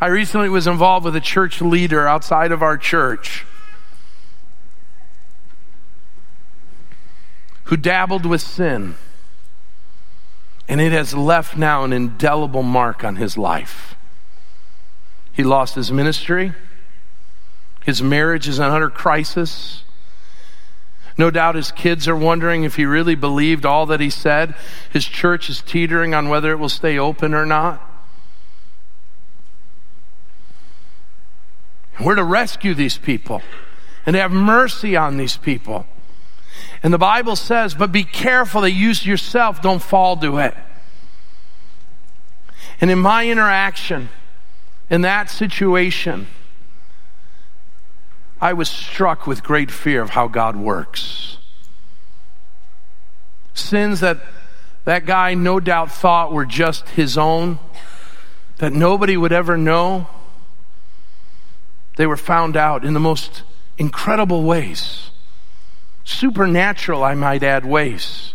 I 0.00 0.06
recently 0.06 0.48
was 0.48 0.66
involved 0.66 1.04
with 1.04 1.16
a 1.16 1.20
church 1.20 1.60
leader 1.60 2.06
outside 2.06 2.52
of 2.52 2.62
our 2.62 2.76
church 2.76 3.44
who 7.64 7.76
dabbled 7.76 8.26
with 8.26 8.40
sin. 8.40 8.96
And 10.68 10.80
it 10.80 10.92
has 10.92 11.14
left 11.14 11.56
now 11.56 11.84
an 11.84 11.92
indelible 11.92 12.62
mark 12.62 13.02
on 13.04 13.16
his 13.16 13.36
life. 13.36 13.94
He 15.32 15.42
lost 15.42 15.74
his 15.74 15.90
ministry. 15.90 16.52
His 17.84 18.02
marriage 18.02 18.46
is 18.46 18.60
utter 18.60 18.90
crisis. 18.90 19.84
No 21.18 21.30
doubt 21.30 21.54
his 21.54 21.72
kids 21.72 22.06
are 22.08 22.16
wondering 22.16 22.64
if 22.64 22.76
he 22.76 22.84
really 22.84 23.14
believed 23.14 23.66
all 23.66 23.86
that 23.86 24.00
he 24.00 24.10
said. 24.10 24.54
His 24.92 25.04
church 25.04 25.50
is 25.50 25.60
teetering 25.62 26.14
on 26.14 26.28
whether 26.28 26.52
it 26.52 26.58
will 26.58 26.68
stay 26.68 26.98
open 26.98 27.34
or 27.34 27.44
not. 27.44 27.91
We're 32.00 32.14
to 32.14 32.24
rescue 32.24 32.74
these 32.74 32.98
people 32.98 33.42
and 34.06 34.16
have 34.16 34.32
mercy 34.32 34.96
on 34.96 35.16
these 35.16 35.36
people. 35.36 35.86
And 36.82 36.92
the 36.92 36.98
Bible 36.98 37.36
says, 37.36 37.74
but 37.74 37.92
be 37.92 38.04
careful 38.04 38.62
that 38.62 38.72
you 38.72 38.90
yourself 38.90 39.62
don't 39.62 39.82
fall 39.82 40.16
to 40.18 40.38
it. 40.38 40.54
And 42.80 42.90
in 42.90 42.98
my 42.98 43.28
interaction, 43.28 44.08
in 44.90 45.02
that 45.02 45.30
situation, 45.30 46.26
I 48.40 48.52
was 48.52 48.68
struck 48.68 49.26
with 49.26 49.44
great 49.44 49.70
fear 49.70 50.02
of 50.02 50.10
how 50.10 50.26
God 50.26 50.56
works. 50.56 51.36
Sins 53.54 54.00
that 54.00 54.18
that 54.84 55.06
guy 55.06 55.34
no 55.34 55.60
doubt 55.60 55.92
thought 55.92 56.32
were 56.32 56.44
just 56.44 56.88
his 56.90 57.16
own, 57.16 57.60
that 58.58 58.72
nobody 58.72 59.16
would 59.16 59.32
ever 59.32 59.56
know, 59.56 60.08
they 61.96 62.06
were 62.06 62.16
found 62.16 62.56
out 62.56 62.84
in 62.84 62.94
the 62.94 63.00
most 63.00 63.42
incredible 63.78 64.42
ways. 64.42 65.10
Supernatural, 66.04 67.04
I 67.04 67.14
might 67.14 67.42
add, 67.42 67.64
ways. 67.64 68.34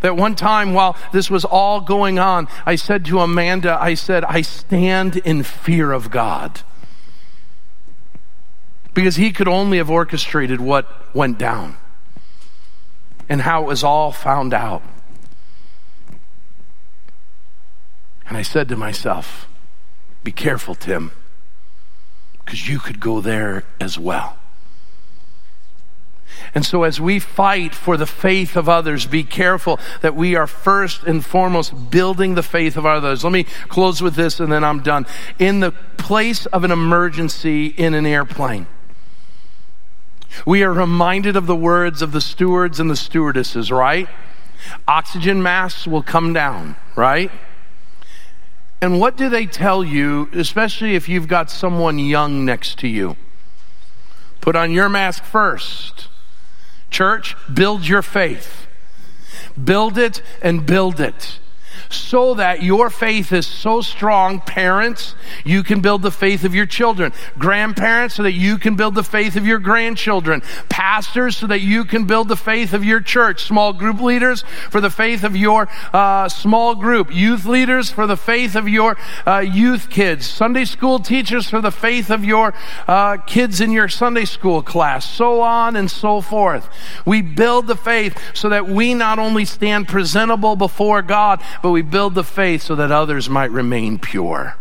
That 0.00 0.16
one 0.16 0.34
time 0.34 0.72
while 0.72 0.96
this 1.12 1.30
was 1.30 1.44
all 1.44 1.80
going 1.80 2.18
on, 2.18 2.48
I 2.66 2.76
said 2.76 3.04
to 3.06 3.20
Amanda, 3.20 3.78
I 3.80 3.94
said, 3.94 4.24
I 4.24 4.42
stand 4.42 5.16
in 5.18 5.42
fear 5.42 5.92
of 5.92 6.10
God. 6.10 6.62
Because 8.94 9.16
he 9.16 9.32
could 9.32 9.48
only 9.48 9.78
have 9.78 9.90
orchestrated 9.90 10.60
what 10.60 11.14
went 11.14 11.38
down 11.38 11.76
and 13.28 13.42
how 13.42 13.62
it 13.62 13.66
was 13.66 13.82
all 13.82 14.12
found 14.12 14.52
out. 14.52 14.82
And 18.28 18.36
I 18.36 18.42
said 18.42 18.68
to 18.68 18.76
myself, 18.76 19.48
Be 20.24 20.32
careful, 20.32 20.74
Tim, 20.74 21.12
because 22.52 22.68
you 22.68 22.78
could 22.78 23.00
go 23.00 23.22
there 23.22 23.64
as 23.80 23.98
well. 23.98 24.36
And 26.54 26.66
so, 26.66 26.82
as 26.82 27.00
we 27.00 27.18
fight 27.18 27.74
for 27.74 27.96
the 27.96 28.04
faith 28.04 28.56
of 28.56 28.68
others, 28.68 29.06
be 29.06 29.24
careful 29.24 29.80
that 30.02 30.14
we 30.14 30.36
are 30.36 30.46
first 30.46 31.02
and 31.04 31.24
foremost 31.24 31.90
building 31.90 32.34
the 32.34 32.42
faith 32.42 32.76
of 32.76 32.84
others. 32.84 33.24
Let 33.24 33.32
me 33.32 33.44
close 33.68 34.02
with 34.02 34.16
this 34.16 34.38
and 34.38 34.52
then 34.52 34.64
I'm 34.64 34.82
done. 34.82 35.06
In 35.38 35.60
the 35.60 35.70
place 35.96 36.44
of 36.44 36.62
an 36.62 36.70
emergency 36.70 37.68
in 37.68 37.94
an 37.94 38.04
airplane, 38.04 38.66
we 40.44 40.62
are 40.62 40.74
reminded 40.74 41.36
of 41.36 41.46
the 41.46 41.56
words 41.56 42.02
of 42.02 42.12
the 42.12 42.20
stewards 42.20 42.78
and 42.78 42.90
the 42.90 42.96
stewardesses, 42.96 43.72
right? 43.72 44.08
Oxygen 44.86 45.42
masks 45.42 45.86
will 45.86 46.02
come 46.02 46.34
down, 46.34 46.76
right? 46.96 47.30
And 48.82 48.98
what 48.98 49.16
do 49.16 49.30
they 49.30 49.46
tell 49.46 49.84
you, 49.84 50.28
especially 50.32 50.96
if 50.96 51.08
you've 51.08 51.28
got 51.28 51.50
someone 51.50 52.00
young 52.00 52.44
next 52.44 52.80
to 52.80 52.88
you? 52.88 53.16
Put 54.40 54.56
on 54.56 54.72
your 54.72 54.88
mask 54.88 55.22
first. 55.22 56.08
Church, 56.90 57.36
build 57.54 57.86
your 57.86 58.02
faith. 58.02 58.66
Build 59.62 59.96
it 59.96 60.20
and 60.42 60.66
build 60.66 61.00
it 61.00 61.38
so 61.94 62.34
that 62.34 62.62
your 62.62 62.90
faith 62.90 63.32
is 63.32 63.46
so 63.46 63.80
strong, 63.80 64.40
parents, 64.40 65.14
you 65.44 65.62
can 65.62 65.80
build 65.80 66.02
the 66.02 66.10
faith 66.10 66.44
of 66.44 66.54
your 66.54 66.66
children. 66.66 67.12
Grandparents, 67.38 68.14
so 68.14 68.22
that 68.22 68.32
you 68.32 68.58
can 68.58 68.76
build 68.76 68.94
the 68.94 69.02
faith 69.02 69.36
of 69.36 69.46
your 69.46 69.58
grandchildren. 69.58 70.42
Pastors, 70.68 71.36
so 71.36 71.46
that 71.46 71.60
you 71.60 71.84
can 71.84 72.04
build 72.04 72.28
the 72.28 72.36
faith 72.36 72.72
of 72.72 72.84
your 72.84 73.00
church. 73.00 73.44
Small 73.44 73.72
group 73.72 74.00
leaders, 74.00 74.42
for 74.70 74.80
the 74.80 74.90
faith 74.90 75.24
of 75.24 75.36
your 75.36 75.68
uh, 75.92 76.28
small 76.28 76.74
group. 76.74 77.14
Youth 77.14 77.44
leaders, 77.44 77.90
for 77.90 78.06
the 78.06 78.16
faith 78.16 78.54
of 78.54 78.68
your 78.68 78.96
uh, 79.26 79.38
youth 79.38 79.90
kids. 79.90 80.26
Sunday 80.26 80.64
school 80.64 80.98
teachers, 80.98 81.48
for 81.48 81.60
the 81.60 81.70
faith 81.70 82.10
of 82.10 82.24
your 82.24 82.54
uh, 82.88 83.16
kids 83.18 83.60
in 83.60 83.70
your 83.72 83.88
Sunday 83.88 84.24
school 84.24 84.62
class. 84.62 85.08
So 85.08 85.40
on 85.40 85.76
and 85.76 85.90
so 85.90 86.20
forth. 86.20 86.68
We 87.04 87.22
build 87.22 87.66
the 87.66 87.76
faith 87.76 88.18
so 88.34 88.48
that 88.48 88.66
we 88.66 88.94
not 88.94 89.18
only 89.18 89.44
stand 89.44 89.88
presentable 89.88 90.56
before 90.56 91.02
God, 91.02 91.42
but 91.62 91.70
we 91.70 91.81
build 91.82 92.14
the 92.14 92.24
faith 92.24 92.62
so 92.62 92.74
that 92.76 92.90
others 92.90 93.28
might 93.28 93.50
remain 93.50 93.98
pure. 93.98 94.56